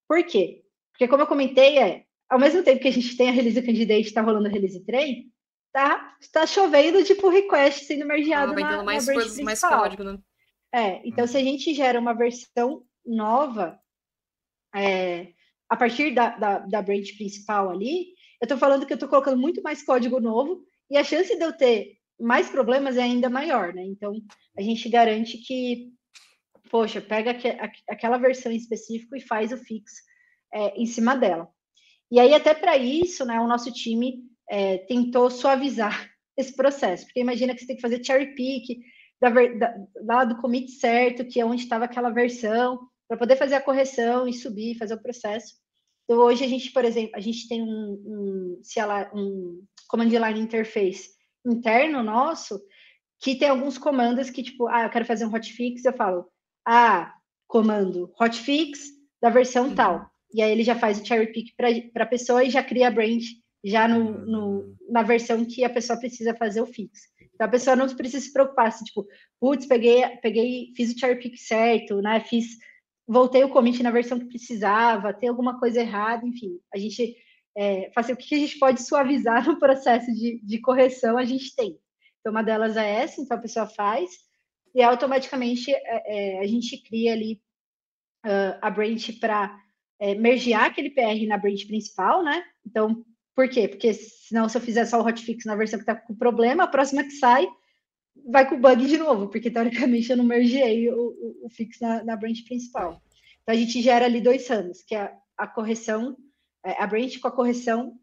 Por 0.09 0.25
quê? 0.25 0.63
Porque 0.93 1.09
como 1.09 1.23
eu 1.23 1.27
comentei, 1.27 1.79
é, 1.79 2.05
ao 2.29 2.39
mesmo 2.39 2.63
tempo 2.63 2.81
que 2.81 2.89
a 2.89 2.93
gente 2.93 3.17
tem 3.17 3.29
a 3.29 3.33
release 3.33 3.63
candidate, 3.63 4.07
está 4.07 4.23
rolando 4.23 4.49
a 4.49 4.51
release 4.51 4.85
train, 4.85 5.31
tá, 5.73 6.17
tá 6.33 6.47
chovendo 6.47 7.05
tipo 7.05 7.29
request 7.29 7.85
sendo 7.85 8.07
mergeado 8.07 8.53
ah, 8.53 8.61
na, 8.61 8.83
mais 8.83 9.07
na 9.07 9.15
coisas, 9.15 9.39
mais 9.41 9.61
código, 9.61 10.05
né? 10.05 10.19
É, 10.73 11.07
então 11.07 11.27
se 11.27 11.37
a 11.37 11.43
gente 11.43 11.75
gera 11.75 11.99
uma 11.99 12.13
versão 12.13 12.85
nova 13.05 13.79
é, 14.75 15.33
a 15.69 15.77
partir 15.77 16.15
da, 16.15 16.31
da, 16.37 16.59
da 16.61 16.83
branch 16.83 17.17
principal 17.17 17.71
ali, 17.71 18.15
eu 18.41 18.45
estou 18.45 18.59
falando 18.59 18.87
que 18.87 18.93
eu 18.93 18.97
estou 18.97 19.09
colocando 19.09 19.39
muito 19.39 19.63
mais 19.63 19.83
código 19.83 20.21
novo 20.21 20.65
e 20.91 20.97
a 20.97 21.05
chance 21.05 21.37
de 21.37 21.45
eu 21.45 21.53
ter 21.53 21.99
mais 22.19 22.51
problemas 22.51 22.97
é 22.97 23.03
ainda 23.03 23.31
maior, 23.31 23.73
né? 23.73 23.83
Então, 23.85 24.15
a 24.57 24.63
gente 24.63 24.89
garante 24.89 25.39
que, 25.39 25.93
poxa, 26.71 27.01
pega 27.01 27.37
aquela 27.89 28.19
versão 28.19 28.53
em 28.53 28.57
específico 28.57 29.17
e 29.17 29.21
faz 29.21 29.53
o 29.53 29.57
fix 29.57 29.93
é, 30.53 30.81
em 30.81 30.87
cima 30.87 31.17
dela. 31.17 31.49
E 32.11 32.19
aí, 32.19 32.35
até 32.35 32.53
para 32.53 32.77
isso, 32.77 33.25
né, 33.25 33.41
o 33.41 33.47
nosso 33.47 33.73
time 33.73 34.25
é, 34.51 34.79
tentou 34.79 35.31
suavizar 35.31 36.11
esse 36.37 36.55
processo, 36.55 37.05
porque 37.05 37.21
imagina 37.21 37.55
que 37.55 37.61
você 37.61 37.67
tem 37.67 37.77
que 37.77 37.83
fazer 37.83 38.05
cherry 38.05 38.35
pick 38.35 38.81
da, 39.21 39.29
da, 39.29 39.87
lá 40.03 40.25
do 40.25 40.37
commit 40.37 40.71
certo, 40.73 41.25
que 41.25 41.41
é 41.41 41.45
onde 41.45 41.63
estava 41.63 41.85
aquela 41.85 42.11
versão, 42.11 42.81
para 43.07 43.19
poder 43.19 43.37
fazer 43.37 43.57
a 43.57 43.61
correção 43.61 44.27
e 44.27 44.33
subir, 44.33 44.79
fazer 44.79 44.95
o 44.95 45.03
processo. 45.03 45.55
Então, 46.05 46.19
hoje 46.23 46.45
a 46.45 46.49
gente, 46.49 46.73
por 46.73 46.85
exemplo, 46.85 47.13
a 47.15 47.21
gente 47.21 47.47
tem 47.49 47.63
um, 47.63 47.67
um, 47.67 48.61
um 49.15 49.65
command 49.89 50.09
line 50.09 50.41
interface 50.41 51.11
interno 51.47 52.03
nosso 52.03 52.61
que 53.21 53.35
tem 53.35 53.49
alguns 53.49 53.77
comandos 53.77 54.31
que, 54.31 54.43
tipo, 54.43 54.67
ah, 54.69 54.85
eu 54.85 54.91
quero 54.91 55.05
fazer 55.05 55.27
um 55.27 55.35
hotfix, 55.35 55.85
eu 55.85 55.93
falo, 55.93 56.27
ah, 56.67 57.15
comando 57.47 58.11
hotfix 58.19 58.81
da 59.21 59.29
versão 59.29 59.69
uhum. 59.69 59.75
tal. 59.75 60.11
E 60.33 60.41
aí 60.41 60.51
ele 60.51 60.63
já 60.63 60.75
faz 60.75 61.01
o 61.01 61.05
cherry 61.05 61.33
pick 61.33 61.55
para 61.57 62.05
a 62.05 62.09
pessoa 62.09 62.43
e 62.43 62.51
já 62.51 62.63
cria 62.63 62.89
a 62.89 62.91
branch 62.91 63.27
já 63.63 63.87
no, 63.87 64.25
no, 64.25 64.47
uhum. 64.49 64.77
na 64.89 65.03
versão 65.03 65.45
que 65.45 65.65
a 65.65 65.71
pessoa 65.71 65.99
precisa 65.99 66.35
fazer 66.35 66.63
o 66.63 66.67
fix. 66.67 67.01
Então 67.41 67.49
a 67.49 67.51
pessoa 67.51 67.75
não 67.75 67.89
precisa 67.89 68.23
se 68.23 68.31
preocupar, 68.31 68.71
se 68.71 68.85
tipo, 68.85 69.09
putz, 69.41 69.65
peguei, 69.65 70.07
peguei, 70.19 70.75
fiz 70.77 70.93
o 70.93 70.99
cherry 70.99 71.19
pick 71.19 71.39
certo, 71.39 72.03
né? 72.03 72.21
Fiz 72.21 72.59
voltei 73.09 73.43
o 73.43 73.49
commit 73.49 73.83
na 73.83 73.91
versão 73.91 74.19
que 74.19 74.27
precisava, 74.27 75.15
tem 75.15 75.31
alguma 75.31 75.59
coisa 75.59 75.81
errada, 75.81 76.27
enfim, 76.27 76.61
a 76.73 76.77
gente 76.77 77.17
é, 77.57 77.91
fazer 77.95 78.13
o 78.13 78.17
que 78.17 78.35
a 78.35 78.39
gente 78.39 78.59
pode 78.59 78.83
suavizar 78.83 79.43
no 79.49 79.59
processo 79.59 80.13
de, 80.13 80.39
de 80.45 80.61
correção, 80.61 81.17
a 81.17 81.25
gente 81.25 81.57
tem. 81.57 81.81
Então, 82.21 82.31
uma 82.31 82.43
delas 82.43 82.77
é 82.77 82.89
essa, 83.03 83.23
então 83.23 83.39
a 83.39 83.41
pessoa 83.41 83.67
faz, 83.67 84.11
e 84.75 84.83
automaticamente 84.83 85.73
é, 85.73 85.81
é, 85.85 86.41
a 86.41 86.47
gente 86.47 86.77
cria 86.83 87.15
ali 87.15 87.41
uh, 88.27 88.59
a 88.61 88.71
branch 88.71 89.19
para 89.19 89.59
é, 89.99 90.15
mergear 90.15 90.67
aquele 90.67 90.91
PR 90.91 91.27
na 91.27 91.39
branch 91.39 91.67
principal, 91.67 92.23
né? 92.23 92.45
Então, 92.67 93.03
por 93.41 93.49
quê? 93.49 93.67
Porque 93.67 93.95
senão, 93.95 94.51
se 94.51 94.59
eu 94.59 94.61
fizer 94.61 94.85
só 94.85 95.01
o 95.01 95.03
hotfix 95.03 95.47
na 95.47 95.57
versão 95.57 95.79
que 95.79 95.85
está 95.85 95.97
com 95.97 96.15
problema, 96.15 96.65
a 96.65 96.67
próxima 96.67 97.03
que 97.03 97.13
sai 97.13 97.49
vai 98.27 98.47
com 98.47 98.61
bug 98.61 98.87
de 98.87 98.99
novo, 98.99 99.29
porque 99.29 99.51
teoricamente 99.51 100.11
eu 100.11 100.17
não 100.19 100.25
mergeei 100.25 100.91
o, 100.91 100.95
o, 100.95 101.47
o 101.47 101.49
fix 101.49 101.81
na, 101.81 102.05
na 102.05 102.17
branch 102.17 102.45
principal. 102.45 103.01
Então, 103.43 103.55
a 103.55 103.57
gente 103.57 103.81
gera 103.81 104.05
ali 104.05 104.21
dois 104.21 104.51
anos, 104.51 104.83
que 104.83 104.95
é 104.95 105.11
a 105.39 105.47
correção, 105.47 106.19
é, 106.63 106.73
a 106.83 106.87
branch 106.87 107.19
com 107.19 107.29
a 107.29 107.33
correção 107.33 107.95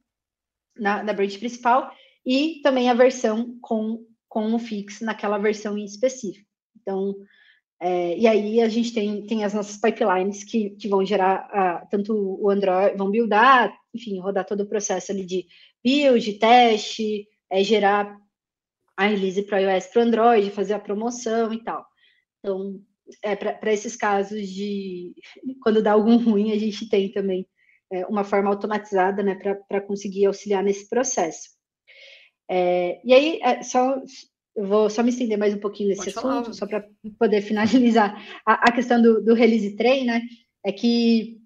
na, 0.76 1.04
na 1.04 1.14
branch 1.14 1.38
principal 1.38 1.92
e 2.26 2.60
também 2.64 2.90
a 2.90 2.96
versão 2.96 3.56
com, 3.62 4.04
com 4.28 4.56
o 4.56 4.58
fix 4.58 5.02
naquela 5.02 5.38
versão 5.38 5.78
em 5.78 5.86
específico. 5.86 6.50
Então, 6.82 7.16
é, 7.80 8.18
e 8.18 8.28
aí 8.28 8.60
a 8.60 8.70
gente 8.70 8.92
tem, 8.92 9.24
tem 9.28 9.44
as 9.44 9.54
nossas 9.54 9.78
pipelines 9.78 10.44
que, 10.44 10.72
que 10.72 10.88
vão 10.88 11.06
gerar 11.06 11.84
uh, 11.86 11.88
tanto 11.92 12.12
o 12.42 12.50
Android, 12.50 12.98
vão 12.98 13.12
buildar, 13.12 13.72
enfim, 13.98 14.20
rodar 14.20 14.46
todo 14.46 14.62
o 14.62 14.70
processo 14.70 15.12
ali 15.12 15.26
de 15.26 15.46
build, 15.84 16.34
teste, 16.34 17.28
é, 17.52 17.64
gerar 17.64 18.18
a 18.96 19.06
release 19.06 19.44
para 19.44 19.60
iOS 19.60 19.88
para 19.88 20.04
Android, 20.04 20.52
fazer 20.52 20.74
a 20.74 20.80
promoção 20.80 21.54
e 21.54 21.64
tal. 21.64 21.86
Então, 22.40 22.82
é, 23.24 23.36
para 23.36 23.74
esses 23.74 23.96
casos 23.96 24.48
de 24.48 25.14
quando 25.62 25.82
dá 25.82 25.92
algum 25.94 26.18
ruim, 26.18 26.52
a 26.52 26.58
gente 26.58 26.90
tem 26.90 27.12
também 27.12 27.48
é, 27.92 28.06
uma 28.08 28.24
forma 28.24 28.50
automatizada 28.50 29.24
né, 29.24 29.36
para 29.68 29.82
conseguir 29.82 30.26
auxiliar 30.26 30.64
nesse 30.64 30.90
processo. 30.90 31.50
É, 32.50 33.00
e 33.04 33.14
aí, 33.14 33.40
é, 33.42 33.62
só, 33.62 34.02
eu 34.56 34.66
vou 34.66 34.90
só 34.90 35.04
me 35.04 35.10
estender 35.10 35.38
mais 35.38 35.54
um 35.54 35.60
pouquinho 35.60 35.90
nesse 35.90 36.12
Pode 36.12 36.18
assunto, 36.18 36.44
falar. 36.46 36.54
só 36.54 36.66
para 36.66 36.88
poder 37.20 37.42
finalizar 37.44 38.16
a, 38.46 38.70
a 38.70 38.72
questão 38.72 39.02
do, 39.02 39.24
do, 39.24 39.34
release 39.34 39.76
train, 39.76 40.06
né? 40.06 40.22
É 40.66 40.72
que 40.72 41.38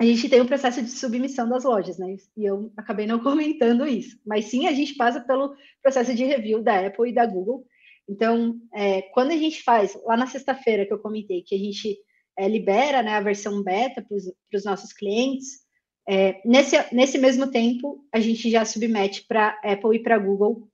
a 0.00 0.04
gente 0.04 0.30
tem 0.30 0.40
um 0.40 0.46
processo 0.46 0.82
de 0.82 0.90
submissão 0.90 1.46
das 1.46 1.64
lojas, 1.64 1.98
né? 1.98 2.16
E 2.34 2.46
eu 2.46 2.72
acabei 2.74 3.06
não 3.06 3.20
comentando 3.22 3.86
isso. 3.86 4.18
Mas 4.24 4.46
sim, 4.46 4.66
a 4.66 4.72
gente 4.72 4.94
passa 4.94 5.20
pelo 5.20 5.54
processo 5.82 6.14
de 6.14 6.24
review 6.24 6.62
da 6.62 6.86
Apple 6.86 7.10
e 7.10 7.14
da 7.14 7.26
Google. 7.26 7.66
Então, 8.08 8.58
é, 8.74 9.02
quando 9.12 9.32
a 9.32 9.36
gente 9.36 9.62
faz, 9.62 9.94
lá 10.06 10.16
na 10.16 10.26
sexta-feira 10.26 10.86
que 10.86 10.92
eu 10.92 10.98
comentei, 10.98 11.42
que 11.42 11.54
a 11.54 11.58
gente 11.58 11.98
é, 12.38 12.48
libera 12.48 13.02
né, 13.02 13.10
a 13.10 13.20
versão 13.20 13.62
beta 13.62 14.02
para 14.02 14.56
os 14.56 14.64
nossos 14.64 14.90
clientes, 14.90 15.60
é, 16.08 16.40
nesse, 16.46 16.76
nesse 16.94 17.18
mesmo 17.18 17.50
tempo, 17.50 18.02
a 18.10 18.18
gente 18.18 18.50
já 18.50 18.64
submete 18.64 19.26
para 19.28 19.60
Apple 19.62 19.96
e 19.96 20.02
para 20.02 20.18
Google 20.18 20.66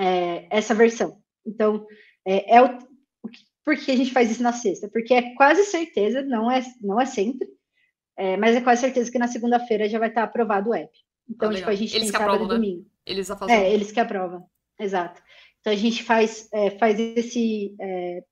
é, 0.00 0.48
essa 0.50 0.74
versão. 0.74 1.22
Então, 1.46 1.86
é, 2.26 2.56
é 2.56 2.60
o, 2.60 2.76
o 3.22 3.28
que, 3.28 3.44
por 3.64 3.76
que 3.76 3.92
a 3.92 3.96
gente 3.96 4.12
faz 4.12 4.32
isso 4.32 4.42
na 4.42 4.52
sexta? 4.52 4.88
Porque 4.88 5.14
é 5.14 5.32
quase 5.36 5.64
certeza, 5.64 6.22
não 6.22 6.50
é, 6.50 6.60
não 6.80 7.00
é 7.00 7.06
sempre, 7.06 7.48
é, 8.22 8.36
mas 8.36 8.54
é 8.54 8.60
quase 8.60 8.82
certeza 8.82 9.10
que 9.10 9.18
na 9.18 9.26
segunda-feira 9.26 9.88
já 9.88 9.98
vai 9.98 10.08
estar 10.08 10.22
aprovado 10.22 10.70
o 10.70 10.74
app. 10.74 10.96
Então, 11.28 11.50
ah, 11.50 11.54
tipo, 11.54 11.68
a 11.68 11.74
gente 11.74 11.96
eles 11.96 12.02
tem 12.04 12.12
sábado 12.12 12.34
aprovam, 12.34 12.46
e 12.46 12.56
domingo. 12.56 12.82
Né? 12.82 12.86
Eles 13.04 13.28
a 13.28 13.36
fazem. 13.36 13.56
É, 13.56 13.74
eles 13.74 13.90
que 13.90 13.98
aprovam. 13.98 14.46
Exato. 14.78 15.20
Então, 15.58 15.72
a 15.72 15.76
gente 15.76 16.04
faz, 16.04 16.48
é, 16.52 16.70
faz 16.70 17.00
esse, 17.00 17.74
é, 17.80 18.24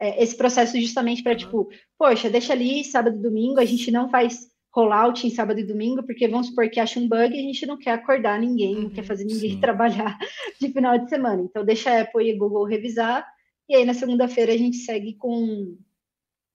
é, 0.00 0.24
esse 0.24 0.36
processo 0.36 0.80
justamente 0.80 1.22
para, 1.22 1.32
uhum. 1.32 1.38
tipo, 1.38 1.68
poxa, 1.96 2.28
deixa 2.28 2.52
ali 2.52 2.82
sábado 2.82 3.16
e 3.16 3.22
domingo, 3.22 3.60
a 3.60 3.64
gente 3.64 3.92
não 3.92 4.10
faz 4.10 4.50
rollout 4.74 5.24
em 5.24 5.30
sábado 5.30 5.60
e 5.60 5.64
domingo, 5.64 6.02
porque 6.02 6.26
vamos 6.26 6.48
supor 6.48 6.68
que 6.68 6.80
acha 6.80 6.98
um 6.98 7.08
bug 7.08 7.32
e 7.32 7.38
a 7.38 7.42
gente 7.42 7.64
não 7.64 7.78
quer 7.78 7.92
acordar 7.92 8.40
ninguém, 8.40 8.74
uhum, 8.74 8.82
não 8.82 8.90
quer 8.90 9.02
uhum, 9.02 9.06
fazer 9.06 9.24
ninguém 9.24 9.52
sim. 9.52 9.60
trabalhar 9.62 10.18
de 10.60 10.68
final 10.72 10.98
de 10.98 11.08
semana. 11.08 11.42
Então, 11.42 11.64
deixa 11.64 11.92
a 11.92 12.00
Apple 12.00 12.26
e 12.26 12.32
a 12.32 12.36
Google 12.36 12.64
revisar, 12.64 13.24
e 13.68 13.76
aí 13.76 13.84
na 13.84 13.94
segunda-feira 13.94 14.52
a 14.52 14.58
gente 14.58 14.78
segue 14.78 15.14
com, 15.14 15.78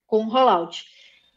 com 0.06 0.26
o 0.26 0.30
rollout. 0.30 0.84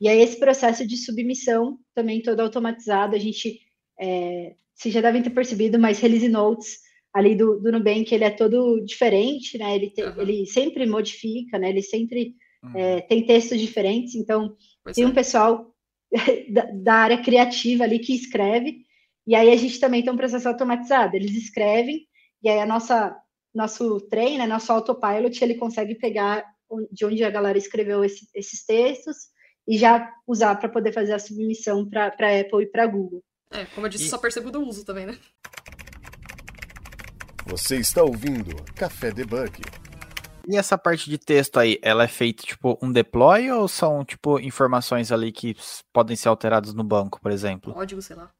E 0.00 0.08
aí, 0.08 0.20
esse 0.20 0.38
processo 0.38 0.86
de 0.86 0.96
submissão 0.96 1.78
também 1.94 2.22
todo 2.22 2.40
automatizado, 2.40 3.14
a 3.14 3.18
gente, 3.18 3.60
é, 4.00 4.54
vocês 4.74 4.94
já 4.94 5.00
devem 5.00 5.22
ter 5.22 5.30
percebido, 5.30 5.78
mas 5.78 6.00
release 6.00 6.28
notes 6.28 6.78
ali 7.12 7.34
do, 7.34 7.60
do 7.60 7.70
Nubank, 7.70 8.12
ele 8.14 8.24
é 8.24 8.30
todo 8.30 8.80
diferente, 8.84 9.58
né? 9.58 9.74
Ele, 9.74 9.90
te, 9.90 10.02
uhum. 10.02 10.22
ele 10.22 10.46
sempre 10.46 10.86
modifica, 10.86 11.58
né? 11.58 11.68
Ele 11.68 11.82
sempre 11.82 12.34
uhum. 12.62 12.78
é, 12.78 13.00
tem 13.02 13.26
textos 13.26 13.60
diferentes, 13.60 14.14
então 14.14 14.56
pois 14.82 14.96
tem 14.96 15.04
é. 15.04 15.06
um 15.06 15.12
pessoal 15.12 15.74
da, 16.50 16.62
da, 16.72 16.94
área 16.94 17.22
criativa 17.22 17.84
ali 17.84 17.98
que 17.98 18.14
escreve, 18.14 18.84
e 19.26 19.34
aí 19.34 19.50
a 19.50 19.56
gente 19.56 19.78
também 19.78 20.02
tem 20.02 20.12
um 20.12 20.16
processo 20.16 20.48
automatizado, 20.48 21.14
eles 21.14 21.36
escrevem, 21.36 22.06
e 22.42 22.48
aí 22.48 22.58
a 22.58 22.66
nossa, 22.66 23.14
nosso 23.54 24.00
trem, 24.08 24.38
né, 24.38 24.46
nosso 24.46 24.72
autopilot, 24.72 25.42
ele 25.42 25.54
consegue 25.56 25.94
pegar 25.94 26.44
de 26.90 27.04
onde 27.04 27.22
a 27.22 27.30
galera 27.30 27.58
escreveu 27.58 28.02
esse, 28.04 28.26
esses 28.34 28.64
textos 28.64 29.16
e 29.70 29.78
já 29.78 30.12
usar 30.26 30.56
para 30.56 30.68
poder 30.68 30.92
fazer 30.92 31.12
a 31.12 31.18
submissão 31.20 31.88
para 31.88 32.08
Apple 32.08 32.64
e 32.64 32.66
para 32.66 32.88
Google. 32.88 33.22
É, 33.52 33.64
como 33.66 33.86
eu 33.86 33.90
disse, 33.90 34.06
e... 34.06 34.08
só 34.08 34.18
percebo 34.18 34.50
do 34.50 34.60
uso 34.66 34.84
também, 34.84 35.06
né? 35.06 35.16
Você 37.46 37.76
está 37.76 38.02
ouvindo 38.02 38.56
Café 38.74 39.12
Debug. 39.12 39.62
E 40.48 40.56
essa 40.56 40.76
parte 40.76 41.08
de 41.08 41.18
texto 41.18 41.60
aí, 41.60 41.78
ela 41.82 42.02
é 42.02 42.08
feita 42.08 42.42
tipo 42.42 42.76
um 42.82 42.90
deploy 42.90 43.48
ou 43.52 43.68
são 43.68 44.04
tipo 44.04 44.40
informações 44.40 45.12
ali 45.12 45.30
que 45.30 45.54
podem 45.92 46.16
ser 46.16 46.28
alteradas 46.28 46.74
no 46.74 46.82
banco, 46.82 47.20
por 47.20 47.30
exemplo? 47.30 47.72
Código, 47.72 48.02
sei 48.02 48.16
lá. 48.16 48.32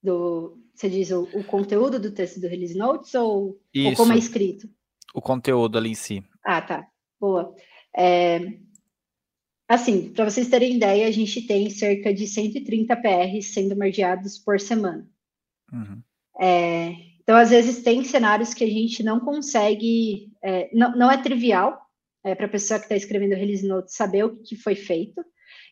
Do, 0.00 0.56
você 0.72 0.88
diz 0.88 1.10
o, 1.10 1.24
o 1.34 1.42
conteúdo 1.42 1.98
do 1.98 2.12
texto 2.12 2.40
do 2.40 2.46
Release 2.46 2.76
Notes 2.78 3.12
ou, 3.16 3.60
ou, 3.84 3.94
como 3.96 4.12
é 4.12 4.16
escrito? 4.16 4.68
O 5.12 5.20
conteúdo 5.20 5.76
ali 5.76 5.90
em 5.90 5.94
si. 5.94 6.24
Ah, 6.44 6.62
tá. 6.62 6.86
Boa. 7.18 7.52
É, 7.96 8.38
assim, 9.68 10.10
para 10.10 10.28
vocês 10.28 10.48
terem 10.48 10.76
ideia, 10.76 11.06
a 11.06 11.10
gente 11.10 11.42
tem 11.46 11.68
cerca 11.70 12.12
de 12.12 12.26
130 12.26 12.96
PRs 12.96 13.46
sendo 13.46 13.76
mergeados 13.76 14.38
por 14.38 14.60
semana. 14.60 15.08
Uhum. 15.72 16.02
É, 16.38 16.94
então, 17.22 17.36
às 17.36 17.50
vezes, 17.50 17.82
tem 17.82 18.04
cenários 18.04 18.54
que 18.54 18.62
a 18.62 18.68
gente 18.68 19.02
não 19.02 19.18
consegue, 19.18 20.30
é, 20.42 20.70
não, 20.72 20.96
não, 20.96 21.10
é 21.10 21.20
trivial 21.20 21.80
é, 22.24 22.34
para 22.34 22.46
a 22.46 22.50
pessoa 22.50 22.78
que 22.78 22.84
está 22.84 22.94
escrevendo 22.94 23.32
o 23.32 23.36
release 23.36 23.66
note 23.66 23.92
saber 23.92 24.24
o 24.24 24.36
que 24.36 24.54
foi 24.54 24.76
feito, 24.76 25.24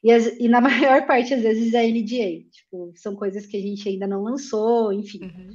e, 0.03 0.11
as, 0.11 0.27
e, 0.39 0.49
na 0.49 0.61
maior 0.61 1.07
parte, 1.07 1.33
às 1.33 1.43
vezes, 1.43 1.73
é 1.73 1.87
NDA, 1.87 2.49
tipo, 2.51 2.93
são 2.97 3.15
coisas 3.15 3.47
que 3.47 3.57
a 3.57 3.61
gente 3.61 3.89
ainda 3.89 4.07
não 4.07 4.23
lançou, 4.23 4.93
enfim. 4.93 5.23
Uhum. 5.23 5.51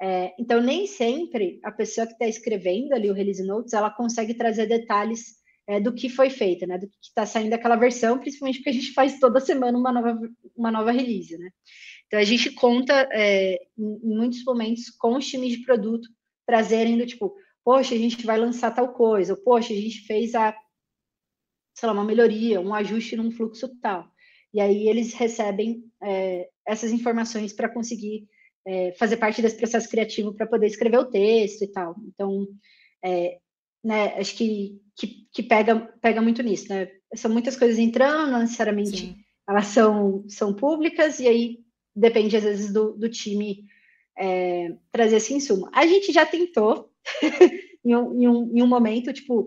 É, 0.00 0.32
então, 0.38 0.62
nem 0.62 0.86
sempre 0.86 1.60
a 1.62 1.70
pessoa 1.70 2.06
que 2.06 2.14
está 2.14 2.26
escrevendo 2.26 2.94
ali 2.94 3.10
o 3.10 3.14
release 3.14 3.42
notes, 3.42 3.74
ela 3.74 3.90
consegue 3.90 4.32
trazer 4.32 4.66
detalhes 4.66 5.39
é, 5.70 5.78
do 5.78 5.94
que 5.94 6.08
foi 6.08 6.28
feito, 6.28 6.66
né, 6.66 6.76
do 6.76 6.88
que 6.88 6.96
está 7.00 7.24
saindo 7.24 7.50
daquela 7.50 7.76
versão, 7.76 8.18
principalmente 8.18 8.56
porque 8.56 8.70
a 8.70 8.72
gente 8.72 8.92
faz 8.92 9.20
toda 9.20 9.38
semana 9.38 9.78
uma 9.78 9.92
nova, 9.92 10.18
uma 10.56 10.72
nova 10.72 10.90
release, 10.90 11.38
né. 11.38 11.48
Então, 12.08 12.18
a 12.18 12.24
gente 12.24 12.50
conta, 12.50 13.08
é, 13.12 13.54
em 13.78 14.16
muitos 14.16 14.42
momentos, 14.42 14.90
com 14.90 15.16
os 15.16 15.24
times 15.28 15.52
de 15.52 15.64
produto 15.64 16.08
trazerem 16.44 16.98
do 16.98 17.06
tipo, 17.06 17.36
poxa, 17.64 17.94
a 17.94 17.98
gente 17.98 18.26
vai 18.26 18.36
lançar 18.36 18.74
tal 18.74 18.92
coisa, 18.92 19.34
ou 19.34 19.40
poxa, 19.40 19.72
a 19.72 19.76
gente 19.76 20.00
fez 20.00 20.34
a, 20.34 20.52
sei 21.72 21.86
lá, 21.86 21.92
uma 21.92 22.04
melhoria, 22.04 22.60
um 22.60 22.74
ajuste 22.74 23.14
num 23.14 23.30
fluxo 23.30 23.68
tal. 23.80 24.10
E 24.52 24.60
aí 24.60 24.88
eles 24.88 25.14
recebem 25.14 25.84
é, 26.02 26.48
essas 26.66 26.90
informações 26.90 27.52
para 27.52 27.68
conseguir 27.68 28.26
é, 28.66 28.90
fazer 28.98 29.18
parte 29.18 29.40
desse 29.40 29.56
processo 29.56 29.88
criativo 29.88 30.34
para 30.34 30.48
poder 30.48 30.66
escrever 30.66 30.98
o 30.98 31.08
texto 31.08 31.62
e 31.62 31.68
tal. 31.68 31.94
Então, 32.08 32.48
é, 33.04 33.38
né, 33.82 34.14
acho 34.18 34.36
que, 34.36 34.80
que, 34.96 35.26
que, 35.32 35.42
pega, 35.42 35.76
pega 36.00 36.20
muito 36.20 36.42
nisso, 36.42 36.68
né? 36.68 36.88
São 37.14 37.30
muitas 37.30 37.56
coisas 37.56 37.78
entrando, 37.78 38.30
não 38.30 38.40
necessariamente 38.40 38.98
Sim. 38.98 39.16
elas 39.48 39.66
são, 39.66 40.24
são 40.28 40.54
públicas, 40.54 41.18
e 41.18 41.26
aí 41.26 41.58
depende 41.94 42.36
às 42.36 42.44
vezes 42.44 42.72
do, 42.72 42.92
do 42.92 43.08
time 43.08 43.64
é, 44.16 44.76
trazer 44.92 45.16
esse 45.16 45.34
insumo. 45.34 45.68
A 45.72 45.86
gente 45.86 46.12
já 46.12 46.26
tentou, 46.26 46.90
em, 47.84 47.96
um, 47.96 48.22
em, 48.22 48.28
um, 48.28 48.56
em, 48.56 48.62
um, 48.62 48.66
momento, 48.66 49.12
tipo, 49.12 49.46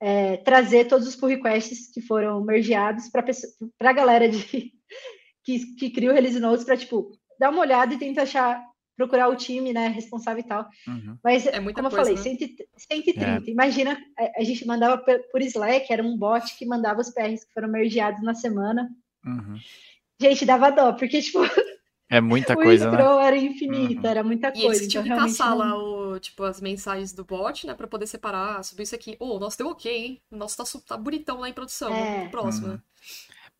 é, 0.00 0.38
trazer 0.38 0.86
todos 0.86 1.06
os 1.06 1.14
pull 1.14 1.28
requests 1.28 1.92
que 1.92 2.00
foram 2.00 2.42
mergeados 2.42 3.08
para 3.10 3.24
a 3.90 3.92
galera 3.92 4.28
de, 4.28 4.72
que, 5.44 5.74
que 5.76 5.90
cria 5.90 6.10
o 6.10 6.14
release 6.14 6.40
notes 6.40 6.64
para, 6.64 6.76
tipo, 6.76 7.10
dar 7.38 7.50
uma 7.50 7.60
olhada 7.60 7.94
e 7.94 7.98
tentar 7.98 8.22
achar, 8.22 8.64
procurar 8.96 9.28
o 9.28 9.36
time, 9.36 9.72
né, 9.72 9.88
responsável 9.88 10.40
e 10.40 10.46
tal. 10.46 10.68
Uhum. 10.86 11.18
Mas, 11.22 11.46
é 11.46 11.52
como 11.52 11.72
coisa, 11.72 11.86
eu 11.86 11.90
falei, 11.90 12.14
né? 12.14 12.22
130. 12.76 13.24
É. 13.24 13.50
Imagina, 13.50 13.98
a, 14.18 14.40
a, 14.40 14.44
gente 14.44 14.66
mandava 14.66 15.02
por 15.30 15.42
Slack, 15.42 15.92
era 15.92 16.02
um 16.02 16.16
bot 16.16 16.56
que 16.56 16.66
mandava 16.66 17.00
os 17.00 17.10
PRs 17.10 17.44
que 17.44 17.52
foram 17.52 17.68
mergeados 17.68 18.22
na 18.22 18.34
semana. 18.34 18.90
Uhum. 19.24 19.58
Gente, 20.20 20.44
dava 20.44 20.70
dó, 20.70 20.92
porque, 20.92 21.20
tipo, 21.20 21.40
é 22.08 22.20
muita 22.20 22.54
coisa, 22.56 22.90
né? 22.90 23.08
O 23.08 23.20
era 23.20 23.36
infinito, 23.36 24.02
uhum. 24.02 24.10
era 24.10 24.22
muita 24.22 24.52
coisa. 24.52 24.66
E 24.66 24.70
eles 24.70 24.88
tinham 24.88 25.04
então, 25.04 25.16
que 25.16 25.22
caçar 25.24 25.56
lá 25.56 25.76
o, 25.76 26.18
tipo, 26.20 26.44
as 26.44 26.60
mensagens 26.60 27.12
do 27.12 27.24
bot, 27.24 27.66
né? 27.66 27.74
Pra 27.74 27.86
poder 27.86 28.06
separar, 28.06 28.62
subir 28.62 28.84
isso 28.84 28.94
aqui. 28.94 29.16
Ô, 29.18 29.36
oh, 29.36 29.38
nosso 29.38 29.58
deu 29.58 29.68
ok, 29.68 29.92
hein? 29.92 30.22
Nosso 30.30 30.56
tá, 30.56 30.64
tá 30.86 30.96
bonitão 30.96 31.40
lá 31.40 31.48
em 31.48 31.52
produção. 31.52 31.92
É. 31.92 32.04
Vamos 32.04 32.20
pro 32.20 32.30
próximo, 32.30 32.66
uhum. 32.68 32.72
né? 32.74 32.80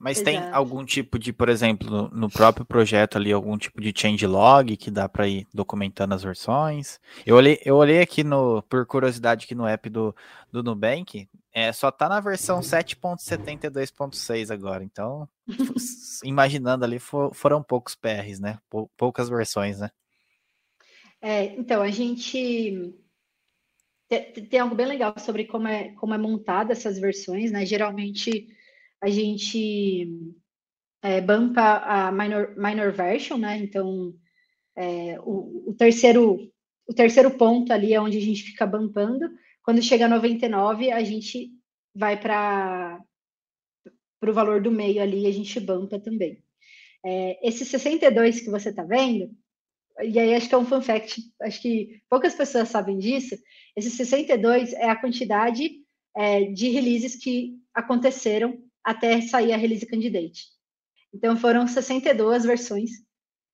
Mas 0.04 0.20
Exato. 0.20 0.36
tem 0.36 0.52
algum 0.52 0.84
tipo 0.84 1.18
de, 1.18 1.32
por 1.32 1.48
exemplo, 1.48 2.10
no, 2.12 2.28
próprio 2.28 2.66
projeto 2.66 3.16
ali, 3.16 3.32
algum 3.32 3.56
tipo 3.56 3.80
de 3.80 3.90
changelog 3.96 4.76
que 4.76 4.90
dá 4.90 5.08
para 5.08 5.26
ir 5.26 5.46
documentando 5.50 6.14
as 6.14 6.22
versões? 6.22 7.00
Eu 7.24 7.36
olhei, 7.36 7.58
eu 7.64 7.74
olhei 7.76 8.02
aqui 8.02 8.22
no, 8.22 8.60
por 8.64 8.84
curiosidade 8.84 9.46
aqui 9.46 9.54
no 9.54 9.66
app 9.66 9.88
do, 9.88 10.14
do 10.52 10.62
Nubank, 10.62 11.26
é, 11.54 11.72
só 11.72 11.90
tá 11.90 12.06
na 12.06 12.20
versão 12.20 12.60
7.72.6 12.60 14.52
agora, 14.52 14.84
então 14.84 15.26
imaginando 16.22 16.84
ali 16.84 16.98
for, 16.98 17.34
foram 17.34 17.62
poucos 17.62 17.94
PRs, 17.94 18.38
né? 18.38 18.58
Poucas 18.98 19.30
versões, 19.30 19.78
né? 19.78 19.90
É, 21.18 21.46
então, 21.58 21.80
a 21.80 21.90
gente 21.90 22.94
tem 24.50 24.60
algo 24.60 24.74
bem 24.74 24.84
legal 24.84 25.14
sobre 25.18 25.46
como 25.46 25.66
é, 25.66 25.94
como 25.94 26.12
é 26.12 26.18
montada 26.18 26.72
essas 26.72 26.98
versões, 26.98 27.50
né? 27.50 27.64
Geralmente 27.64 28.54
a 29.04 29.10
gente 29.10 30.08
é, 31.02 31.20
bumpa 31.20 31.60
a 31.60 32.10
minor, 32.10 32.56
minor 32.56 32.90
version, 32.90 33.36
né? 33.36 33.58
Então, 33.58 34.14
é, 34.74 35.20
o, 35.20 35.68
o, 35.68 35.74
terceiro, 35.74 36.50
o 36.88 36.94
terceiro 36.94 37.30
ponto 37.32 37.70
ali 37.70 37.92
é 37.92 38.00
onde 38.00 38.16
a 38.16 38.20
gente 38.20 38.42
fica 38.42 38.66
bumpando. 38.66 39.28
Quando 39.62 39.82
chega 39.82 40.06
a 40.06 40.08
99, 40.08 40.90
a 40.90 41.04
gente 41.04 41.50
vai 41.94 42.18
para 42.18 42.98
o 44.22 44.32
valor 44.32 44.62
do 44.62 44.70
meio 44.70 45.02
ali 45.02 45.24
e 45.24 45.26
a 45.26 45.32
gente 45.32 45.60
bumpa 45.60 46.00
também. 46.00 46.42
É, 47.04 47.46
esse 47.46 47.62
62 47.66 48.40
que 48.40 48.48
você 48.48 48.70
está 48.70 48.84
vendo, 48.84 49.30
e 50.02 50.18
aí 50.18 50.34
acho 50.34 50.48
que 50.48 50.54
é 50.54 50.58
um 50.58 50.64
fun 50.64 50.80
fact, 50.80 51.20
acho 51.42 51.60
que 51.60 52.00
poucas 52.08 52.34
pessoas 52.34 52.70
sabem 52.70 52.96
disso, 52.96 53.36
esse 53.76 53.90
62 53.90 54.72
é 54.72 54.88
a 54.88 54.96
quantidade 54.96 55.70
é, 56.16 56.44
de 56.44 56.70
releases 56.70 57.16
que 57.16 57.58
aconteceram 57.74 58.63
até 58.84 59.20
sair 59.20 59.52
a 59.52 59.56
release 59.56 59.86
candidate. 59.86 60.44
Então, 61.12 61.36
foram 61.36 61.66
62 61.66 62.44
versões 62.44 62.90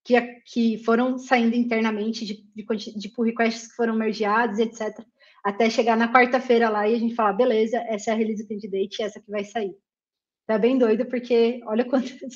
que, 0.04 0.20
que 0.46 0.78
foram 0.84 1.18
saindo 1.18 1.54
internamente 1.54 2.24
de, 2.24 2.42
de, 2.54 2.98
de 2.98 3.08
pull 3.10 3.24
requests 3.24 3.68
que 3.68 3.76
foram 3.76 3.94
mergeados, 3.94 4.58
etc., 4.58 4.98
até 5.44 5.70
chegar 5.70 5.96
na 5.96 6.12
quarta-feira 6.12 6.68
lá 6.68 6.86
e 6.86 6.94
a 6.94 6.98
gente 6.98 7.14
falar, 7.14 7.32
beleza, 7.32 7.78
essa 7.88 8.10
é 8.10 8.14
a 8.14 8.16
release 8.16 8.46
candidate, 8.46 9.02
essa 9.02 9.20
que 9.20 9.30
vai 9.30 9.44
sair. 9.44 9.74
Tá 10.46 10.58
bem 10.58 10.76
doido, 10.76 11.06
porque 11.06 11.60
olha 11.64 11.84
quantas, 11.84 12.34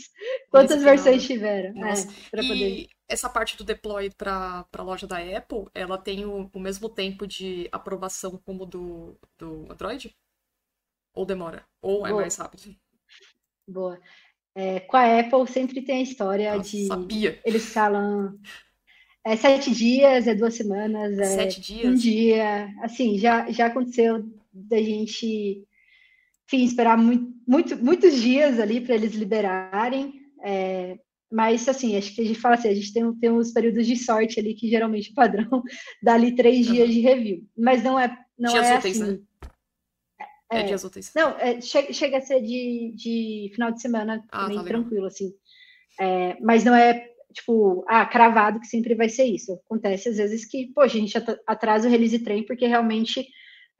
quantas 0.48 0.82
versões 0.82 1.22
né? 1.22 1.26
tiveram. 1.26 1.84
É, 1.84 1.94
e 2.40 2.48
poder... 2.48 2.86
essa 3.08 3.28
parte 3.28 3.56
do 3.56 3.64
deploy 3.64 4.08
para 4.10 4.64
a 4.72 4.82
loja 4.82 5.06
da 5.06 5.18
Apple, 5.18 5.66
ela 5.74 5.98
tem 5.98 6.24
o, 6.24 6.48
o 6.52 6.60
mesmo 6.60 6.88
tempo 6.88 7.26
de 7.26 7.68
aprovação 7.72 8.40
como 8.44 8.64
do, 8.64 9.18
do 9.36 9.66
Android? 9.70 10.16
Ou 11.12 11.26
demora? 11.26 11.66
Ou 11.82 12.06
é 12.06 12.10
Boa. 12.10 12.20
mais 12.22 12.36
rápido? 12.36 12.74
Boa. 13.66 13.98
É, 14.54 14.80
com 14.80 14.96
a 14.96 15.18
Apple 15.18 15.46
sempre 15.48 15.82
tem 15.82 15.98
a 15.98 16.02
história 16.02 16.56
Nossa, 16.56 16.70
de. 16.70 16.86
Sabia. 16.86 17.40
Eles 17.44 17.72
falam. 17.72 18.38
É 19.26 19.36
sete 19.36 19.70
dias, 19.70 20.26
é 20.26 20.34
duas 20.34 20.54
semanas, 20.54 21.18
é 21.18 21.24
sete 21.24 21.60
dias. 21.60 21.86
um 21.86 21.94
dia. 21.94 22.68
Assim, 22.82 23.18
já, 23.18 23.50
já 23.50 23.66
aconteceu 23.66 24.24
da 24.52 24.76
gente, 24.76 25.64
enfim, 26.46 26.64
esperar 26.64 26.96
muito, 26.98 27.34
muito 27.48 27.76
muitos 27.82 28.20
dias 28.20 28.60
ali 28.60 28.80
para 28.80 28.94
eles 28.94 29.14
liberarem. 29.14 30.12
É, 30.44 30.98
mas, 31.32 31.68
assim, 31.68 31.96
acho 31.96 32.14
que 32.14 32.20
a 32.20 32.24
gente 32.24 32.38
fala 32.38 32.54
assim, 32.54 32.68
a 32.68 32.74
gente 32.74 32.92
tem, 32.92 33.12
tem 33.16 33.30
uns 33.30 33.50
períodos 33.50 33.86
de 33.86 33.96
sorte 33.96 34.38
ali 34.38 34.54
que 34.54 34.68
geralmente 34.68 35.10
o 35.10 35.14
padrão 35.14 35.64
dá 36.00 36.14
ali 36.14 36.36
três 36.36 36.64
dias 36.64 36.92
de 36.92 37.00
review. 37.00 37.44
Mas 37.58 37.82
não 37.82 37.98
é, 37.98 38.16
não 38.38 38.52
dias 38.52 38.66
é 38.66 38.78
úteis, 38.78 39.00
assim. 39.00 39.12
Né? 39.14 39.18
É, 40.50 40.60
é 40.60 40.62
dias 40.64 40.84
úteis. 40.84 41.12
Não, 41.14 41.30
é, 41.38 41.60
chega, 41.60 41.92
chega 41.92 42.18
a 42.18 42.20
ser 42.20 42.40
de, 42.40 42.92
de 42.94 43.50
final 43.54 43.72
de 43.72 43.80
semana 43.80 44.24
ah, 44.30 44.42
também 44.42 44.58
tá 44.58 44.64
tranquilo, 44.64 45.06
assim. 45.06 45.32
É, 46.00 46.36
mas 46.40 46.64
não 46.64 46.74
é, 46.74 47.08
tipo, 47.32 47.84
ah, 47.88 48.04
cravado 48.04 48.60
que 48.60 48.66
sempre 48.66 48.94
vai 48.94 49.08
ser 49.08 49.24
isso. 49.24 49.52
Acontece 49.66 50.08
às 50.08 50.16
vezes 50.16 50.44
que, 50.44 50.72
poxa, 50.74 50.96
a 50.96 51.00
gente 51.00 51.16
atrasa 51.46 51.88
o 51.88 51.90
release 51.90 52.18
train 52.20 52.44
porque 52.44 52.66
realmente 52.66 53.26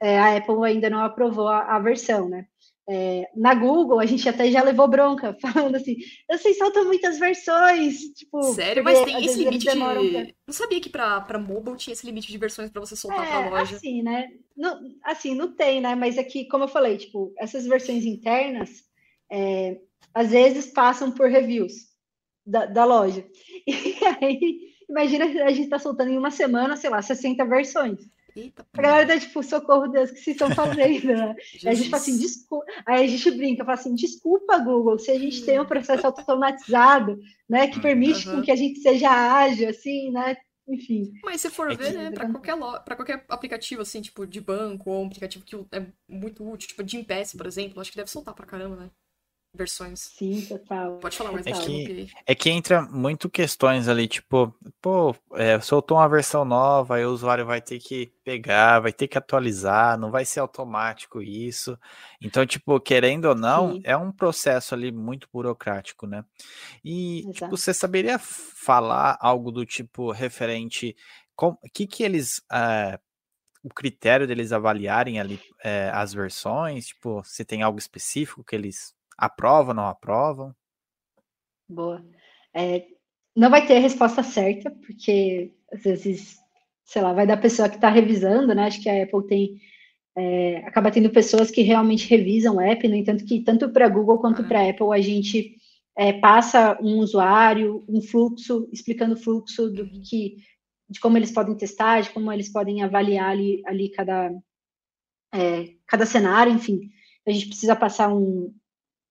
é, 0.01 0.17
a 0.17 0.37
Apple 0.37 0.65
ainda 0.65 0.89
não 0.89 0.99
aprovou 0.99 1.47
a, 1.47 1.75
a 1.75 1.79
versão, 1.79 2.29
né? 2.29 2.45
É, 2.87 3.27
na 3.35 3.55
Google, 3.55 3.99
a 3.99 4.05
gente 4.05 4.29
até 4.29 4.51
já 4.51 4.61
levou 4.61 4.87
bronca, 4.87 5.35
falando 5.41 5.75
assim, 5.75 5.95
vocês 6.29 6.57
soltam 6.57 6.85
muitas 6.85 7.17
versões, 7.17 7.99
tipo... 8.15 8.43
Sério? 8.53 8.83
Mas 8.83 9.01
tem 9.03 9.25
esse 9.25 9.39
limite 9.39 9.65
de... 9.65 9.77
Pra... 9.77 9.93
Não 10.47 10.53
sabia 10.53 10.79
que 10.79 10.89
para 10.89 11.39
mobile 11.39 11.77
tinha 11.77 11.93
esse 11.93 12.05
limite 12.05 12.31
de 12.31 12.37
versões 12.37 12.69
para 12.69 12.79
você 12.79 12.95
soltar 12.95 13.25
é, 13.25 13.29
para 13.29 13.49
loja. 13.49 13.75
assim, 13.75 14.03
né? 14.03 14.29
Não, 14.55 14.79
assim, 15.03 15.33
não 15.33 15.55
tem, 15.55 15.81
né? 15.81 15.95
Mas 15.95 16.17
aqui, 16.17 16.47
como 16.47 16.65
eu 16.65 16.67
falei, 16.67 16.97
tipo, 16.97 17.33
essas 17.39 17.65
versões 17.65 18.05
internas, 18.05 18.83
é, 19.31 19.79
às 20.13 20.29
vezes 20.29 20.67
passam 20.67 21.11
por 21.11 21.27
reviews 21.27 21.73
da, 22.45 22.65
da 22.65 22.85
loja. 22.85 23.25
E 23.67 23.97
aí, 24.23 24.59
imagina 24.87 25.25
a 25.43 25.51
gente 25.51 25.69
tá 25.69 25.79
soltando 25.79 26.11
em 26.11 26.17
uma 26.17 26.29
semana, 26.29 26.77
sei 26.77 26.91
lá, 26.91 27.01
60 27.01 27.43
versões. 27.45 27.99
Eita, 28.35 28.67
a 28.73 28.81
galera 28.81 29.07
tá 29.07 29.19
tipo, 29.19 29.41
socorro 29.41 29.87
Deus, 29.87 30.11
que 30.11 30.19
vocês 30.19 30.35
estão 30.35 30.51
fazendo, 30.51 31.07
né? 31.07 31.35
a 31.65 31.73
gente 31.73 31.89
fala 31.89 32.01
assim, 32.01 32.17
desculpa. 32.17 32.65
Aí 32.85 33.05
a 33.05 33.07
gente 33.07 33.31
brinca, 33.31 33.63
fala 33.63 33.79
assim, 33.79 33.95
desculpa, 33.95 34.57
Google, 34.57 34.99
se 34.99 35.09
a 35.09 35.17
gente 35.17 35.45
tem 35.45 35.59
um 35.59 35.65
processo 35.65 36.05
automatizado, 36.05 37.17
né, 37.47 37.67
que 37.67 37.79
permite 37.79 38.27
uhum. 38.27 38.41
que 38.41 38.51
a 38.51 38.55
gente 38.55 38.79
seja 38.79 39.09
ágil, 39.09 39.69
assim, 39.69 40.11
né? 40.11 40.35
Enfim. 40.67 41.13
Mas 41.23 41.41
se 41.41 41.49
for 41.49 41.71
é 41.71 41.75
ver, 41.75 41.91
que... 41.91 41.97
né, 41.97 42.11
para 42.11 42.29
qualquer, 42.29 42.57
para 42.57 42.95
qualquer 42.95 43.25
aplicativo, 43.29 43.81
assim, 43.81 44.01
tipo, 44.01 44.27
de 44.27 44.41
banco, 44.41 44.89
ou 44.89 45.03
um 45.03 45.07
aplicativo 45.07 45.45
que 45.45 45.55
é 45.71 45.85
muito 46.09 46.45
útil, 46.45 46.67
tipo, 46.67 46.83
de 46.83 46.97
Impasse, 46.97 47.37
por 47.37 47.45
exemplo, 47.45 47.79
acho 47.79 47.91
que 47.91 47.97
deve 47.97 48.09
soltar 48.09 48.33
pra 48.33 48.45
caramba, 48.45 48.75
né? 48.75 48.89
Versões. 49.55 49.99
Sim, 49.99 50.45
total. 50.45 50.97
Pode 50.97 51.17
falar 51.17 51.31
mais. 51.31 51.45
É 51.47 51.51
que, 51.51 52.07
é 52.25 52.35
que 52.35 52.49
entra 52.49 52.81
muito 52.81 53.29
questões 53.29 53.87
ali, 53.87 54.07
tipo, 54.07 54.53
pô, 54.81 55.15
é, 55.33 55.59
soltou 55.59 55.97
uma 55.97 56.07
versão 56.07 56.45
nova, 56.45 56.95
aí 56.95 57.05
o 57.05 57.11
usuário 57.11 57.45
vai 57.45 57.61
ter 57.61 57.79
que 57.79 58.13
pegar, 58.23 58.79
vai 58.79 58.91
ter 58.93 59.07
que 59.07 59.17
atualizar, 59.17 59.97
não 59.97 60.11
vai 60.11 60.25
ser 60.25 60.39
automático 60.39 61.21
isso. 61.21 61.77
Então, 62.21 62.45
tipo, 62.45 62.79
querendo 62.79 63.25
ou 63.25 63.35
não, 63.35 63.73
Sim. 63.73 63.81
é 63.83 63.95
um 63.95 64.11
processo 64.11 64.73
ali 64.75 64.91
muito 64.91 65.27
burocrático, 65.31 66.05
né? 66.05 66.23
E, 66.83 67.29
tipo, 67.33 67.55
você 67.55 67.73
saberia 67.73 68.19
falar 68.19 69.17
algo 69.19 69.51
do 69.51 69.65
tipo 69.65 70.11
referente, 70.11 70.95
o 71.39 71.55
que 71.73 71.87
que 71.87 72.03
eles... 72.03 72.39
Uh, 72.51 72.99
o 73.65 73.69
critério 73.69 74.27
deles 74.27 74.51
avaliarem 74.51 75.19
ali 75.19 75.41
é, 75.63 75.89
as 75.91 76.13
versões, 76.13 76.85
tipo, 76.85 77.23
se 77.25 77.43
tem 77.43 77.63
algo 77.63 77.79
específico 77.79 78.43
que 78.43 78.55
eles 78.55 78.94
Aprovam, 79.17 79.73
não 79.73 79.87
aprovam? 79.87 80.53
Boa. 81.67 82.05
É, 82.53 82.87
não 83.35 83.49
vai 83.49 83.65
ter 83.65 83.77
a 83.77 83.79
resposta 83.79 84.23
certa, 84.23 84.71
porque 84.71 85.53
às 85.71 85.83
vezes, 85.83 86.37
sei 86.85 87.01
lá, 87.01 87.13
vai 87.13 87.27
da 87.27 87.37
pessoa 87.37 87.69
que 87.69 87.75
está 87.75 87.89
revisando, 87.89 88.53
né? 88.53 88.65
Acho 88.65 88.81
que 88.81 88.89
a 88.89 89.03
Apple 89.03 89.27
tem. 89.27 89.61
É, 90.17 90.57
acaba 90.65 90.91
tendo 90.91 91.09
pessoas 91.09 91.51
que 91.51 91.61
realmente 91.61 92.07
revisam 92.07 92.55
o 92.55 92.61
app, 92.61 92.87
no 92.87 92.95
entanto, 92.95 93.25
que 93.25 93.41
tanto 93.41 93.69
para 93.69 93.89
Google 93.89 94.19
quanto 94.19 94.43
ah. 94.43 94.47
para 94.47 94.69
Apple 94.69 94.93
a 94.93 95.01
gente 95.01 95.57
é, 95.97 96.13
passa 96.13 96.77
um 96.81 96.99
usuário, 96.99 97.83
um 97.87 98.01
fluxo, 98.01 98.69
explicando 98.71 99.15
o 99.15 99.17
fluxo 99.17 99.69
do 99.69 99.89
que, 100.01 100.37
de 100.89 100.99
como 101.01 101.17
eles 101.17 101.31
podem 101.31 101.55
testar, 101.57 102.01
de 102.01 102.11
como 102.11 102.31
eles 102.31 102.49
podem 102.49 102.81
avaliar 102.81 103.31
ali, 103.31 103.61
ali 103.65 103.89
cada, 103.89 104.31
é, 105.33 105.73
cada 105.85 106.05
cenário, 106.05 106.53
enfim. 106.53 106.89
A 107.27 107.31
gente 107.31 107.47
precisa 107.47 107.75
passar 107.75 108.13
um, 108.13 108.53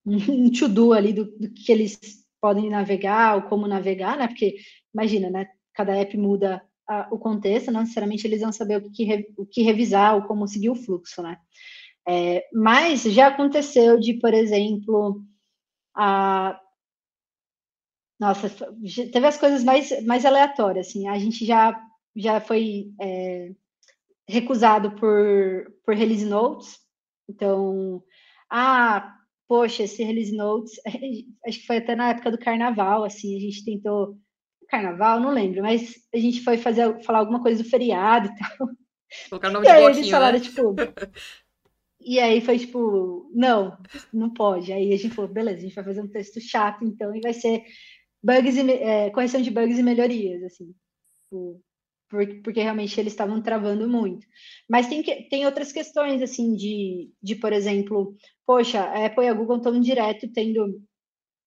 um 0.07 0.51
to-do 0.51 0.93
ali 0.93 1.13
do, 1.13 1.25
do, 1.25 1.51
que 1.51 1.71
eles 1.73 1.99
podem 2.41 2.69
navegar 2.69 3.37
ou 3.37 3.43
como 3.43 3.67
navegar, 3.67 4.17
né? 4.17 4.29
Porque 4.29 4.57
imagina, 4.95 5.31
né? 5.31 5.47
Cada 5.73 5.97
app 5.97 6.17
muda 6.17 6.63
a, 6.87 7.09
o 7.11 7.19
contexto, 7.19 7.71
não 7.71 7.81
necessariamente 7.81 8.27
eles 8.27 8.41
vão 8.41 8.53
saber 8.53 8.79
o 8.79 8.91
que, 8.91 9.05
re, 9.05 9.27
o 9.37 9.47
que 9.47 9.63
revisar 9.63 10.15
ou 10.15 10.23
como 10.23 10.47
seguir 10.47 10.71
o 10.71 10.75
fluxo, 10.75 11.23
né? 11.23 11.39
É, 12.07 12.47
mas 12.53 13.03
já 13.03 13.29
aconteceu 13.29 13.99
de, 13.99 14.15
por 14.15 14.35
exemplo, 14.35 15.23
a 15.97 16.61
nossa, 18.19 18.49
teve 19.13 19.27
as 19.27 19.37
coisas 19.37 19.65
mais, 19.65 20.05
mais 20.05 20.25
aleatórias, 20.25 20.89
assim, 20.89 21.09
a 21.09 21.19
gente 21.19 21.45
já, 21.45 21.79
já 22.15 22.41
foi 22.41 22.93
é, 23.01 23.51
recusado 24.29 24.93
por, 24.93 25.75
por 25.85 25.95
release 25.95 26.25
notes, 26.25 26.79
então, 27.29 28.03
ah, 28.49 29.15
poxa, 29.49 29.82
esse 29.84 30.03
release 30.03 30.34
notes, 30.34 30.80
acho 31.47 31.61
que 31.61 31.66
foi 31.66 31.78
até 31.78 31.95
na 31.95 32.11
época 32.11 32.30
do 32.30 32.38
carnaval, 32.38 33.05
assim, 33.05 33.36
a 33.36 33.40
gente 33.40 33.64
tentou, 33.64 34.18
carnaval, 34.68 35.20
não 35.20 35.30
lembro, 35.30 35.62
mas 35.62 35.97
a 36.14 36.18
gente 36.18 36.42
foi 36.42 36.59
fazer, 36.59 37.03
falar 37.05 37.20
alguma 37.20 37.42
coisa 37.42 37.62
do 37.62 37.68
feriado 37.68 38.28
e 38.28 38.34
tal. 38.38 38.68
Colocar 39.28 39.49
o 39.49 39.53
nome 39.53 39.66
e 39.66 39.68
de 39.68 39.74
aí 39.74 39.84
eles 39.84 40.11
falaram, 40.11 40.38
né? 40.38 40.45
tipo, 40.45 40.74
e 42.01 42.18
aí 42.18 42.40
foi 42.40 42.59
tipo, 42.59 43.30
não, 43.34 43.78
não 44.12 44.30
pode. 44.30 44.72
Aí 44.72 44.92
a 44.92 44.97
gente 44.97 45.14
falou, 45.14 45.30
beleza, 45.30 45.59
a 45.59 45.62
gente 45.62 45.74
vai 45.74 45.84
fazer 45.84 46.01
um 46.01 46.09
texto 46.09 46.40
chato, 46.40 46.84
então, 46.84 47.14
e 47.14 47.20
vai 47.20 47.32
ser 47.32 47.62
bugs 48.22 48.57
e, 48.57 48.70
é, 48.70 49.11
correção 49.11 49.40
de 49.40 49.51
bugs 49.51 49.78
e 49.78 49.82
melhorias, 49.82 50.42
assim. 50.42 50.74
Tipo, 51.24 51.61
porque 52.09 52.61
realmente 52.61 52.99
eles 53.01 53.13
estavam 53.13 53.43
travando 53.43 53.89
muito. 53.89 54.27
Mas 54.69 54.89
tem, 54.89 55.03
que, 55.03 55.29
tem 55.29 55.47
outras 55.47 55.73
questões, 55.73 56.23
assim, 56.23 56.55
de, 56.55 57.11
de, 57.23 57.35
por 57.37 57.53
exemplo, 57.53 58.15
poxa, 58.47 58.81
a 58.81 59.07
Apple 59.07 59.25
e 59.25 59.29
a 59.29 59.35
Google 59.35 59.57
estão 59.57 59.81
direto 59.81 60.31
tendo 60.33 60.81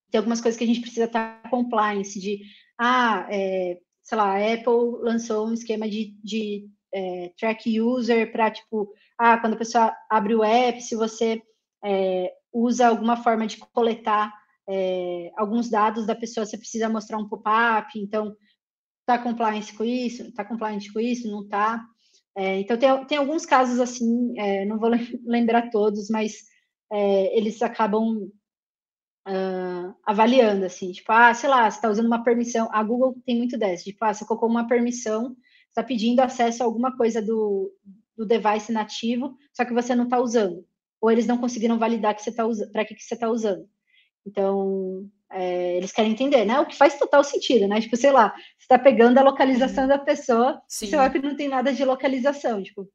tem 0.10 0.20
algumas 0.20 0.41
coisas 0.41 0.58
que 0.58 0.64
a 0.64 0.68
gente 0.68 0.82
precisa 0.82 1.05
estar 1.05 1.41
compliance 1.49 2.20
de, 2.20 2.41
ah, 2.80 3.28
é, 3.30 3.78
sei 4.01 4.18
lá, 4.18 4.36
a 4.36 4.53
Apple 4.53 5.01
lançou 5.01 5.47
um 5.47 5.53
esquema 5.53 5.89
de, 5.89 6.16
de 6.24 6.68
é, 6.93 7.32
track 7.38 7.80
user 7.80 8.32
para, 8.32 8.51
tipo, 8.51 8.89
ah, 9.18 9.38
quando 9.38 9.53
a 9.53 9.58
pessoa 9.58 9.93
abre 10.10 10.34
o 10.36 10.43
app, 10.43 10.82
se 10.82 10.95
você 10.95 11.41
é, 11.84 12.32
usa 12.53 12.88
alguma 12.88 13.18
forma 13.18 13.45
de 13.45 13.58
coletar 13.58 14.34
é, 14.70 15.32
alguns 15.38 15.70
dados 15.70 16.05
da 16.05 16.16
pessoa, 16.16 16.45
você 16.45 16.58
precisa 16.58 16.89
mostrar 16.89 17.18
um 17.18 17.28
pop-up, 17.28 17.88
então, 17.99 18.36
tá 19.08 19.18
compliance 19.18 19.74
com 19.74 19.86
isso? 19.86 20.32
Tá 20.34 20.43
compliance 20.43 20.91
com 20.91 20.99
isso? 20.99 21.32
Não 21.32 21.47
tá? 21.47 21.84
É, 22.36 22.60
então, 22.60 22.78
tem, 22.78 23.05
tem 23.05 23.18
alguns 23.18 23.45
casos 23.45 23.80
assim, 23.80 24.38
é, 24.38 24.66
não 24.66 24.78
vou 24.78 24.91
lembrar 25.26 25.72
todos, 25.72 26.10
mas 26.10 26.43
é, 26.91 27.38
eles 27.38 27.62
acabam 27.62 28.30
uh, 29.28 29.95
avaliando, 30.05 30.66
assim, 30.66 30.91
tipo, 30.91 31.12
ah, 31.12 31.34
sei 31.34 31.49
lá, 31.49 31.70
você 31.70 31.78
está 31.78 31.89
usando 31.89 32.05
uma 32.05 32.24
permissão, 32.24 32.70
a 32.72 32.84
Google 32.84 33.16
tem 33.26 33.38
muito 33.38 33.58
dessa, 33.58 33.86
tipo, 33.86 34.03
ah, 34.05 34.14
você 34.14 34.26
colocou 34.26 34.49
uma 34.49 34.68
permissão, 34.68 35.36
está 35.70 35.82
pedindo 35.84 36.20
acesso 36.20 36.62
a 36.62 36.66
alguma 36.66 36.95
coisa 36.95 37.22
do, 37.22 37.74
do 38.16 38.26
device 38.26 38.72
nativo, 38.72 39.36
só 39.53 39.66
que 39.66 39.74
você 39.74 39.95
não 39.95 40.03
está 40.03 40.20
usando, 40.20 40.66
ou 41.01 41.10
eles 41.10 41.26
não 41.26 41.38
conseguiram 41.38 41.80
validar 41.80 42.14
que 42.14 42.22
você 42.22 42.30
está 42.30 42.45
usando, 42.45 42.72
para 42.72 42.86
que, 42.86 42.93
que 42.93 43.03
você 43.03 43.14
está 43.16 43.30
usando. 43.30 43.68
Então, 44.26 45.10
é, 45.32 45.78
eles 45.78 45.91
querem 45.91 46.11
entender, 46.11 46.45
né? 46.45 46.59
O 46.59 46.65
que 46.65 46.75
faz 46.75 46.97
total 46.97 47.23
sentido, 47.23 47.67
né? 47.67 47.82
Tipo, 47.82 47.97
sei 47.97 48.11
lá, 48.11 48.34
você 48.36 48.63
está 48.63 48.80
pegando 48.80 49.17
a 49.17 49.23
localização 49.23 49.84
uhum. 49.84 49.89
da 49.89 49.99
pessoa, 49.99 50.61
Sim. 50.67 50.88
seu 50.88 51.01
app 51.01 51.19
não 51.19 51.36
tem 51.36 51.47
nada 51.47 51.73
de 51.73 51.84
localização, 51.84 52.63
tipo, 52.63 52.89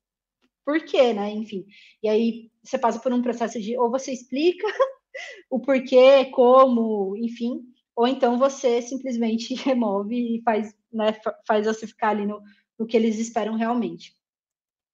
por 0.65 0.85
quê, 0.85 1.13
né? 1.13 1.31
Enfim. 1.31 1.65
E 2.03 2.09
aí 2.09 2.51
você 2.63 2.79
passa 2.79 2.99
por 2.99 3.13
um 3.13 3.23
processo 3.23 3.61
de 3.61 3.77
ou 3.77 3.91
você 3.91 4.13
explica 4.13 4.67
o 5.51 5.61
porquê, 5.61 6.27
como, 6.27 7.17
enfim, 7.17 7.61
ou 7.95 8.07
então 8.07 8.39
você 8.39 8.81
simplesmente 8.81 9.55
remove 9.63 10.37
e 10.37 10.43
faz, 10.43 10.75
né, 10.93 11.15
faz 11.47 11.67
você 11.67 11.87
ficar 11.87 12.11
ali 12.11 12.27
no, 12.27 12.41
no 12.79 12.87
que 12.87 12.97
eles 12.97 13.19
esperam 13.19 13.55
realmente. 13.55 14.15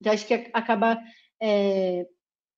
Então, 0.01 0.13
acho 0.13 0.27
que 0.27 0.35
acaba 0.53 1.01
é, 1.41 2.07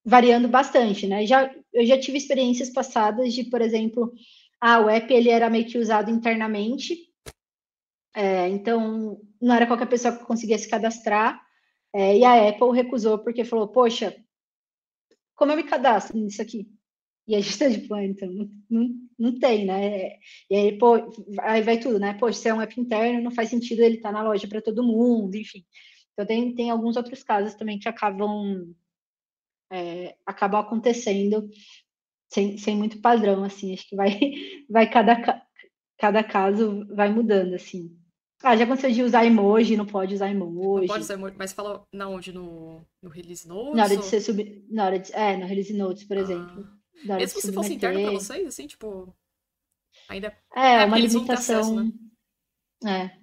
variando 0.05 0.49
bastante, 0.49 1.07
né? 1.07 1.27
Já, 1.27 1.53
eu 1.73 1.87
já 1.87 1.99
tive 1.99 2.19
experiências 2.19 2.71
passadas 2.71 3.33
de, 3.33 3.45
por 3.45 3.61
exemplo, 3.61 4.13
ah, 4.61 4.81
o 4.81 4.89
app 4.89 5.13
ele 5.13 5.31
era 5.31 5.49
meio 5.49 5.67
que 5.67 5.79
usado 5.79 6.11
internamente, 6.11 6.97
é, 8.15 8.49
então 8.49 9.21
não 9.41 9.55
era 9.55 9.67
qualquer 9.67 9.89
pessoa 9.89 10.17
que 10.17 10.25
conseguia 10.25 10.59
se 10.59 10.69
cadastrar, 10.69 11.41
é, 11.93 12.19
e 12.19 12.25
a 12.25 12.49
Apple 12.49 12.73
recusou 12.75 13.19
porque 13.19 13.45
falou, 13.45 13.69
poxa, 13.69 14.15
como 15.35 15.53
eu 15.53 15.57
me 15.57 15.65
cadastro 15.65 16.19
nisso 16.19 16.43
aqui? 16.43 16.69
E 17.27 17.35
a 17.35 17.41
gente 17.41 17.51
está 17.51 17.69
tipo, 17.71 17.95
ah, 17.95 18.05
então, 18.05 18.29
não, 18.31 18.51
não, 18.69 18.89
não, 19.19 19.39
tem, 19.39 19.65
né? 19.65 20.19
E 20.51 20.55
aí, 20.57 20.79
pô, 20.79 20.95
aí 21.41 21.63
vai 21.63 21.79
tudo, 21.79 21.99
né? 21.99 22.15
Poxa, 22.15 22.39
se 22.39 22.49
é 22.49 22.55
um 22.55 22.61
app 22.61 22.79
interno, 22.81 23.23
não 23.23 23.31
faz 23.31 23.51
sentido 23.51 23.83
ele 23.83 23.97
estar 23.97 24.13
tá 24.13 24.13
na 24.13 24.23
loja 24.23 24.49
para 24.49 24.63
todo 24.63 24.83
mundo, 24.83 25.35
enfim. 25.37 25.65
Então, 26.13 26.27
tem, 26.27 26.55
tem 26.55 26.71
alguns 26.71 26.97
outros 26.97 27.23
casos 27.23 27.55
também 27.55 27.79
que 27.79 27.89
acabam, 27.89 28.75
é, 29.71 30.17
acabam 30.27 30.61
acontecendo 30.61 31.49
sem, 32.33 32.57
sem 32.57 32.77
muito 32.77 33.01
padrão, 33.01 33.45
assim. 33.45 33.75
Acho 33.75 33.89
que 33.89 33.97
vai, 33.97 34.19
vai 34.69 34.91
cada, 34.91 35.43
cada 35.99 36.25
caso 36.25 36.87
vai 36.95 37.13
mudando, 37.13 37.55
assim. 37.55 37.97
Ah, 38.43 38.57
já 38.57 38.65
aconteceu 38.65 38.91
de 38.91 39.03
usar 39.03 39.27
emoji, 39.27 39.77
não 39.77 39.85
pode 39.85 40.15
usar 40.15 40.31
emoji. 40.31 40.87
Não 40.87 40.87
pode 40.87 41.05
usar 41.05 41.15
emoji, 41.15 41.37
mas 41.39 41.53
fala 41.53 41.85
na 41.93 42.09
onde? 42.09 42.33
No, 42.33 42.81
no 43.03 43.11
Release 43.11 43.47
Notes? 43.47 43.77
Na 43.77 43.85
hora 43.85 43.97
de 43.97 44.05
ser 44.05 44.21
sub... 44.23 44.65
Na 44.71 44.87
hora 44.87 44.99
de... 44.99 45.15
É, 45.15 45.37
no 45.37 45.47
Release 45.47 45.75
Notes, 45.75 46.05
por 46.05 46.17
ah. 46.17 46.21
exemplo. 46.21 46.67
Mesmo 47.05 47.41
se 47.41 47.53
fosse 47.53 47.75
interno 47.75 48.01
pra 48.01 48.13
vocês, 48.13 48.47
assim, 48.47 48.67
tipo. 48.67 49.15
Ainda. 50.09 50.37
É, 50.55 50.83
é 50.83 50.85
uma 50.85 50.99
limitação. 50.99 51.61
Acesso, 51.61 51.93
né? 52.83 53.11
É. 53.13 53.21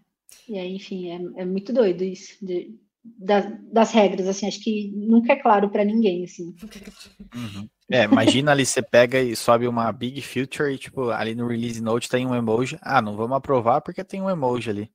E 0.51 0.57
aí, 0.57 0.75
enfim, 0.75 1.09
é, 1.09 1.41
é 1.41 1.45
muito 1.45 1.73
doido 1.73 2.03
isso. 2.03 2.43
De, 2.45 2.75
das, 3.03 3.45
das 3.71 3.91
regras, 3.91 4.27
assim, 4.27 4.47
acho 4.47 4.61
que 4.61 4.91
nunca 4.91 5.33
é 5.33 5.35
claro 5.35 5.69
para 5.69 5.85
ninguém, 5.85 6.23
assim. 6.23 6.55
Uhum. 7.35 7.69
É, 7.89 8.03
imagina 8.03 8.51
ali, 8.51 8.65
você 8.65 8.81
pega 8.81 9.19
e 9.19 9.35
sobe 9.35 9.67
uma 9.67 9.91
big 9.91 10.21
feature 10.21 10.73
e, 10.73 10.77
tipo, 10.77 11.09
ali 11.09 11.33
no 11.33 11.47
release 11.47 11.81
note 11.81 12.09
tem 12.09 12.27
um 12.27 12.35
emoji. 12.35 12.77
Ah, 12.81 13.01
não 13.01 13.15
vamos 13.15 13.37
aprovar 13.37 13.81
porque 13.81 14.03
tem 14.03 14.21
um 14.21 14.29
emoji 14.29 14.69
ali. 14.69 14.91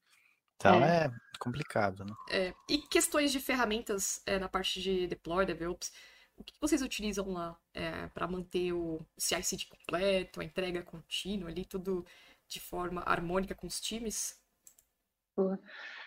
Então 0.57 0.85
é, 0.85 1.07
é 1.07 1.11
complicado, 1.39 2.05
né? 2.05 2.13
É, 2.31 2.55
e 2.69 2.79
questões 2.79 3.33
de 3.33 3.41
ferramentas 3.41 4.23
é, 4.27 4.39
na 4.39 4.49
parte 4.49 4.81
de 4.81 5.07
deploy, 5.07 5.47
DevOps, 5.47 5.91
o 6.37 6.45
que 6.45 6.55
vocês 6.61 6.83
utilizam 6.83 7.33
lá 7.33 7.57
é, 7.75 8.07
para 8.09 8.27
manter 8.27 8.73
o 8.73 9.01
CI/CD 9.19 9.67
completo, 9.67 10.41
a 10.41 10.45
entrega 10.45 10.83
contínua 10.83 11.49
ali, 11.49 11.65
tudo 11.65 12.05
de 12.47 12.61
forma 12.61 13.03
harmônica 13.07 13.55
com 13.55 13.67
os 13.67 13.81
times? 13.81 14.37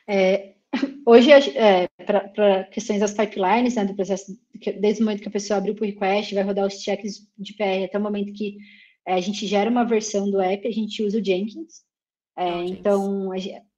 É, 0.08 0.56
hoje, 1.06 1.32
é, 1.32 1.88
para 2.06 2.64
questões 2.66 3.00
das 3.00 3.14
pipelines, 3.14 3.76
né, 3.76 3.86
do 3.86 3.96
processo, 3.96 4.38
desde 4.80 5.02
o 5.02 5.06
momento 5.06 5.22
que 5.22 5.28
a 5.28 5.32
pessoa 5.32 5.58
abre 5.58 5.72
o 5.72 5.76
pull 5.76 5.88
request, 5.88 6.34
vai 6.34 6.44
rodar 6.44 6.66
os 6.66 6.82
checks 6.82 7.28
de 7.38 7.54
PR 7.54 7.86
até 7.86 7.98
o 7.98 8.02
momento 8.02 8.34
que 8.34 8.58
é, 9.08 9.14
a 9.14 9.22
gente 9.22 9.46
gera 9.46 9.70
uma 9.70 9.86
versão 9.86 10.30
do 10.30 10.42
app, 10.42 10.68
a 10.68 10.72
gente 10.72 11.04
usa 11.04 11.20
o 11.20 11.24
Jenkins. 11.24 11.84
Oh, 12.38 12.64
então, 12.64 13.32
a, 13.32 13.36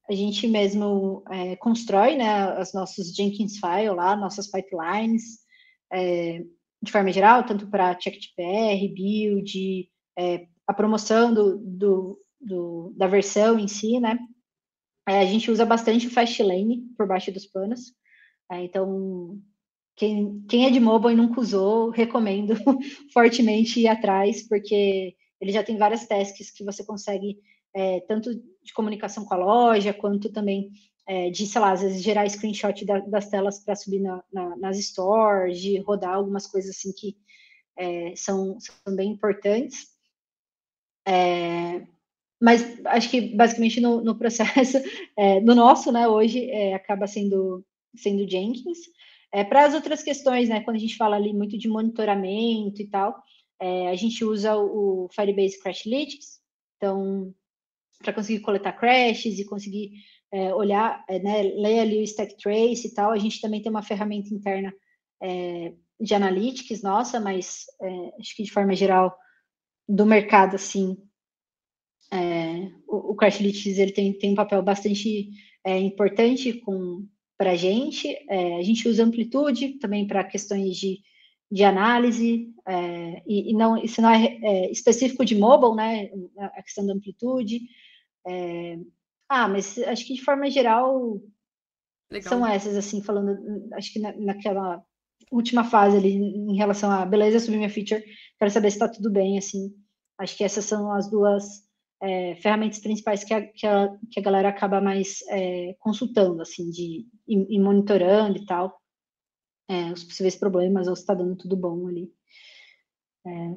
a, 0.09 0.15
gente 0.15 0.47
mesmo 0.47 1.23
é, 1.29 1.55
constrói 1.57 2.15
né, 2.15 2.59
os 2.59 2.73
nossos 2.73 3.13
Jenkins 3.13 3.59
file 3.59 3.91
lá, 3.91 4.15
nossas 4.15 4.49
pipelines, 4.49 5.39
é, 5.91 6.43
de 6.81 6.91
forma 6.91 7.11
geral, 7.11 7.43
tanto 7.45 7.67
para 7.67 7.95
check 7.95 8.17
de 8.19 8.29
PR, 8.35 8.93
build, 8.93 9.89
a 10.67 10.73
promoção 10.73 11.33
do, 11.33 11.57
do, 11.57 12.19
do, 12.39 12.93
da 12.97 13.07
versão 13.07 13.59
em 13.59 13.67
si, 13.67 13.99
né? 13.99 14.17
É, 15.07 15.19
a 15.19 15.25
gente 15.25 15.49
usa 15.49 15.65
bastante 15.65 16.07
o 16.07 16.11
Fastlane 16.11 16.81
por 16.97 17.07
baixo 17.07 17.31
dos 17.31 17.45
panos. 17.45 17.93
É, 18.51 18.63
então, 18.63 19.39
quem, 19.95 20.43
quem 20.49 20.65
é 20.65 20.69
de 20.69 20.79
mobile 20.79 21.13
e 21.13 21.17
nunca 21.17 21.39
usou, 21.39 21.89
recomendo 21.89 22.55
fortemente 23.13 23.79
ir 23.79 23.87
atrás, 23.87 24.47
porque 24.47 25.15
ele 25.39 25.51
já 25.51 25.63
tem 25.63 25.77
várias 25.77 26.05
tasks 26.05 26.51
que 26.51 26.63
você 26.63 26.85
consegue, 26.85 27.39
é, 27.73 28.01
tanto 28.01 28.35
de 28.35 28.73
comunicação 28.73 29.23
com 29.23 29.33
a 29.33 29.37
loja, 29.37 29.93
quanto 29.93 30.31
também 30.31 30.71
é, 31.07 31.29
de, 31.29 31.47
sei 31.47 31.61
lá, 31.61 31.71
às 31.71 31.81
vezes 31.81 32.03
gerar 32.03 32.29
screenshot 32.29 32.85
da, 32.85 32.99
das 32.99 33.29
telas 33.29 33.63
para 33.63 33.75
subir 33.75 34.01
na, 34.01 34.21
na, 34.31 34.57
nas 34.57 34.77
stores, 34.77 35.59
de 35.61 35.79
rodar 35.79 36.15
algumas 36.15 36.45
coisas 36.45 36.75
assim 36.75 36.91
que 36.91 37.15
é, 37.77 38.13
são, 38.15 38.57
são 38.59 38.93
bem 38.93 39.11
importantes. 39.11 39.87
É, 41.07 41.87
mas 42.41 42.79
acho 42.85 43.09
que 43.09 43.35
basicamente 43.35 43.81
no, 43.81 44.01
no 44.01 44.17
processo, 44.17 44.77
é, 45.17 45.39
no 45.41 45.55
nosso, 45.55 45.91
né, 45.91 46.07
hoje, 46.07 46.49
é, 46.49 46.73
acaba 46.73 47.07
sendo, 47.07 47.65
sendo 47.95 48.29
Jenkins. 48.29 48.79
É, 49.33 49.43
para 49.43 49.65
as 49.65 49.73
outras 49.73 50.03
questões, 50.03 50.49
né, 50.49 50.61
quando 50.61 50.77
a 50.77 50.79
gente 50.79 50.95
fala 50.95 51.15
ali 51.15 51.33
muito 51.33 51.57
de 51.57 51.67
monitoramento 51.67 52.81
e 52.81 52.87
tal, 52.87 53.15
a 53.91 53.95
gente 53.95 54.23
usa 54.23 54.55
o, 54.55 55.05
o 55.05 55.09
Firebase 55.09 55.59
Crashlytics, 55.59 56.39
então, 56.77 57.33
para 58.03 58.13
conseguir 58.13 58.41
coletar 58.41 58.73
crashes 58.73 59.39
e 59.39 59.45
conseguir 59.45 59.91
é, 60.31 60.53
olhar, 60.53 61.03
é, 61.07 61.19
né, 61.19 61.41
ler 61.43 61.79
ali 61.79 61.99
o 61.99 62.03
stack 62.03 62.37
trace 62.37 62.87
e 62.87 62.93
tal. 62.93 63.11
A 63.11 63.17
gente 63.17 63.41
também 63.41 63.61
tem 63.61 63.69
uma 63.69 63.83
ferramenta 63.83 64.33
interna 64.33 64.73
é, 65.21 65.73
de 65.99 66.13
analytics 66.13 66.81
nossa, 66.81 67.19
mas 67.19 67.65
é, 67.81 68.13
acho 68.19 68.35
que 68.35 68.43
de 68.43 68.51
forma 68.51 68.75
geral 68.75 69.17
do 69.87 70.05
mercado, 70.05 70.55
assim, 70.55 70.97
é, 72.11 72.71
o, 72.87 73.13
o 73.13 73.17
ele 73.21 73.91
tem, 73.91 74.13
tem 74.13 74.31
um 74.31 74.35
papel 74.35 74.61
bastante 74.61 75.29
é, 75.65 75.77
importante 75.79 76.61
para 77.37 77.51
a 77.51 77.55
gente. 77.55 78.17
a 78.29 78.63
gente 78.63 78.87
usa 78.87 79.03
amplitude 79.03 79.79
também 79.79 80.07
para 80.07 80.23
questões 80.23 80.77
de, 80.77 80.99
de 81.51 81.63
análise, 81.63 82.53
e, 83.25 83.51
e, 83.51 83.53
não, 83.53 83.77
isso 83.77 84.01
não 84.01 84.09
é, 84.09 84.71
específico 84.71 85.23
de 85.23 85.35
mobile, 85.35 85.75
né, 85.75 86.09
a 86.37 86.63
questão 86.63 86.85
da 86.85 86.93
amplitude. 86.93 87.61
É, 88.25 88.79
ah, 89.29 89.47
mas 89.47 89.77
acho 89.79 90.05
que 90.05 90.13
de 90.13 90.23
forma 90.23 90.49
geral 90.49 91.21
Legal. 92.09 92.29
são 92.29 92.47
essas, 92.47 92.75
assim, 92.75 93.01
falando, 93.01 93.37
acho 93.73 93.91
que 93.91 93.99
na, 93.99 94.13
naquela 94.13 94.83
última 95.31 95.63
fase 95.63 95.97
ali, 95.97 96.13
em 96.13 96.55
relação 96.55 96.89
a 96.89 97.05
beleza, 97.05 97.39
subir 97.39 97.57
minha 97.57 97.69
feature, 97.69 98.03
quero 98.39 98.51
saber 98.51 98.71
se 98.71 98.77
está 98.77 98.87
tudo 98.87 99.11
bem, 99.11 99.37
assim. 99.37 99.73
Acho 100.17 100.37
que 100.37 100.43
essas 100.43 100.65
são 100.65 100.91
as 100.91 101.09
duas 101.09 101.66
é, 102.01 102.35
ferramentas 102.35 102.79
principais 102.79 103.23
que 103.23 103.33
a, 103.33 103.41
que 103.41 103.65
a, 103.65 103.97
que 104.11 104.19
a 104.19 104.23
galera 104.23 104.49
acaba 104.49 104.79
mais 104.81 105.19
é, 105.29 105.75
consultando, 105.79 106.41
assim, 106.41 106.69
de, 106.69 107.07
e, 107.27 107.55
e 107.55 107.59
monitorando 107.59 108.37
e 108.37 108.45
tal, 108.45 108.79
é, 109.69 109.91
os 109.91 110.03
possíveis 110.03 110.35
problemas, 110.35 110.87
ou 110.87 110.95
se 110.95 111.01
está 111.01 111.13
dando 111.13 111.35
tudo 111.35 111.55
bom 111.57 111.87
ali. 111.87 112.11
É, 113.25 113.55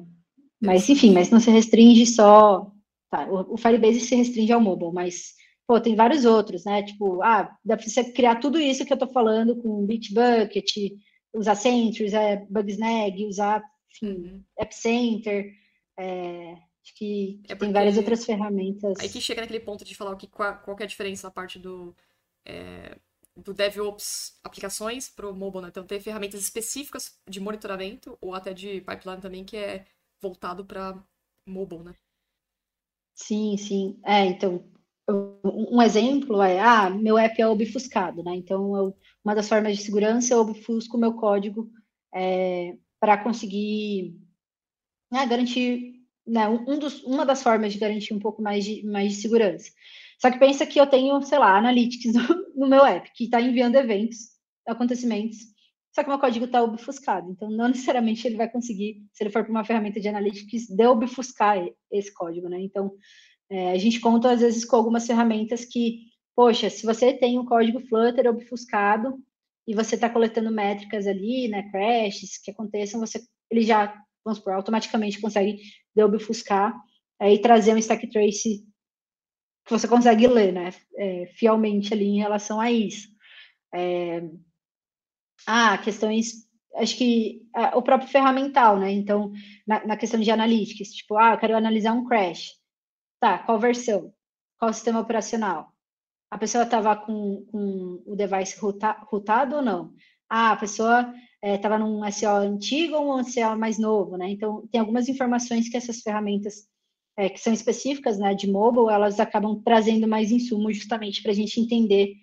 mas, 0.61 0.89
enfim, 0.89 1.11
mas 1.11 1.29
não 1.29 1.39
se 1.39 1.49
restringe 1.51 2.05
só... 2.05 2.71
Tá, 3.09 3.27
o, 3.29 3.55
o 3.55 3.57
Firebase 3.57 3.99
se 3.99 4.15
restringe 4.15 4.53
ao 4.53 4.61
mobile, 4.61 4.93
mas 4.93 5.33
pô, 5.67 5.79
tem 5.79 5.95
vários 5.95 6.25
outros, 6.25 6.65
né? 6.65 6.83
Tipo, 6.83 7.21
ah, 7.21 7.57
dá 7.63 7.77
para 7.77 7.87
você 7.87 8.11
criar 8.11 8.37
tudo 8.37 8.59
isso 8.59 8.85
que 8.85 8.91
eu 8.91 8.95
estou 8.95 9.09
falando 9.09 9.55
com 9.61 9.85
Bitbucket, 9.85 10.93
usar 11.33 11.55
Sentries, 11.55 12.13
é, 12.13 12.45
Bugsnag, 12.49 13.25
usar, 13.25 13.63
enfim, 13.89 14.13
uhum. 14.13 14.43
App 14.59 14.75
Center, 14.75 15.49
é, 15.99 16.55
Acho 16.83 16.95
que, 16.95 17.39
é 17.47 17.55
tem 17.55 17.71
várias 17.71 17.97
outras 17.97 18.25
ferramentas. 18.25 18.99
Aí 18.99 19.09
que 19.09 19.21
chega 19.21 19.41
naquele 19.41 19.59
ponto 19.59 19.85
de 19.85 19.95
falar 19.95 20.11
o 20.11 20.17
que, 20.17 20.27
qual, 20.27 20.57
qual 20.59 20.75
que 20.75 20.83
é 20.83 20.85
a 20.85 20.89
diferença 20.89 21.27
na 21.27 21.31
parte 21.31 21.59
do, 21.59 21.95
é, 22.43 22.97
do 23.35 23.53
DevOps 23.53 24.39
aplicações 24.43 25.09
para 25.09 25.29
o 25.29 25.35
mobile, 25.35 25.63
né? 25.63 25.69
Então 25.69 25.85
tem 25.85 25.99
ferramentas 25.99 26.41
específicas 26.41 27.19
de 27.29 27.39
monitoramento 27.39 28.17
ou 28.19 28.33
até 28.33 28.53
de 28.53 28.81
pipeline 28.81 29.21
também 29.21 29.45
que 29.45 29.57
é 29.57 29.85
voltado 30.19 30.65
para 30.65 30.97
mobile, 31.45 31.83
né? 31.83 31.95
Sim, 33.13 33.57
sim. 33.57 33.99
É, 34.03 34.25
então, 34.25 34.63
um 35.43 35.81
exemplo 35.81 36.41
é, 36.41 36.59
ah, 36.59 36.89
meu 36.89 37.17
app 37.17 37.39
é 37.39 37.47
obfuscado, 37.47 38.23
né? 38.23 38.35
Então, 38.35 38.75
eu, 38.75 38.97
uma 39.23 39.35
das 39.35 39.47
formas 39.47 39.77
de 39.77 39.83
segurança 39.83 40.33
eu 40.33 40.39
obfusco 40.39 40.97
o 40.97 40.99
meu 40.99 41.13
código 41.13 41.71
é, 42.13 42.75
para 42.99 43.17
conseguir 43.17 44.19
né, 45.11 45.25
garantir, 45.25 46.00
né, 46.25 46.47
um 46.47 46.77
dos, 46.77 47.03
uma 47.03 47.25
das 47.25 47.41
formas 47.41 47.73
de 47.73 47.79
garantir 47.79 48.13
um 48.13 48.19
pouco 48.19 48.41
mais 48.41 48.63
de, 48.63 48.83
mais 48.85 49.13
de 49.13 49.21
segurança. 49.21 49.69
Só 50.19 50.29
que 50.29 50.37
pensa 50.37 50.65
que 50.65 50.79
eu 50.79 50.85
tenho, 50.85 51.21
sei 51.23 51.39
lá, 51.39 51.57
analytics 51.57 52.13
no, 52.55 52.67
meu 52.67 52.85
app, 52.85 53.09
que 53.15 53.25
está 53.25 53.41
enviando 53.41 53.75
eventos, 53.75 54.17
acontecimentos, 54.67 55.37
só 55.93 56.03
que 56.03 56.09
meu 56.09 56.19
código 56.19 56.45
está 56.45 56.63
obfuscado. 56.63 57.29
Então, 57.31 57.49
não 57.49 57.67
necessariamente 57.69 58.27
ele 58.27 58.37
vai 58.37 58.49
conseguir, 58.49 59.03
se 59.11 59.23
ele 59.23 59.31
for 59.31 59.43
para 59.43 59.51
uma 59.51 59.65
ferramenta 59.65 59.99
de 59.99 60.07
analytics, 60.07 60.67
de 60.67 60.85
obfuscar 60.85 61.57
esse 61.91 62.13
código, 62.13 62.47
né? 62.47 62.61
Então, 62.61 62.93
é, 63.49 63.71
a 63.71 63.77
gente 63.77 63.99
conta, 63.99 64.31
às 64.31 64.41
vezes, 64.41 64.63
com 64.63 64.75
algumas 64.75 65.05
ferramentas 65.05 65.65
que, 65.65 66.05
poxa, 66.35 66.69
se 66.69 66.85
você 66.85 67.13
tem 67.13 67.37
um 67.37 67.45
código 67.45 67.81
Flutter 67.81 68.27
obfuscado 68.27 69.17
e 69.67 69.75
você 69.75 69.95
está 69.95 70.09
coletando 70.09 70.51
métricas 70.51 71.05
ali, 71.05 71.47
né, 71.49 71.69
crashes 71.69 72.37
que 72.41 72.51
aconteçam, 72.51 72.99
você, 72.99 73.21
ele 73.49 73.63
já, 73.63 73.93
vamos 74.23 74.39
supor, 74.39 74.53
automaticamente 74.53 75.19
consegue 75.19 75.57
de 75.95 76.03
obfuscar 76.03 76.73
é, 77.19 77.33
e 77.33 77.39
trazer 77.39 77.73
um 77.73 77.77
stack 77.77 78.09
trace 78.09 78.65
que 79.65 79.71
você 79.71 79.87
consegue 79.87 80.27
ler, 80.27 80.51
né, 80.51 80.71
é, 80.97 81.27
fielmente 81.35 81.93
ali 81.93 82.05
em 82.05 82.19
relação 82.19 82.59
a 82.59 82.71
isso. 82.71 83.09
É, 83.73 84.21
ah, 85.47 85.77
questões, 85.77 86.47
acho 86.75 86.97
que 86.97 87.41
ah, 87.55 87.77
o 87.77 87.81
próprio 87.81 88.09
ferramental, 88.09 88.77
né? 88.79 88.91
Então, 88.91 89.31
na, 89.67 89.85
na, 89.85 89.97
questão 89.97 90.19
de 90.19 90.31
analytics, 90.31 90.93
tipo, 90.93 91.17
ah, 91.17 91.33
eu 91.33 91.37
quero 91.37 91.55
analisar 91.55 91.93
um 91.93 92.05
crash. 92.05 92.51
Tá, 93.19 93.39
qual 93.39 93.59
versão? 93.59 94.13
Qual 94.57 94.73
sistema 94.73 94.99
operacional? 94.99 95.71
A 96.29 96.37
pessoa 96.37 96.63
estava 96.63 96.95
com, 96.95 97.45
com, 97.51 98.03
o 98.05 98.15
device 98.15 98.57
rootado 98.59 99.57
ou 99.57 99.61
não? 99.61 99.93
Ah, 100.29 100.51
a 100.51 100.55
pessoa 100.57 101.13
estava 101.43 101.75
é, 101.75 101.79
num 101.79 102.11
SO 102.11 102.27
antigo 102.27 102.95
ou 102.95 103.19
um 103.19 103.23
SO 103.23 103.57
mais 103.57 103.79
novo, 103.79 104.17
né? 104.17 104.29
Então, 104.29 104.67
tem 104.71 104.79
algumas 104.79 105.09
informações 105.09 105.69
que 105.69 105.77
essas 105.77 106.01
ferramentas 106.01 106.69
é, 107.17 107.29
que 107.29 107.39
são 107.39 107.53
específicas, 107.53 108.17
né, 108.17 108.33
de 108.33 108.49
mobile, 108.49 108.89
elas 108.89 109.19
acabam 109.19 109.61
trazendo 109.63 110.07
mais 110.07 110.31
insumos 110.31 110.77
justamente 110.77 111.21
para 111.21 111.31
a 111.31 111.35
gente 111.35 111.59
entender 111.59 112.13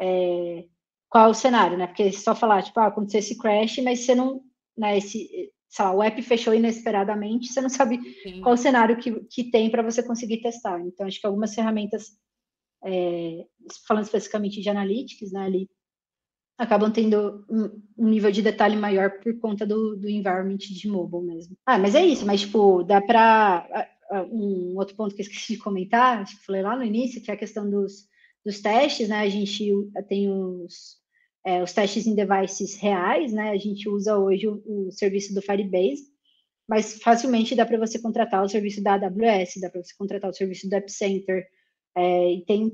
é, 0.00 0.64
qual 1.08 1.26
é 1.26 1.30
o 1.30 1.34
cenário, 1.34 1.78
né? 1.78 1.86
Porque 1.86 2.12
só 2.12 2.34
falar, 2.34 2.62
tipo, 2.62 2.78
ah, 2.80 2.86
aconteceu 2.86 3.20
esse 3.20 3.38
crash, 3.38 3.78
mas 3.78 4.00
você 4.00 4.14
não, 4.14 4.40
né, 4.76 4.98
esse, 4.98 5.52
sei 5.68 5.84
lá, 5.84 5.92
o 5.94 6.02
app 6.02 6.20
fechou 6.22 6.52
inesperadamente, 6.52 7.52
você 7.52 7.60
não 7.60 7.68
sabe 7.68 8.00
Sim. 8.22 8.40
qual 8.40 8.54
o 8.54 8.58
cenário 8.58 8.96
que, 8.96 9.12
que 9.30 9.50
tem 9.50 9.70
para 9.70 9.82
você 9.82 10.02
conseguir 10.02 10.40
testar. 10.40 10.80
Então, 10.80 11.06
acho 11.06 11.20
que 11.20 11.26
algumas 11.26 11.54
ferramentas, 11.54 12.08
é, 12.84 13.44
falando 13.86 14.04
especificamente 14.04 14.60
de 14.60 14.68
analytics, 14.68 15.32
né, 15.32 15.44
ali, 15.44 15.68
acabam 16.58 16.90
tendo 16.90 17.44
um, 17.50 18.08
nível 18.08 18.30
de 18.30 18.42
detalhe 18.42 18.76
maior 18.76 19.18
por 19.20 19.38
conta 19.38 19.66
do, 19.66 19.96
do 19.96 20.08
environment 20.08 20.58
de 20.58 20.88
mobile 20.88 21.24
mesmo. 21.24 21.56
Ah, 21.66 21.78
mas 21.78 21.94
é 21.94 22.04
isso, 22.04 22.24
mas, 22.26 22.42
tipo, 22.42 22.82
dá 22.82 23.00
para... 23.00 23.90
Um 24.30 24.76
outro 24.76 24.94
ponto 24.94 25.12
que 25.12 25.22
eu 25.22 25.24
esqueci 25.24 25.54
de 25.54 25.58
comentar, 25.58 26.20
acho 26.20 26.38
que 26.38 26.44
falei 26.44 26.62
lá 26.62 26.76
no 26.76 26.84
início, 26.84 27.20
que 27.20 27.32
é 27.32 27.34
a 27.34 27.38
questão 27.38 27.68
dos, 27.68 28.06
dos 28.44 28.60
testes, 28.60 29.08
né, 29.08 29.20
a 29.20 29.28
gente 29.28 29.72
tem 30.06 30.30
os 30.30 31.02
é, 31.44 31.62
os 31.62 31.72
testes 31.72 32.06
em 32.06 32.14
devices 32.14 32.76
reais, 32.76 33.32
né? 33.32 33.50
A 33.50 33.58
gente 33.58 33.88
usa 33.88 34.16
hoje 34.18 34.48
o, 34.48 34.62
o 34.66 34.90
serviço 34.90 35.34
do 35.34 35.42
Firebase, 35.42 36.04
mas 36.66 36.98
facilmente 37.02 37.54
dá 37.54 37.66
para 37.66 37.78
você 37.78 37.98
contratar 38.00 38.42
o 38.42 38.48
serviço 38.48 38.82
da 38.82 38.94
AWS, 38.94 39.60
dá 39.60 39.68
para 39.68 39.82
você 39.82 39.94
contratar 39.96 40.30
o 40.30 40.34
serviço 40.34 40.68
do 40.68 40.74
App 40.74 40.90
Center, 40.90 41.46
é, 41.94 42.32
e 42.32 42.44
tem, 42.46 42.72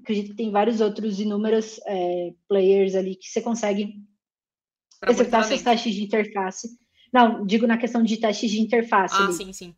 acredito 0.00 0.30
que 0.30 0.36
tem 0.36 0.50
vários 0.50 0.80
outros 0.80 1.20
inúmeros 1.20 1.80
é, 1.86 2.34
players 2.48 2.94
ali 2.94 3.16
que 3.16 3.28
você 3.28 3.40
consegue 3.40 3.94
executar 5.08 5.44
seus 5.44 5.62
testes 5.62 5.94
de 5.94 6.02
interface. 6.02 6.68
Não, 7.12 7.46
digo 7.46 7.66
na 7.66 7.78
questão 7.78 8.02
de 8.02 8.16
testes 8.16 8.50
de 8.50 8.60
interface. 8.60 9.14
Ah, 9.14 9.24
ali, 9.24 9.32
sim, 9.34 9.52
sim. 9.52 9.74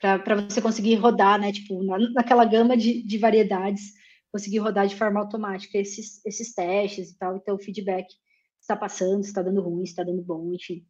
Para 0.00 0.34
você 0.36 0.60
conseguir 0.60 0.96
rodar, 0.96 1.40
né? 1.40 1.52
Tipo, 1.52 1.82
na, 1.82 1.98
naquela 2.10 2.44
gama 2.44 2.76
de, 2.76 3.02
de 3.02 3.18
variedades 3.18 3.94
conseguir 4.30 4.58
rodar 4.58 4.86
de 4.88 4.96
forma 4.96 5.20
automática 5.20 5.78
esses, 5.78 6.24
esses 6.26 6.52
testes 6.52 7.10
e 7.10 7.16
tal. 7.16 7.36
Então, 7.36 7.54
o 7.54 7.58
feedback 7.58 8.06
está 8.60 8.76
passando, 8.76 9.22
está 9.22 9.40
dando 9.40 9.62
ruim, 9.62 9.84
está 9.84 10.02
dando 10.02 10.20
bom, 10.22 10.52
enfim. 10.52 10.84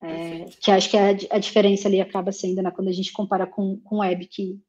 É, 0.00 0.44
que 0.44 0.70
acho 0.70 0.88
que 0.88 0.96
a, 0.96 1.08
a, 1.08 1.38
diferença 1.38 1.88
ali 1.88 2.00
acaba 2.00 2.30
sendo 2.30 2.62
né, 2.62 2.70
quando 2.70 2.86
a 2.86 2.92
gente 2.92 3.12
compara 3.12 3.48
com, 3.48 3.80
com 3.80 3.98
web, 3.98 4.24
que 4.26 4.60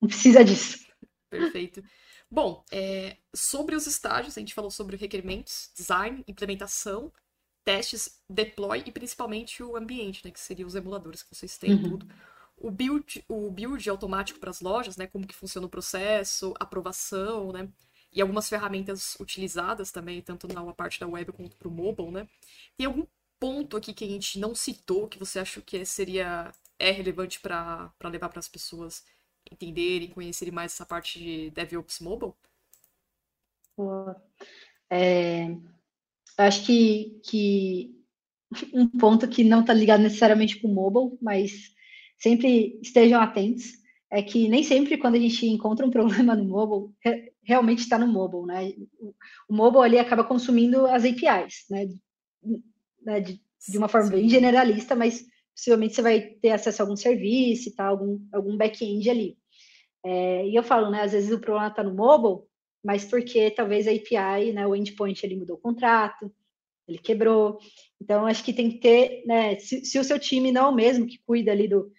não 0.00 0.06
precisa 0.06 0.44
disso. 0.44 0.86
Perfeito. 1.30 1.82
Bom, 2.30 2.64
é, 2.72 3.16
sobre 3.34 3.74
os 3.74 3.86
estágios, 3.86 4.36
a 4.36 4.40
gente 4.40 4.54
falou 4.54 4.70
sobre 4.70 4.96
requerimentos, 4.96 5.70
design, 5.74 6.24
implementação, 6.26 7.12
testes, 7.64 8.20
deploy 8.28 8.82
e 8.84 8.92
principalmente 8.92 9.62
o 9.62 9.76
ambiente, 9.76 10.24
né, 10.24 10.30
que 10.30 10.40
seria 10.40 10.66
os 10.66 10.74
emuladores 10.74 11.22
que 11.22 11.34
vocês 11.34 11.56
têm, 11.56 11.74
uhum. 11.74 11.90
tudo 11.90 12.08
o 12.56 12.70
build, 12.70 13.24
o 13.28 13.50
build 13.50 13.88
automático 13.88 14.40
para 14.40 14.50
as 14.50 14.60
lojas, 14.60 14.96
né? 14.96 15.06
Como 15.06 15.26
que 15.26 15.34
funciona 15.34 15.66
o 15.66 15.70
processo, 15.70 16.54
aprovação, 16.58 17.52
né? 17.52 17.68
E 18.12 18.20
algumas 18.20 18.48
ferramentas 18.48 19.16
utilizadas 19.20 19.92
também, 19.92 20.22
tanto 20.22 20.48
na 20.48 20.72
parte 20.72 20.98
da 20.98 21.06
web 21.06 21.32
quanto 21.32 21.56
para 21.56 21.68
o 21.68 21.70
mobile, 21.70 22.10
né? 22.10 22.28
Tem 22.76 22.86
algum 22.86 23.06
ponto 23.38 23.76
aqui 23.76 23.92
que 23.92 24.04
a 24.04 24.08
gente 24.08 24.38
não 24.38 24.54
citou 24.54 25.08
que 25.08 25.18
você 25.18 25.38
acha 25.38 25.60
que 25.60 25.84
seria 25.84 26.52
é 26.78 26.90
relevante 26.90 27.40
para 27.40 27.92
levar 28.04 28.28
para 28.28 28.38
as 28.38 28.48
pessoas 28.48 29.04
entenderem, 29.50 30.08
conhecerem 30.08 30.52
mais 30.52 30.72
essa 30.72 30.86
parte 30.86 31.18
de 31.18 31.50
DevOps 31.50 32.00
Mobile? 32.00 32.32
É, 34.90 35.54
acho 36.38 36.64
que, 36.64 37.20
que 37.24 37.96
um 38.72 38.86
ponto 38.86 39.28
que 39.28 39.44
não 39.44 39.60
está 39.60 39.72
ligado 39.72 40.02
necessariamente 40.02 40.60
com 40.60 40.68
o 40.68 40.74
mobile, 40.74 41.18
mas 41.20 41.74
sempre 42.18 42.78
estejam 42.82 43.20
atentos, 43.20 43.72
é 44.10 44.22
que 44.22 44.48
nem 44.48 44.62
sempre 44.62 44.96
quando 44.96 45.16
a 45.16 45.20
gente 45.20 45.46
encontra 45.46 45.86
um 45.86 45.90
problema 45.90 46.34
no 46.34 46.44
mobile, 46.44 46.92
realmente 47.42 47.80
está 47.80 47.98
no 47.98 48.06
mobile, 48.06 48.46
né? 48.46 48.72
O 49.48 49.54
mobile 49.54 49.84
ali 49.84 49.98
acaba 49.98 50.24
consumindo 50.24 50.86
as 50.86 51.04
APIs, 51.04 51.64
né? 51.70 51.88
né? 53.02 53.20
De, 53.20 53.40
de, 53.68 53.78
uma 53.78 53.88
forma 53.88 54.10
bem 54.10 54.28
generalista, 54.28 54.94
mas 54.94 55.24
possivelmente 55.56 55.94
você 55.94 56.02
vai 56.02 56.20
ter 56.20 56.50
acesso 56.50 56.82
a 56.82 56.84
algum 56.84 56.96
serviço 56.96 57.74
tal, 57.74 57.92
algum, 57.92 58.20
algum 58.30 58.56
back-end 58.56 59.08
ali. 59.08 59.38
É, 60.04 60.46
e 60.46 60.54
eu 60.54 60.62
falo, 60.62 60.90
né? 60.90 61.02
Às 61.02 61.12
vezes 61.12 61.32
o 61.32 61.40
problema 61.40 61.68
está 61.68 61.82
no 61.82 61.94
mobile, 61.94 62.46
mas 62.84 63.04
porque 63.04 63.50
talvez 63.50 63.88
a 63.88 63.90
API, 63.90 64.52
né? 64.52 64.66
O 64.66 64.76
endpoint 64.76 65.24
ele 65.24 65.36
mudou 65.36 65.56
o 65.56 65.60
contrato, 65.60 66.30
ele 66.86 66.98
quebrou. 66.98 67.58
Então, 68.00 68.26
acho 68.26 68.44
que 68.44 68.52
tem 68.52 68.70
que 68.70 68.78
ter, 68.78 69.24
né? 69.26 69.58
Se, 69.58 69.84
se 69.84 69.98
o 69.98 70.04
seu 70.04 70.18
time 70.18 70.52
não 70.52 70.66
é 70.66 70.68
o 70.68 70.74
mesmo 70.74 71.06
que 71.06 71.18
cuida 71.26 71.50
ali 71.52 71.66
do, 71.66 71.90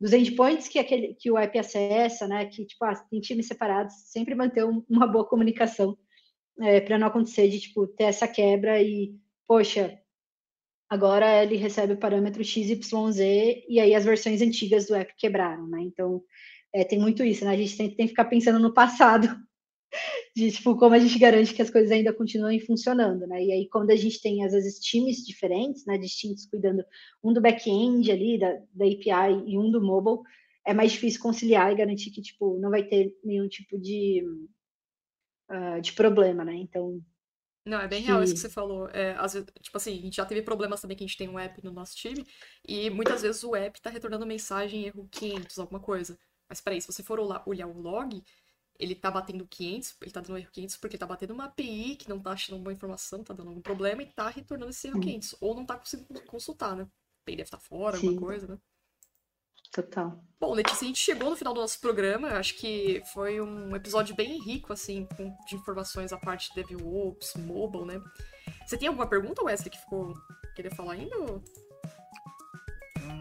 dos 0.00 0.12
endpoints 0.12 0.68
que, 0.68 0.78
aquele, 0.78 1.14
que 1.14 1.30
o 1.30 1.36
app 1.36 1.58
acessa, 1.58 2.26
né? 2.28 2.46
Que, 2.46 2.64
tipo, 2.64 2.84
ah, 2.84 2.94
tem 3.10 3.20
times 3.20 3.48
separados, 3.48 3.94
sempre 4.06 4.34
manter 4.34 4.64
um, 4.64 4.82
uma 4.88 5.06
boa 5.06 5.28
comunicação 5.28 5.98
é, 6.60 6.80
para 6.80 6.98
não 6.98 7.08
acontecer 7.08 7.48
de, 7.48 7.60
tipo, 7.60 7.86
ter 7.86 8.04
essa 8.04 8.28
quebra 8.28 8.80
e, 8.80 9.14
poxa, 9.46 9.98
agora 10.92 11.42
ele 11.42 11.56
recebe 11.56 11.94
o 11.94 11.96
parâmetro 11.96 12.44
XYZ 12.44 13.18
e 13.66 13.80
aí 13.80 13.94
as 13.94 14.04
versões 14.04 14.42
antigas 14.42 14.86
do 14.86 14.94
app 14.94 15.10
quebraram, 15.16 15.66
né? 15.66 15.80
Então, 15.80 16.22
é, 16.70 16.84
tem 16.84 16.98
muito 16.98 17.24
isso, 17.24 17.46
né? 17.46 17.52
A 17.52 17.56
gente 17.56 17.74
tem, 17.78 17.88
tem 17.88 18.06
que 18.06 18.10
ficar 18.10 18.26
pensando 18.26 18.58
no 18.58 18.74
passado 18.74 19.26
de 20.36 20.52
tipo 20.52 20.76
como 20.76 20.94
a 20.94 20.98
gente 20.98 21.18
garante 21.18 21.54
que 21.54 21.62
as 21.62 21.70
coisas 21.70 21.90
ainda 21.90 22.12
continuem 22.12 22.60
funcionando, 22.60 23.26
né? 23.26 23.42
E 23.42 23.52
aí 23.52 23.68
quando 23.70 23.90
a 23.90 23.96
gente 23.96 24.20
tem 24.20 24.44
às 24.44 24.52
vezes 24.52 24.78
times 24.80 25.24
diferentes, 25.24 25.86
né, 25.86 25.96
distintos 25.96 26.44
cuidando 26.44 26.84
um 27.24 27.32
do 27.32 27.40
back-end 27.40 28.12
ali 28.12 28.38
da, 28.38 28.52
da 28.74 28.84
API 28.84 29.44
e 29.46 29.58
um 29.58 29.70
do 29.70 29.80
mobile, 29.80 30.18
é 30.62 30.74
mais 30.74 30.92
difícil 30.92 31.22
conciliar 31.22 31.72
e 31.72 31.76
garantir 31.76 32.10
que 32.10 32.20
tipo 32.20 32.58
não 32.58 32.68
vai 32.68 32.82
ter 32.82 33.16
nenhum 33.24 33.48
tipo 33.48 33.78
de 33.80 34.22
uh, 35.50 35.80
de 35.80 35.94
problema, 35.94 36.44
né? 36.44 36.54
Então 36.54 37.00
não, 37.64 37.80
é 37.80 37.86
bem 37.86 38.02
real 38.02 38.22
isso 38.22 38.34
que 38.34 38.40
você 38.40 38.48
falou. 38.48 38.88
É, 38.88 39.14
às 39.18 39.34
vezes, 39.34 39.48
tipo 39.60 39.76
assim, 39.76 39.98
a 39.98 40.02
gente 40.02 40.16
já 40.16 40.26
teve 40.26 40.42
problemas 40.42 40.80
também 40.80 40.96
que 40.96 41.04
a 41.04 41.06
gente 41.06 41.16
tem 41.16 41.28
um 41.28 41.38
app 41.38 41.62
no 41.64 41.72
nosso 41.72 41.94
time, 41.96 42.26
e 42.66 42.90
muitas 42.90 43.22
vezes 43.22 43.44
o 43.44 43.54
app 43.54 43.80
tá 43.80 43.90
retornando 43.90 44.26
mensagem 44.26 44.84
erro 44.86 45.08
500, 45.10 45.58
alguma 45.58 45.80
coisa. 45.80 46.18
Mas 46.48 46.60
peraí, 46.60 46.80
se 46.80 46.92
você 46.92 47.02
for 47.02 47.20
olhar 47.46 47.66
o 47.66 47.80
log, 47.80 48.22
ele 48.78 48.94
tá 48.94 49.10
batendo 49.10 49.46
500, 49.46 49.96
ele 50.02 50.10
tá 50.10 50.20
dando 50.20 50.38
erro 50.38 50.50
500 50.50 50.76
porque 50.76 50.98
tá 50.98 51.06
batendo 51.06 51.32
uma 51.32 51.44
API 51.44 51.96
que 51.96 52.08
não 52.08 52.20
tá 52.20 52.32
achando 52.32 52.58
boa 52.60 52.72
informação, 52.72 53.22
tá 53.22 53.32
dando 53.32 53.48
algum 53.48 53.62
problema 53.62 54.02
e 54.02 54.06
tá 54.06 54.28
retornando 54.28 54.70
esse 54.70 54.88
erro 54.88 55.00
500. 55.00 55.36
Ou 55.40 55.54
não 55.54 55.64
tá 55.64 55.76
conseguindo 55.76 56.20
consultar, 56.22 56.76
né? 56.76 56.88
Deve 57.24 57.42
estar 57.42 57.58
tá 57.58 57.62
fora, 57.62 57.96
Sim. 57.96 58.08
alguma 58.08 58.26
coisa, 58.26 58.46
né? 58.48 58.58
Total. 59.72 60.12
Bom, 60.38 60.52
Letícia, 60.52 60.84
a 60.84 60.88
gente 60.88 60.98
chegou 60.98 61.30
no 61.30 61.36
final 61.36 61.54
do 61.54 61.60
nosso 61.60 61.80
programa. 61.80 62.28
Acho 62.30 62.54
que 62.56 63.02
foi 63.14 63.40
um 63.40 63.74
episódio 63.74 64.14
bem 64.14 64.38
rico, 64.42 64.72
assim, 64.72 65.08
de 65.48 65.54
informações 65.54 66.12
a 66.12 66.18
parte 66.18 66.52
de 66.52 66.62
DevOps, 66.62 67.34
mobile, 67.36 67.86
né? 67.86 68.02
Você 68.66 68.76
tem 68.76 68.88
alguma 68.88 69.06
pergunta, 69.06 69.42
Wesley, 69.42 69.70
que 69.70 69.78
ficou 69.78 70.14
querer 70.54 70.74
falar 70.74 70.94
ainda? 70.94 71.16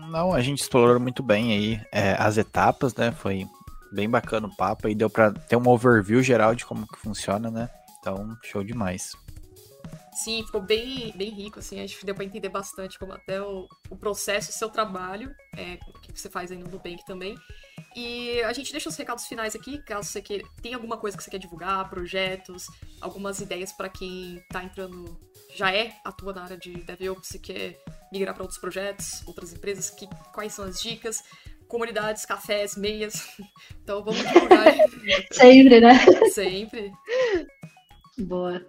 Não, 0.10 0.34
a 0.34 0.42
gente 0.42 0.62
explorou 0.62 1.00
muito 1.00 1.24
bem 1.24 1.54
aí 1.54 1.82
é, 1.92 2.14
as 2.14 2.38
etapas, 2.38 2.94
né? 2.96 3.12
Foi 3.14 3.48
bem 3.92 4.10
bacana 4.10 4.48
o 4.48 4.56
papo 4.56 4.90
e 4.90 4.96
deu 4.96 5.10
para 5.10 5.32
ter 5.32 5.56
um 5.56 5.70
overview 5.70 6.22
geral 6.22 6.54
de 6.54 6.66
como 6.66 6.88
que 6.88 7.00
funciona, 7.00 7.50
né? 7.50 7.70
Então, 8.00 8.38
show 8.44 8.64
demais. 8.64 9.16
Sim, 10.14 10.44
ficou 10.46 10.62
bem, 10.62 11.14
bem 11.16 11.30
rico, 11.30 11.60
assim, 11.60 11.80
a 11.80 11.88
gente 11.88 12.06
deu 12.06 12.14
para 12.14 12.26
entender 12.26 12.50
bastante 12.50 13.00
como 13.00 13.14
até 13.14 13.42
o, 13.42 13.68
o 13.90 13.96
processo, 13.96 14.50
o 14.50 14.54
seu 14.54 14.70
trabalho, 14.70 15.34
é, 15.56 15.80
o 15.88 16.00
que 16.00 16.20
você 16.20 16.30
faz 16.30 16.52
aí 16.52 16.58
no 16.58 16.70
Nubank 16.70 17.06
também. 17.06 17.36
E 17.96 18.42
a 18.44 18.52
gente 18.52 18.72
deixa 18.72 18.90
os 18.90 18.96
recados 18.96 19.26
finais 19.26 19.56
aqui, 19.56 19.82
caso 19.84 20.10
você 20.10 20.22
queira, 20.22 20.46
tem 20.62 20.74
alguma 20.74 20.98
coisa 20.98 21.16
que 21.16 21.24
você 21.24 21.32
quer 21.32 21.38
divulgar, 21.38 21.90
projetos, 21.90 22.68
algumas 23.00 23.40
ideias 23.40 23.72
para 23.72 23.88
quem 23.88 24.44
tá 24.50 24.64
entrando, 24.64 25.18
já 25.56 25.74
é, 25.74 25.94
atua 26.04 26.34
na 26.34 26.44
área 26.44 26.58
de 26.58 26.74
DevOps 26.74 27.32
e 27.36 27.40
quer 27.40 27.82
migrar 28.12 28.34
para 28.34 28.44
outros 28.44 28.60
projetos, 28.60 29.26
outras 29.26 29.54
empresas, 29.54 29.90
que, 29.90 30.08
quais 30.34 30.54
são 30.54 30.66
as 30.66 30.82
dicas, 30.82 31.24
comunidades, 31.68 32.26
cafés, 32.26 32.76
meias. 32.76 33.28
Então 33.84 34.04
vamos 34.04 34.22
divulgar. 34.22 34.68
Sempre, 35.32 35.82
né? 35.82 35.94
Sempre. 36.32 36.92
Boa. 38.18 38.62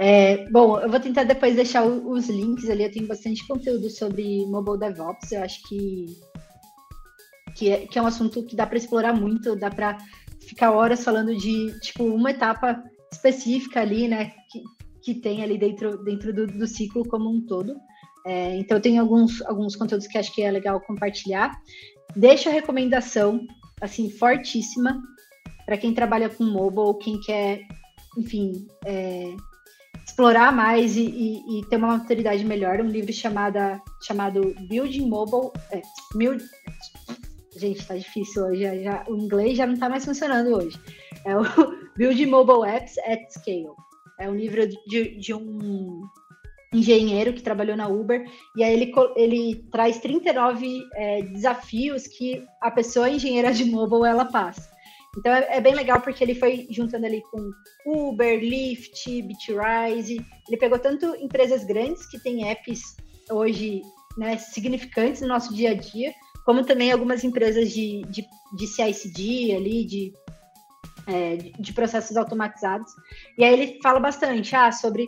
É, 0.00 0.48
bom, 0.50 0.78
eu 0.78 0.88
vou 0.88 1.00
tentar 1.00 1.24
depois 1.24 1.56
deixar 1.56 1.84
os 1.84 2.28
links 2.28 2.70
ali. 2.70 2.84
Eu 2.84 2.92
tenho 2.92 3.06
bastante 3.06 3.46
conteúdo 3.46 3.90
sobre 3.90 4.46
mobile 4.46 4.78
DevOps. 4.78 5.32
Eu 5.32 5.42
acho 5.42 5.60
que 5.68 6.06
que 7.56 7.70
é, 7.70 7.86
que 7.86 7.98
é 7.98 8.02
um 8.02 8.06
assunto 8.06 8.44
que 8.44 8.54
dá 8.54 8.64
para 8.64 8.78
explorar 8.78 9.12
muito, 9.12 9.56
dá 9.56 9.68
para 9.68 9.98
ficar 10.40 10.70
horas 10.70 11.02
falando 11.02 11.34
de 11.36 11.78
tipo 11.80 12.04
uma 12.04 12.30
etapa 12.30 12.80
específica 13.12 13.80
ali, 13.80 14.06
né, 14.06 14.32
que, 14.50 14.62
que 15.02 15.20
tem 15.20 15.42
ali 15.42 15.58
dentro 15.58 16.02
dentro 16.04 16.32
do, 16.32 16.46
do 16.46 16.66
ciclo 16.68 17.06
como 17.08 17.28
um 17.28 17.44
todo. 17.44 17.74
É, 18.24 18.56
então 18.56 18.80
tenho 18.80 19.00
alguns 19.00 19.42
alguns 19.42 19.74
conteúdos 19.74 20.06
que 20.06 20.16
acho 20.16 20.32
que 20.32 20.42
é 20.42 20.50
legal 20.50 20.80
compartilhar. 20.80 21.60
Deixo 22.14 22.48
a 22.48 22.52
recomendação 22.52 23.44
assim 23.80 24.08
fortíssima 24.08 25.02
para 25.66 25.76
quem 25.76 25.92
trabalha 25.92 26.28
com 26.28 26.44
mobile, 26.44 26.98
quem 26.98 27.20
quer, 27.20 27.60
enfim, 28.16 28.66
é, 28.86 29.34
explorar 30.08 30.50
mais 30.50 30.96
e, 30.96 31.02
e, 31.02 31.58
e, 31.58 31.66
ter 31.66 31.76
uma 31.76 31.98
maturidade 31.98 32.42
melhor, 32.44 32.80
um 32.80 32.88
livro 32.88 33.12
chamada, 33.12 33.80
chamado 34.02 34.54
Building 34.68 35.06
Mobile. 35.08 35.52
É, 35.70 35.82
Build, 36.14 36.42
gente, 37.56 37.86
tá 37.86 37.94
difícil 37.94 38.44
hoje, 38.44 38.62
já, 38.62 38.76
já, 38.76 39.04
o 39.06 39.16
inglês 39.16 39.58
já 39.58 39.66
não 39.66 39.76
tá 39.76 39.88
mais 39.88 40.04
funcionando 40.04 40.56
hoje. 40.56 40.78
É 41.24 41.36
o 41.36 41.42
Building 41.96 42.26
Mobile 42.26 42.66
Apps 42.66 42.96
at 42.98 43.20
Scale. 43.30 43.74
É 44.18 44.28
um 44.28 44.34
livro 44.34 44.66
de, 44.86 45.18
de 45.18 45.34
um 45.34 46.02
engenheiro 46.72 47.32
que 47.32 47.42
trabalhou 47.42 47.76
na 47.76 47.88
Uber, 47.88 48.26
e 48.56 48.64
aí 48.64 48.72
ele, 48.72 48.92
ele 49.14 49.68
traz 49.70 49.98
39 49.98 50.82
é, 50.94 51.22
desafios 51.22 52.06
que 52.06 52.44
a 52.60 52.70
pessoa 52.70 53.10
engenheira 53.10 53.52
de 53.52 53.64
mobile 53.64 54.06
ela 54.06 54.24
passa. 54.24 54.70
Então 55.18 55.32
é, 55.32 55.56
é, 55.56 55.60
bem 55.60 55.74
legal 55.74 56.00
porque 56.00 56.22
ele 56.22 56.34
foi 56.34 56.66
juntando 56.70 57.06
ali 57.06 57.20
com 57.22 57.50
Uber, 57.86 58.38
Lyft, 58.38 59.22
Bitrise. 59.22 60.24
Ele 60.46 60.56
pegou 60.56 60.78
tanto 60.78 61.14
empresas 61.16 61.64
grandes 61.64 62.06
que 62.06 62.18
têm 62.20 62.48
apps 62.48 62.96
hoje 63.30 63.82
né, 64.16 64.36
significantes 64.38 65.20
no 65.20 65.28
nosso 65.28 65.52
dia 65.52 65.72
a 65.72 65.74
dia, 65.74 66.12
como 66.44 66.64
também 66.64 66.92
algumas 66.92 67.24
empresas 67.24 67.70
de, 67.70 68.02
de, 68.08 68.24
de 68.56 68.66
CICD 68.66 69.56
ali, 69.56 69.84
de, 69.84 70.12
é, 71.06 71.36
de 71.36 71.72
processos 71.72 72.16
automatizados. 72.16 72.90
E 73.36 73.44
aí 73.44 73.52
ele 73.52 73.78
fala 73.82 74.00
bastante 74.00 74.54
ah, 74.54 74.70
sobre 74.72 75.06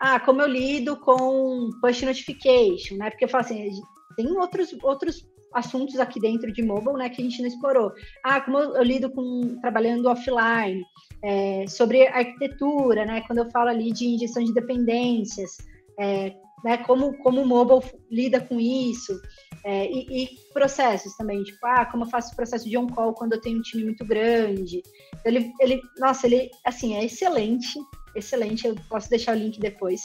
ah, 0.00 0.20
como 0.20 0.40
eu 0.40 0.48
lido 0.48 0.96
com 0.98 1.70
push 1.80 2.02
notification, 2.02 2.96
né? 2.96 3.10
Porque 3.10 3.24
eu 3.24 3.28
falo 3.28 3.44
assim, 3.44 3.70
tem 4.16 4.26
outros, 4.36 4.76
outros 4.82 5.27
assuntos 5.52 5.98
aqui 5.98 6.20
dentro 6.20 6.52
de 6.52 6.62
mobile, 6.62 6.96
né, 6.96 7.08
que 7.08 7.20
a 7.20 7.24
gente 7.24 7.40
não 7.40 7.48
explorou. 7.48 7.92
Ah, 8.24 8.40
como 8.40 8.58
eu, 8.58 8.82
lido 8.82 9.10
com 9.10 9.58
trabalhando 9.60 10.08
offline, 10.08 10.82
é, 11.22 11.66
sobre 11.66 12.06
arquitetura, 12.06 13.04
né, 13.04 13.22
quando 13.26 13.40
eu 13.40 13.50
falo 13.50 13.70
ali 13.70 13.92
de 13.92 14.06
injeção 14.06 14.42
de 14.44 14.52
dependências, 14.52 15.56
é, 15.98 16.34
né, 16.64 16.78
como, 16.78 17.16
como 17.18 17.40
o 17.40 17.46
mobile 17.46 17.80
lida 18.10 18.40
com 18.40 18.60
isso, 18.60 19.18
é, 19.64 19.90
e, 19.90 20.24
e, 20.24 20.28
processos 20.52 21.14
também, 21.16 21.42
tipo, 21.42 21.58
ah, 21.66 21.84
como 21.86 22.04
eu 22.04 22.08
faço 22.08 22.32
o 22.32 22.36
processo 22.36 22.68
de 22.68 22.76
on-call 22.76 23.12
quando 23.14 23.34
eu 23.34 23.40
tenho 23.40 23.58
um 23.58 23.62
time 23.62 23.84
muito 23.84 24.04
grande. 24.04 24.82
Ele, 25.24 25.52
ele, 25.60 25.80
nossa, 25.98 26.26
ele, 26.26 26.50
assim, 26.64 26.94
é 26.94 27.04
excelente, 27.04 27.78
excelente, 28.14 28.66
eu 28.66 28.76
posso 28.88 29.10
deixar 29.10 29.36
o 29.36 29.38
link 29.38 29.58
depois, 29.58 30.00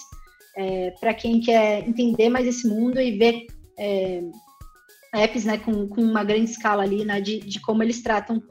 é, 0.58 0.92
para 1.00 1.14
quem 1.14 1.40
quer 1.40 1.88
entender 1.88 2.30
mais 2.30 2.48
esse 2.48 2.68
mundo 2.68 3.00
e 3.00 3.18
ver 3.18 3.46
é, 3.78 4.22
apps 5.14 5.46
né, 5.46 5.58
com, 5.58 5.88
com 5.88 6.02
uma 6.02 6.24
grande 6.24 6.50
escala 6.50 6.84
ali, 6.84 7.06
né, 7.06 7.22
de, 7.22 7.40
de 7.40 7.60
como 7.62 7.84
eles 7.84 8.02
tratam 8.02 8.42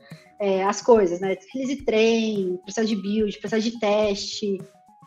é, 0.41 0.63
as 0.65 0.81
coisas, 0.81 1.21
né, 1.21 1.37
release 1.53 1.85
train, 1.85 2.59
processo 2.65 2.89
de 2.89 2.97
build, 2.97 3.39
processo 3.39 3.71
de 3.71 3.79
teste, 3.79 4.59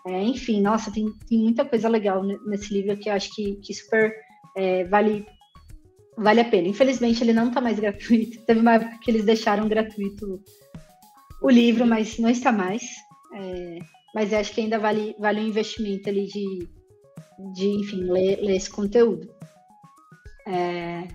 é, 0.08 0.22
enfim, 0.22 0.62
nossa, 0.62 0.92
tem, 0.92 1.12
tem 1.28 1.40
muita 1.40 1.66
coisa 1.66 1.90
legal 1.90 2.24
nesse 2.46 2.72
livro 2.72 2.96
que 2.96 3.10
eu 3.10 3.14
acho 3.14 3.34
que, 3.34 3.56
que 3.56 3.74
super 3.74 4.14
é, 4.56 4.84
vale, 4.86 5.26
vale 6.16 6.42
a 6.42 6.46
pena. 6.46 6.68
Infelizmente, 6.68 7.24
ele 7.24 7.34
não 7.34 7.48
está 7.48 7.60
mais 7.60 7.80
gratuito. 7.80 8.40
Teve 8.46 8.60
uma 8.60 8.76
época 8.76 9.00
que 9.02 9.10
eles 9.10 9.26
deixaram 9.26 9.68
gratuito 9.68 10.42
o 11.42 11.50
livro, 11.50 11.88
mas 11.88 12.20
não 12.20 12.30
está 12.30 12.52
mais. 12.52 12.84
É, 13.34 13.80
mas 14.14 14.32
acho 14.32 14.54
que 14.54 14.62
ainda 14.62 14.78
vale, 14.78 15.16
vale 15.20 15.42
um 15.42 15.48
investimento 15.48 16.08
ali 16.08 16.28
de, 16.28 16.70
de 17.54 17.68
enfim, 17.68 18.04
ler, 18.04 18.40
ler 18.42 18.56
esse 18.58 18.70
conteúdo. 18.70 19.28
É, 20.48 21.08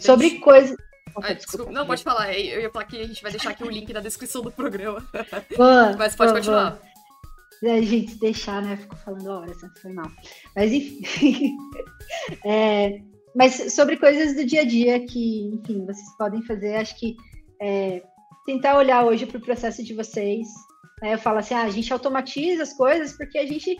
sobre 0.00 0.38
coisas. 0.38 0.76
Ah, 1.22 1.32
desculpa. 1.32 1.70
Não, 1.70 1.86
pode 1.86 2.02
falar. 2.02 2.36
Eu 2.36 2.60
ia 2.60 2.70
falar 2.70 2.86
que 2.86 3.00
a 3.00 3.06
gente 3.06 3.22
vai 3.22 3.30
deixar 3.30 3.50
aqui 3.50 3.62
o 3.62 3.70
link 3.70 3.92
na 3.92 4.00
descrição 4.00 4.42
do 4.42 4.50
programa. 4.50 5.06
Boa, 5.56 5.96
Mas 5.96 6.16
pode 6.16 6.32
boa, 6.32 6.40
continuar. 6.40 6.70
Boa. 7.62 7.74
A 7.76 7.80
gente 7.80 8.16
deixar, 8.16 8.60
né? 8.60 8.76
Ficou 8.76 8.98
falando 8.98 9.26
horas, 9.28 9.62
né? 9.62 9.70
foi 9.80 9.92
mal. 9.92 10.10
Mas 10.56 10.72
enfim. 10.72 11.56
é, 12.44 13.00
mas 13.34 13.72
sobre 13.72 13.96
coisas 13.96 14.34
do 14.34 14.44
dia 14.44 14.62
a 14.62 14.64
dia 14.64 15.06
que, 15.06 15.46
enfim, 15.54 15.86
vocês 15.86 16.16
podem 16.18 16.42
fazer, 16.42 16.76
acho 16.76 16.98
que 16.98 17.16
é, 17.60 18.02
tentar 18.44 18.76
olhar 18.76 19.04
hoje 19.04 19.24
para 19.24 19.38
o 19.38 19.44
processo 19.44 19.82
de 19.82 19.94
vocês. 19.94 20.46
Né? 21.00 21.14
Eu 21.14 21.18
falo 21.18 21.38
assim, 21.38 21.54
ah, 21.54 21.62
a 21.62 21.70
gente 21.70 21.92
automatiza 21.92 22.62
as 22.62 22.72
coisas 22.74 23.16
porque 23.16 23.38
a 23.38 23.46
gente 23.46 23.76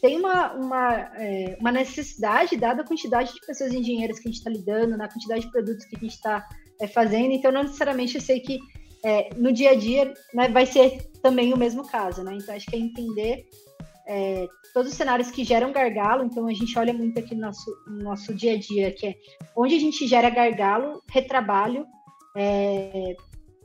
tem 0.00 0.18
uma, 0.18 0.52
uma, 0.52 0.94
é, 1.16 1.56
uma 1.60 1.72
necessidade, 1.72 2.56
dada 2.56 2.82
a 2.82 2.86
quantidade 2.86 3.32
de 3.32 3.40
pessoas 3.46 3.72
engenheiras 3.72 4.18
que 4.18 4.28
a 4.28 4.30
gente 4.30 4.38
está 4.38 4.50
lidando, 4.50 4.96
na 4.96 5.08
quantidade 5.08 5.42
de 5.42 5.50
produtos 5.50 5.84
que 5.86 5.96
a 5.96 6.00
gente 6.00 6.14
está 6.14 6.46
é, 6.80 6.86
fazendo, 6.86 7.32
então 7.32 7.50
não 7.50 7.62
necessariamente 7.62 8.16
eu 8.16 8.20
sei 8.20 8.40
que 8.40 8.58
é, 9.04 9.30
no 9.36 9.52
dia 9.52 9.70
a 9.70 9.74
dia 9.74 10.12
né, 10.34 10.48
vai 10.48 10.66
ser 10.66 11.10
também 11.22 11.52
o 11.52 11.56
mesmo 11.56 11.86
caso, 11.86 12.22
né? 12.24 12.36
Então 12.36 12.54
acho 12.54 12.66
que 12.66 12.76
é 12.76 12.78
entender 12.78 13.46
é, 14.06 14.46
todos 14.72 14.90
os 14.90 14.96
cenários 14.96 15.30
que 15.30 15.44
geram 15.44 15.72
gargalo, 15.72 16.24
então 16.24 16.46
a 16.46 16.52
gente 16.52 16.78
olha 16.78 16.92
muito 16.92 17.18
aqui 17.18 17.34
no 17.34 17.42
nosso, 17.42 17.70
no 17.86 18.02
nosso 18.04 18.34
dia 18.34 18.54
a 18.54 18.58
dia, 18.58 18.92
que 18.92 19.06
é 19.06 19.14
onde 19.56 19.74
a 19.74 19.80
gente 19.80 20.06
gera 20.06 20.30
gargalo, 20.30 21.02
retrabalho, 21.08 21.86
é, 22.36 23.16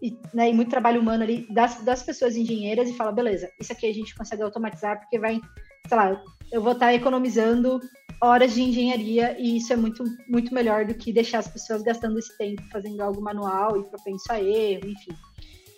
e, 0.01 0.17
né, 0.33 0.49
e, 0.49 0.53
muito 0.53 0.69
trabalho 0.69 0.99
humano 0.99 1.23
ali 1.23 1.45
das, 1.51 1.83
das 1.83 2.01
pessoas 2.01 2.35
engenheiras 2.35 2.89
e 2.89 2.93
fala, 2.93 3.11
beleza, 3.11 3.51
isso 3.59 3.71
aqui 3.71 3.85
a 3.85 3.93
gente 3.93 4.15
consegue 4.15 4.41
automatizar 4.41 4.99
porque 4.99 5.19
vai 5.19 5.39
sei 5.87 5.97
lá, 5.97 6.21
eu 6.51 6.61
vou 6.61 6.73
estar 6.73 6.93
economizando 6.93 7.79
horas 8.21 8.53
de 8.53 8.61
engenharia 8.61 9.35
e 9.39 9.57
isso 9.57 9.73
é 9.73 9.75
muito, 9.75 10.03
muito 10.27 10.53
melhor 10.53 10.85
do 10.85 10.93
que 10.93 11.11
deixar 11.11 11.39
as 11.39 11.47
pessoas 11.47 11.81
gastando 11.81 12.19
esse 12.19 12.37
tempo 12.37 12.61
fazendo 12.71 13.01
algo 13.01 13.21
manual 13.21 13.77
e 13.77 13.89
propenso 13.89 14.31
a 14.31 14.39
erro, 14.39 14.87
enfim. 14.87 15.11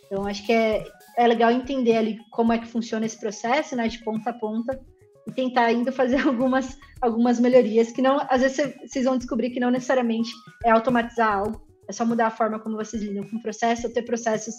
Então, 0.06 0.28
acho 0.28 0.46
que 0.46 0.52
é, 0.52 0.84
é 1.18 1.28
legal 1.28 1.52
entender 1.52 1.96
ali 1.96 2.18
como 2.30 2.52
é 2.52 2.58
que 2.58 2.68
funciona 2.68 3.06
esse 3.06 3.20
processo, 3.20 3.76
né, 3.76 3.88
de 3.88 4.04
ponta 4.04 4.32
a 4.32 4.34
ponta, 4.34 4.80
e 5.26 5.32
tentar 5.32 5.66
ainda 5.66 5.92
fazer 5.92 6.20
algumas, 6.28 6.78
algumas 7.02 7.40
melhorias 7.40 7.92
que 7.92 8.02
não, 8.02 8.20
às 8.30 8.42
vezes 8.42 8.76
vocês 8.86 9.06
vão 9.06 9.18
descobrir 9.18 9.52
que 9.52 9.60
não 9.60 9.72
necessariamente 9.72 10.32
é 10.66 10.72
automatizar 10.72 11.38
algo, 11.38 11.66
é 11.88 11.94
só 11.94 12.06
mudar 12.06 12.28
a 12.28 12.32
forma 12.32 12.60
como 12.60 12.76
vocês 12.76 13.02
lidam 13.02 13.28
com 13.28 13.38
o 13.38 13.42
processo, 13.42 13.88
ou 13.88 13.94
ter 13.94 14.04
processos 14.04 14.56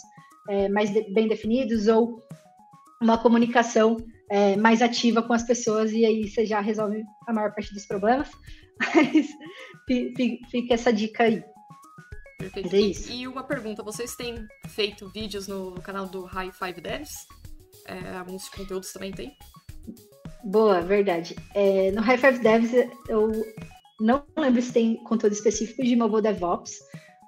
é, 0.48 0.68
mais 0.68 0.90
de, 0.90 1.02
bem 1.12 1.28
definidos, 1.28 1.86
ou 1.86 2.22
uma 3.00 3.18
comunicação 3.18 3.96
é, 4.30 4.56
mais 4.56 4.82
ativa 4.82 5.22
com 5.22 5.32
as 5.32 5.42
pessoas 5.42 5.92
e 5.92 6.04
aí 6.04 6.28
você 6.28 6.46
já 6.46 6.60
resolve 6.60 7.02
a 7.26 7.32
maior 7.32 7.54
parte 7.54 7.72
dos 7.72 7.86
problemas. 7.86 8.30
Mas 8.94 9.28
fica 10.50 10.74
essa 10.74 10.92
dica 10.92 11.24
aí. 11.24 11.42
Perfeito. 12.38 12.74
É 12.74 12.80
isso. 12.80 13.12
E 13.12 13.26
uma 13.26 13.44
pergunta: 13.44 13.82
vocês 13.82 14.16
têm 14.16 14.46
feito 14.68 15.08
vídeos 15.08 15.46
no 15.46 15.74
canal 15.82 16.06
do 16.06 16.24
High 16.24 16.52
Five 16.52 16.80
Devs? 16.80 17.12
É, 17.86 18.16
alguns 18.16 18.48
conteúdos 18.48 18.92
também 18.92 19.12
tem? 19.12 19.36
Boa, 20.44 20.80
verdade. 20.80 21.36
É, 21.54 21.90
no 21.92 22.02
High 22.02 22.18
Five 22.18 22.38
Devs 22.40 22.72
eu 23.08 23.32
não 24.00 24.24
lembro 24.36 24.60
se 24.60 24.72
tem 24.72 24.96
conteúdo 25.04 25.32
específico 25.32 25.82
de 25.82 25.96
mobile 25.96 26.22
DevOps, 26.22 26.72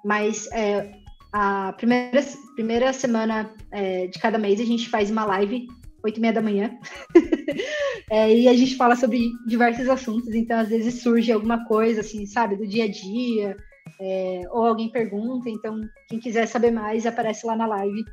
mas 0.03 0.47
é, 0.51 0.91
a 1.31 1.73
primeira, 1.73 2.23
primeira 2.55 2.93
semana 2.93 3.53
é, 3.71 4.07
de 4.07 4.19
cada 4.19 4.37
mês 4.37 4.59
a 4.59 4.65
gente 4.65 4.89
faz 4.89 5.09
uma 5.09 5.25
live, 5.25 5.67
oito 6.07 6.17
e 6.17 6.21
meia 6.21 6.33
da 6.33 6.41
manhã, 6.41 6.71
é, 8.09 8.33
e 8.33 8.47
a 8.47 8.53
gente 8.53 8.75
fala 8.75 8.95
sobre 8.95 9.31
diversos 9.45 9.87
assuntos, 9.87 10.33
então 10.33 10.59
às 10.59 10.69
vezes 10.69 11.01
surge 11.01 11.31
alguma 11.31 11.65
coisa, 11.65 12.01
assim, 12.01 12.25
sabe, 12.25 12.55
do 12.55 12.67
dia 12.67 12.85
a 12.85 12.87
dia, 12.87 13.55
é, 14.01 14.41
ou 14.51 14.65
alguém 14.65 14.91
pergunta, 14.91 15.49
então 15.49 15.79
quem 16.09 16.19
quiser 16.19 16.47
saber 16.47 16.71
mais 16.71 17.05
aparece 17.05 17.45
lá 17.45 17.55
na 17.55 17.67
live, 17.67 18.03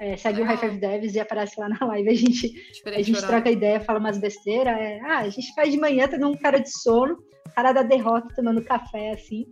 é, 0.00 0.16
segue 0.16 0.42
o 0.42 0.44
High 0.44 0.56
Five 0.56 0.78
Devs 0.78 1.14
e 1.14 1.20
aparece 1.20 1.58
lá 1.58 1.68
na 1.68 1.86
live, 1.86 2.08
a 2.08 2.14
gente, 2.14 2.52
a 2.86 3.02
gente 3.02 3.26
troca 3.26 3.50
ideia, 3.50 3.80
fala 3.80 3.98
umas 3.98 4.18
besteiras, 4.18 4.76
é, 4.76 5.00
ah, 5.00 5.20
a 5.20 5.28
gente 5.28 5.54
faz 5.54 5.70
de 5.70 5.78
manhã, 5.78 6.08
tá 6.08 6.16
um 6.26 6.36
cara 6.36 6.58
de 6.58 6.70
sono, 6.70 7.16
cara 7.54 7.72
da 7.72 7.82
derrota 7.82 8.34
tomando 8.34 8.64
café, 8.64 9.12
assim, 9.12 9.46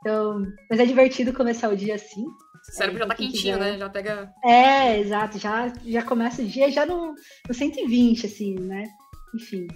então, 0.00 0.42
mas 0.70 0.80
é 0.80 0.84
divertido 0.84 1.32
começar 1.32 1.68
o 1.70 1.76
dia 1.76 1.94
assim, 1.94 2.24
o 2.68 2.72
cérebro 2.72 2.98
já 2.98 3.06
tá 3.06 3.14
quentinho, 3.14 3.58
né? 3.58 3.78
Já 3.78 3.88
pega. 3.88 4.32
É, 4.44 4.98
exato. 4.98 5.38
Já, 5.38 5.72
já 5.84 6.02
começa 6.02 6.42
o 6.42 6.46
dia 6.46 6.70
já 6.70 6.86
no, 6.86 7.14
no 7.46 7.54
120, 7.54 8.26
assim, 8.26 8.54
né? 8.54 8.84
Enfim. 9.34 9.66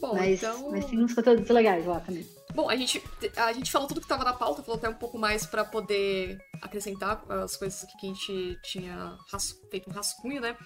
Bom, 0.00 0.14
mas, 0.14 0.42
então... 0.42 0.70
mas 0.70 0.84
tem 0.86 1.02
uns 1.02 1.14
conteúdos 1.14 1.48
legais 1.48 1.84
lá 1.84 2.00
também. 2.00 2.26
Bom, 2.54 2.68
a 2.68 2.76
gente, 2.76 3.02
a 3.36 3.52
gente 3.52 3.70
falou 3.70 3.86
tudo 3.86 4.00
que 4.00 4.06
estava 4.06 4.24
na 4.24 4.32
pauta, 4.32 4.62
falou 4.62 4.78
até 4.78 4.88
um 4.88 4.94
pouco 4.94 5.18
mais 5.18 5.44
para 5.44 5.64
poder 5.64 6.38
acrescentar 6.62 7.22
as 7.30 7.56
coisas 7.56 7.84
que 8.00 8.06
a 8.06 8.08
gente 8.08 8.58
tinha 8.62 9.16
feito 9.70 9.90
um 9.90 9.92
rascunho, 9.92 10.40
né? 10.40 10.56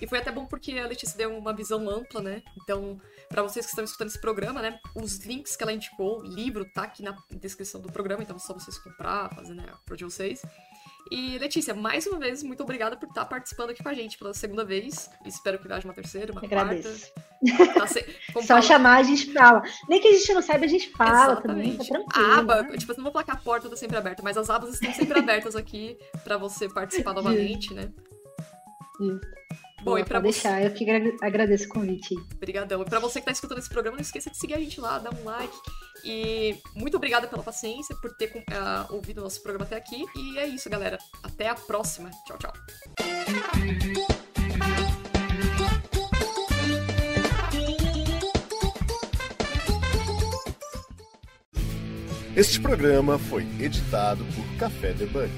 E 0.00 0.06
foi 0.06 0.18
até 0.18 0.30
bom 0.30 0.44
porque 0.44 0.78
a 0.78 0.86
Letícia 0.86 1.16
deu 1.16 1.36
uma 1.36 1.54
visão 1.54 1.88
ampla, 1.88 2.20
né? 2.20 2.42
Então, 2.62 3.00
para 3.28 3.42
vocês 3.42 3.64
que 3.64 3.70
estão 3.70 3.84
escutando 3.84 4.08
esse 4.08 4.20
programa, 4.20 4.60
né? 4.60 4.78
Os 4.94 5.18
links 5.24 5.56
que 5.56 5.62
ela 5.62 5.72
indicou, 5.72 6.22
livro, 6.22 6.64
tá 6.72 6.82
aqui 6.82 7.02
na 7.02 7.16
descrição 7.40 7.80
do 7.80 7.90
programa, 7.90 8.22
então 8.22 8.36
é 8.36 8.38
só 8.38 8.52
vocês 8.52 8.78
comprar, 8.78 9.34
fazer, 9.34 9.54
né, 9.54 9.66
pro 9.86 9.96
de 9.96 10.04
vocês. 10.04 10.42
E 11.10 11.38
Letícia, 11.38 11.74
mais 11.74 12.06
uma 12.06 12.18
vez, 12.18 12.42
muito 12.42 12.62
obrigada 12.62 12.96
por 12.96 13.08
estar 13.08 13.24
participando 13.24 13.70
aqui 13.70 13.82
com 13.82 13.88
a 13.88 13.94
gente 13.94 14.18
pela 14.18 14.34
segunda 14.34 14.64
vez. 14.64 15.10
Espero 15.24 15.58
que 15.58 15.72
haja 15.72 15.86
uma 15.86 15.94
terceira, 15.94 16.32
uma 16.32 16.44
Agradeço. 16.44 17.12
quarta. 17.12 17.74
Tá 17.74 17.86
se... 17.86 18.04
Só 18.34 18.42
fala... 18.42 18.62
chamar, 18.62 18.96
a 18.98 19.02
gente 19.02 19.32
fala. 19.32 19.62
Nem 19.88 20.00
que 20.00 20.08
a 20.08 20.12
gente 20.12 20.32
não 20.34 20.42
saiba, 20.42 20.64
a 20.64 20.68
gente 20.68 20.90
fala 20.90 21.32
Exatamente. 21.32 21.46
também, 21.46 21.76
tá 21.76 21.84
tranquilo. 21.84 22.32
A 22.32 22.38
aba, 22.38 22.62
né? 22.62 22.76
tipo, 22.76 22.94
não 23.00 23.10
vou 23.10 23.24
que 23.24 23.30
a 23.30 23.36
porta 23.36 23.68
tá 23.68 23.76
sempre 23.76 23.96
aberta, 23.96 24.22
mas 24.22 24.36
as 24.36 24.50
abas 24.50 24.74
estão 24.74 24.92
sempre 24.92 25.18
abertas 25.18 25.56
aqui 25.56 25.96
para 26.24 26.36
você 26.36 26.68
participar 26.68 27.14
novamente, 27.14 27.72
né? 27.74 27.90
Isso. 29.00 29.20
Bom, 29.80 29.92
Boa, 29.92 30.00
e 30.00 30.04
pra 30.04 30.20
você... 30.20 30.24
deixar, 30.24 30.62
eu 30.62 30.70
que 30.72 30.84
agradeço 31.22 31.64
o 31.64 31.68
convite. 31.68 32.14
Obrigadão. 32.34 32.82
E 32.82 32.84
pra 32.84 32.98
você 32.98 33.18
que 33.18 33.26
tá 33.26 33.32
escutando 33.32 33.58
esse 33.58 33.70
programa, 33.70 33.96
não 33.96 34.02
esqueça 34.02 34.30
de 34.30 34.36
seguir 34.36 34.54
a 34.54 34.58
gente 34.58 34.78
lá, 34.80 34.98
dar 34.98 35.12
um 35.14 35.24
like. 35.24 35.56
E 36.04 36.60
muito 36.74 36.96
obrigada 36.96 37.26
pela 37.26 37.42
paciência, 37.42 37.94
por 37.96 38.14
ter 38.16 38.30
uh, 38.36 38.94
ouvido 38.94 39.18
o 39.18 39.24
nosso 39.24 39.42
programa 39.42 39.64
até 39.64 39.76
aqui. 39.76 40.04
E 40.16 40.38
é 40.38 40.46
isso, 40.46 40.68
galera. 40.68 40.98
Até 41.22 41.48
a 41.48 41.54
próxima. 41.54 42.10
Tchau, 42.26 42.38
tchau. 42.38 42.52
Este 52.36 52.60
programa 52.60 53.18
foi 53.18 53.42
editado 53.60 54.24
por 54.24 54.58
Café 54.58 54.92
Debug. 54.92 55.30